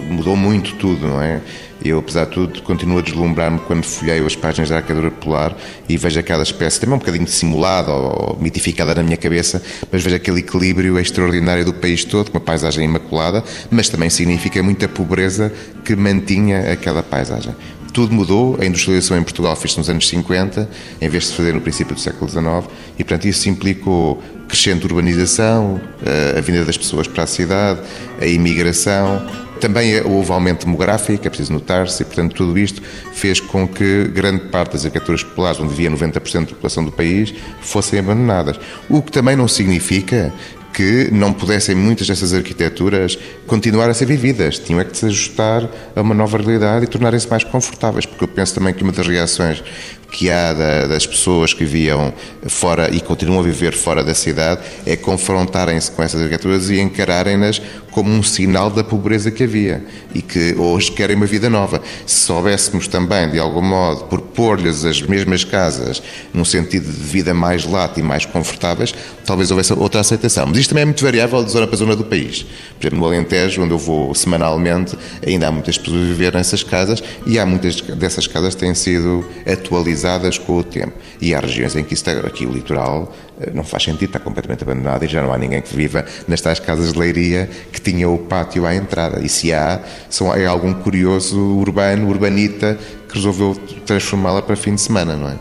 mudou 0.08 0.36
muito 0.36 0.76
tudo, 0.76 1.08
não 1.08 1.20
é? 1.20 1.42
Eu, 1.84 1.98
apesar 1.98 2.26
de 2.26 2.34
tudo, 2.34 2.62
continuo 2.62 3.00
a 3.00 3.02
deslumbrar-me 3.02 3.58
quando 3.62 3.84
folheio 3.84 4.28
as 4.28 4.36
páginas 4.36 4.70
da 4.70 4.76
Arquitetura 4.76 5.10
Polar 5.10 5.58
e 5.88 5.98
vejo 5.98 6.20
aquela 6.20 6.44
espécie, 6.44 6.80
também 6.80 6.94
um 6.94 7.00
bocadinho 7.00 7.28
simulada 7.28 7.92
ou 7.92 8.38
mitificada 8.40 8.94
na 8.94 9.02
minha 9.02 9.18
cabeça, 9.18 9.64
mas 9.92 10.04
vejo 10.04 10.16
aquele 10.16 10.42
equilíbrio 10.42 11.00
extraordinário 11.00 11.66
do 11.66 11.74
país 11.74 12.06
todo, 12.06 12.30
com 12.30 12.38
uma 12.38 12.44
paisagem 12.44 12.86
imaculada, 12.86 13.44
mas 13.72 13.90
também 13.90 14.12
significa 14.12 14.62
muita 14.62 14.88
pobreza 14.88 15.52
que 15.84 15.96
mantinha 15.96 16.72
aquela 16.72 17.02
paisagem. 17.02 17.56
Tudo 17.94 18.14
mudou, 18.14 18.58
a 18.62 18.66
industrialização 18.66 19.18
em 19.18 19.24
Portugal 19.24 19.56
fez-se 19.56 19.78
nos 19.78 19.90
anos 19.90 20.08
50, 20.08 20.70
em 21.02 21.10
vez 21.10 21.24
de 21.24 21.30
se 21.30 21.36
fazer 21.36 21.54
no 21.54 21.62
princípio 21.62 21.96
do 21.96 22.00
século 22.00 22.30
XIX, 22.30 22.46
e 22.98 23.04
portanto 23.04 23.26
isso 23.26 23.50
implicou 23.50 24.22
crescente 24.48 24.86
urbanização, 24.86 25.82
eh, 26.06 26.36
a 26.38 26.42
vinda 26.42 26.64
das 26.66 26.78
pessoas 26.78 27.08
para 27.08 27.24
a 27.24 27.28
cidade, 27.28 27.82
a 28.20 28.26
imigração, 28.26 29.26
também 29.60 30.00
houve 30.02 30.32
aumento 30.32 30.66
demográfico, 30.66 31.28
é 31.28 31.30
preciso 31.30 31.52
notar-se, 31.52 32.02
e 32.02 32.06
portanto 32.06 32.34
tudo 32.34 32.58
isto 32.58 32.82
fez 33.12 33.40
com 33.40 33.68
que 33.68 34.06
grande 34.06 34.46
parte 34.46 34.74
das 34.74 34.86
arquiteturas 34.86 35.24
populares, 35.24 35.60
onde 35.60 35.70
vivia 35.70 35.92
90% 35.92 36.42
da 36.42 36.46
população 36.48 36.86
do 36.86 36.92
país, 36.92 37.34
fossem 37.62 38.00
abandonadas. 38.00 38.60
O 38.90 39.02
que 39.02 39.12
também 39.12 39.36
não 39.36 39.48
significa 39.48 40.34
que 40.74 41.10
não 41.12 41.34
pudessem 41.34 41.76
muitas 41.76 42.08
dessas 42.08 42.34
arquiteturas 42.34 43.18
continuar 43.48 43.90
a 43.90 43.94
ser 43.94 44.06
vividas. 44.06 44.60
Tinham 44.60 44.80
é 44.80 44.86
que 44.86 44.98
se 44.98 45.06
ajustar 45.06 45.70
a 45.96 46.02
uma 46.02 46.14
nova 46.14 46.38
realidade 46.38 46.86
e 46.86 46.88
tornarem-se 46.88 47.30
mais 47.30 47.44
confortáveis, 47.44 48.06
porque 48.06 48.24
eu 48.24 48.28
penso 48.28 48.56
também 48.56 48.74
que 48.74 48.84
uma 48.84 48.92
das 48.92 49.08
reações 49.08 49.64
que 50.12 50.30
há 50.30 50.54
das 50.88 51.06
pessoas 51.06 51.54
que 51.54 51.64
viviam 51.64 52.14
fora 52.48 52.90
e 52.94 53.00
continuam 53.00 53.40
a 53.40 53.44
viver 53.44 53.74
fora 53.74 54.04
da 54.04 54.14
cidade 54.14 54.62
é 54.86 54.96
confrontarem-se 54.96 55.92
com 55.92 56.02
essas 56.02 56.22
arquiteturas 56.22 56.70
e 56.70 56.80
encararem-nas 56.80 57.62
como 57.92 58.12
um 58.12 58.22
sinal 58.22 58.70
da 58.70 58.84
pobreza 58.84 59.32
que 59.32 59.44
havia 59.44 59.84
e 60.14 60.22
que 60.22 60.56
hoje 60.56 60.92
querem 60.92 61.16
uma 61.16 61.26
vida 61.26 61.50
nova. 61.50 61.82
Se 62.06 62.26
soubéssemos 62.26 62.88
também, 62.88 63.30
de 63.30 63.40
algum 63.40 63.62
modo, 63.62 64.06
propor-lhes 64.06 64.86
as 64.86 65.02
mesmas 65.02 65.44
casas 65.44 66.02
num 66.34 66.46
sentido 66.46 66.86
de 66.86 67.04
vida 67.04 67.34
mais 67.34 67.66
lato 67.66 68.00
e 68.00 68.04
mais 68.04 68.26
confortáveis, 68.26 68.94
talvez 69.26 69.52
houvesse 69.52 69.74
outra 69.74 70.02
aceitação. 70.02 70.46
Mas 70.48 70.58
isto 70.58 70.70
também 70.70 70.84
é 70.84 70.86
muito 70.86 71.04
variável 71.04 71.44
de 71.44 71.52
zona 71.52 71.68
para 71.68 71.78
zona 71.78 71.96
do 71.96 72.04
país. 72.04 72.46
Por 72.80 72.88
exemplo, 72.88 73.00
no 73.00 73.06
Alentejo, 73.06 73.64
onde 73.64 73.74
eu 73.74 73.80
vou 73.80 74.14
semanalmente, 74.14 74.98
ainda 75.26 75.48
há 75.48 75.52
muitas 75.52 75.78
pessoas 75.78 76.02
a 76.02 76.06
viver 76.06 76.34
nessas 76.34 76.64
casas 76.64 77.04
e 77.26 77.40
há 77.40 77.46
muitas 77.46 77.82
dessas 77.82 78.28
casas 78.28 78.54
que 78.54 78.62
têm 78.62 78.74
sido 78.74 79.26
atualizadas 79.46 79.99
com 80.38 80.58
o 80.58 80.64
tempo. 80.64 80.94
E 81.22 81.34
há 81.34 81.40
regiões 81.40 81.76
em 81.76 81.84
que 81.84 81.94
isso 81.94 82.10
está, 82.10 82.28
aqui 82.28 82.46
o 82.46 82.52
litoral 82.52 83.14
eh, 83.40 83.52
não 83.54 83.64
faz 83.64 83.84
sentido, 83.84 84.06
está 84.06 84.20
completamente 84.20 84.64
abandonado 84.64 85.04
e 85.04 85.08
já 85.08 85.22
não 85.22 85.34
há 85.34 85.38
ninguém 85.38 85.62
que 85.62 85.76
viva 85.76 86.06
nas 86.28 86.42
tais 86.42 86.60
casas 86.60 86.94
de 86.94 87.00
leiria 87.00 87.50
que 87.72 87.82
tinha 87.82 88.10
o 88.10 88.18
pátio 88.18 88.66
à 88.66 88.76
entrada. 88.76 89.20
E 89.24 89.30
se 89.30 89.54
há, 89.54 89.82
são, 90.10 90.34
é 90.34 90.46
algum 90.46 90.74
curioso 90.74 91.40
urbano, 91.40 92.08
urbanita, 92.08 92.78
que 93.08 93.16
resolveu 93.16 93.56
transformá-la 93.86 94.42
para 94.42 94.56
fim 94.56 94.76
de 94.76 94.82
semana, 94.82 95.16
não 95.16 95.30
é? 95.30 95.38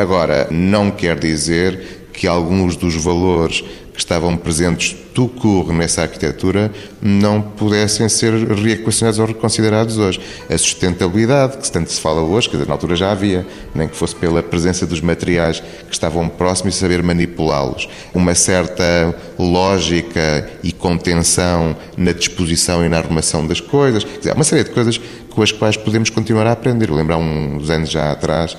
Agora, 0.00 0.48
não 0.50 0.90
quer 0.90 1.18
dizer 1.18 2.08
que 2.12 2.26
alguns 2.26 2.76
dos 2.76 2.96
valores 2.96 3.62
que 3.96 4.00
estavam 4.00 4.36
presentes 4.36 4.94
do 5.14 5.26
curro 5.26 5.72
nessa 5.72 6.02
arquitetura 6.02 6.70
não 7.00 7.40
pudessem 7.40 8.06
ser 8.10 8.34
reequacionados 8.34 9.18
ou 9.18 9.24
reconsiderados 9.24 9.96
hoje. 9.96 10.20
A 10.50 10.58
sustentabilidade, 10.58 11.56
que 11.56 11.72
tanto 11.72 11.90
se 11.90 11.98
fala 11.98 12.20
hoje, 12.20 12.50
que 12.50 12.56
na 12.58 12.72
altura 12.74 12.94
já 12.94 13.10
havia, 13.10 13.46
nem 13.74 13.88
que 13.88 13.96
fosse 13.96 14.14
pela 14.14 14.42
presença 14.42 14.86
dos 14.86 15.00
materiais 15.00 15.60
que 15.60 15.94
estavam 15.94 16.28
próximos 16.28 16.76
e 16.76 16.78
saber 16.78 17.02
manipulá-los. 17.02 17.88
Uma 18.12 18.34
certa 18.34 19.16
lógica 19.38 20.50
e 20.62 20.70
contenção 20.72 21.74
na 21.96 22.12
disposição 22.12 22.84
e 22.84 22.88
na 22.90 22.98
arrumação 22.98 23.46
das 23.46 23.60
coisas. 23.60 24.04
Quer 24.04 24.18
dizer, 24.18 24.34
uma 24.34 24.44
série 24.44 24.64
de 24.64 24.70
coisas 24.70 25.00
com 25.30 25.42
as 25.42 25.52
quais 25.52 25.78
podemos 25.78 26.10
continuar 26.10 26.46
a 26.46 26.52
aprender. 26.52 26.90
Há 26.90 27.16
uns 27.16 27.70
anos 27.70 27.90
já 27.90 28.12
atrás 28.12 28.54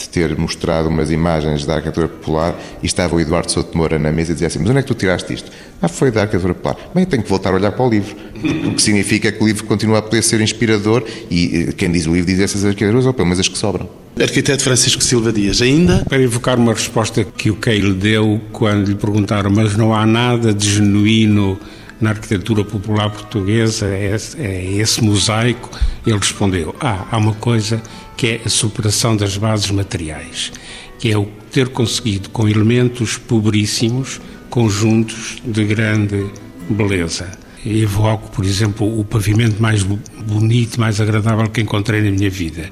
de 0.00 0.08
ter 0.08 0.36
mostrado 0.36 0.88
umas 0.88 1.10
imagens 1.10 1.66
da 1.66 1.74
arquitetura 1.74 2.08
popular 2.08 2.58
e 2.82 2.86
estava 2.86 3.14
o 3.14 3.20
Eduardo 3.20 3.50
Souto 3.52 3.76
Moura 3.76 3.98
na 3.98 4.10
mesa 4.10 4.32
e 4.32 4.34
dizia 4.34 4.48
assim, 4.48 4.58
mas 4.58 4.70
onde 4.70 4.78
é 4.78 4.82
que 4.82 4.88
tu 4.88 4.94
tiraste 4.94 5.32
isto? 5.32 5.50
Ah, 5.82 5.88
foi 5.88 6.10
da 6.10 6.22
arquitetura 6.22 6.54
popular. 6.54 6.76
Bem, 6.94 7.04
tenho 7.04 7.22
que 7.22 7.28
voltar 7.28 7.50
a 7.50 7.56
olhar 7.56 7.72
para 7.72 7.84
o 7.84 7.90
livro, 7.90 8.16
o 8.66 8.74
que 8.74 8.82
significa 8.82 9.30
que 9.30 9.42
o 9.42 9.46
livro 9.46 9.64
continua 9.64 9.98
a 9.98 10.02
poder 10.02 10.22
ser 10.22 10.40
inspirador 10.40 11.04
e 11.30 11.68
eh, 11.68 11.72
quem 11.72 11.90
diz 11.90 12.06
o 12.06 12.12
livro 12.12 12.26
diz 12.26 12.40
essas 12.40 12.64
arquiteturas, 12.64 13.06
ou 13.06 13.12
pelo 13.12 13.26
menos 13.26 13.40
as 13.40 13.48
que 13.48 13.58
sobram. 13.58 13.88
Arquiteto 14.20 14.62
Francisco 14.62 15.02
Silva 15.02 15.32
Dias, 15.32 15.62
ainda? 15.62 16.04
Para 16.08 16.20
evocar 16.20 16.58
uma 16.58 16.72
resposta 16.72 17.24
que 17.24 17.50
o 17.50 17.56
Kay 17.56 17.80
lhe 17.80 17.94
deu 17.94 18.40
quando 18.52 18.88
lhe 18.88 18.94
perguntaram, 18.94 19.50
mas 19.50 19.76
não 19.76 19.94
há 19.94 20.04
nada 20.04 20.52
de 20.52 20.68
genuíno 20.68 21.58
na 22.00 22.10
arquitetura 22.10 22.64
popular 22.64 23.10
portuguesa, 23.10 23.86
é, 23.86 24.16
é 24.38 24.72
esse 24.72 25.02
mosaico, 25.04 25.70
ele 26.06 26.16
respondeu: 26.16 26.74
Ah, 26.80 27.06
há 27.10 27.18
uma 27.18 27.34
coisa 27.34 27.80
que 28.20 28.26
é 28.26 28.40
a 28.44 28.50
superação 28.50 29.16
das 29.16 29.38
bases 29.38 29.70
materiais, 29.70 30.52
que 30.98 31.10
é 31.10 31.16
o 31.16 31.24
ter 31.50 31.70
conseguido, 31.70 32.28
com 32.28 32.46
elementos 32.46 33.16
pobríssimos, 33.16 34.20
conjuntos 34.50 35.38
de 35.42 35.64
grande 35.64 36.26
beleza. 36.68 37.30
Evoco, 37.64 38.30
por 38.30 38.44
exemplo, 38.44 39.00
o 39.00 39.06
pavimento 39.06 39.62
mais 39.62 39.82
bonito, 39.82 40.78
mais 40.78 41.00
agradável 41.00 41.48
que 41.48 41.62
encontrei 41.62 42.02
na 42.02 42.10
minha 42.10 42.28
vida. 42.28 42.68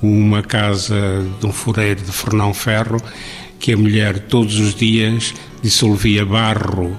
Uma 0.00 0.42
casa 0.42 1.22
de 1.38 1.46
um 1.46 1.52
fureiro 1.52 2.00
de 2.00 2.10
Fernão 2.10 2.54
Ferro, 2.54 2.98
que 3.60 3.74
a 3.74 3.76
mulher 3.76 4.18
todos 4.20 4.58
os 4.58 4.74
dias 4.74 5.34
dissolvia 5.62 6.24
barro 6.24 6.98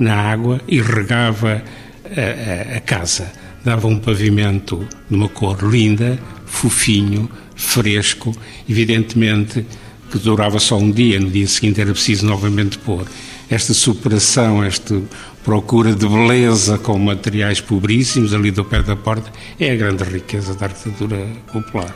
na 0.00 0.14
água 0.14 0.62
e 0.66 0.80
regava 0.80 1.62
a, 2.06 2.72
a, 2.72 2.76
a 2.78 2.80
casa. 2.80 3.30
Dava 3.62 3.86
um 3.86 3.98
pavimento 3.98 4.88
de 5.10 5.14
uma 5.14 5.28
cor 5.28 5.62
linda, 5.62 6.18
fofinho, 6.48 7.30
fresco, 7.54 8.34
evidentemente 8.68 9.64
que 10.10 10.18
durava 10.18 10.58
só 10.58 10.78
um 10.78 10.90
dia, 10.90 11.20
no 11.20 11.30
dia 11.30 11.46
seguinte 11.46 11.80
era 11.80 11.92
preciso 11.92 12.26
novamente 12.26 12.78
pôr. 12.78 13.04
esta 13.50 13.72
superação, 13.72 14.62
esta 14.62 15.00
procura 15.44 15.94
de 15.94 16.06
beleza 16.06 16.76
com 16.78 16.98
materiais 16.98 17.60
pobríssimos 17.60 18.34
ali 18.34 18.50
do 18.50 18.64
pé 18.64 18.82
da 18.82 18.94
porta, 18.94 19.32
é 19.58 19.70
a 19.70 19.76
grande 19.76 20.04
riqueza 20.04 20.54
da 20.54 20.66
arquitetura 20.66 21.26
popular. 21.52 21.94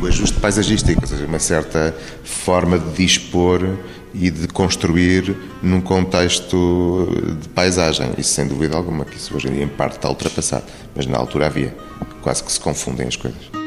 O 0.00 0.06
ajuste 0.06 0.38
paisagístico, 0.40 1.02
ou 1.02 1.06
seja, 1.06 1.26
uma 1.26 1.38
certa 1.38 1.94
forma 2.22 2.78
de 2.78 3.04
dispor 3.04 3.76
e 4.14 4.30
de 4.30 4.48
construir 4.48 5.36
num 5.62 5.80
contexto 5.80 7.08
de 7.42 7.48
paisagem. 7.50 8.12
Isso 8.16 8.30
sem 8.30 8.46
dúvida 8.46 8.76
alguma, 8.76 9.04
que 9.04 9.16
isso 9.16 9.36
hoje 9.36 9.48
em 9.48 9.52
dia 9.52 9.64
em 9.64 9.68
parte 9.68 9.96
está 9.96 10.08
ultrapassado, 10.08 10.64
mas 10.94 11.04
na 11.04 11.18
altura 11.18 11.46
havia. 11.46 11.76
Quase 12.22 12.42
que 12.42 12.50
se 12.50 12.60
confundem 12.60 13.06
as 13.06 13.16
coisas. 13.16 13.63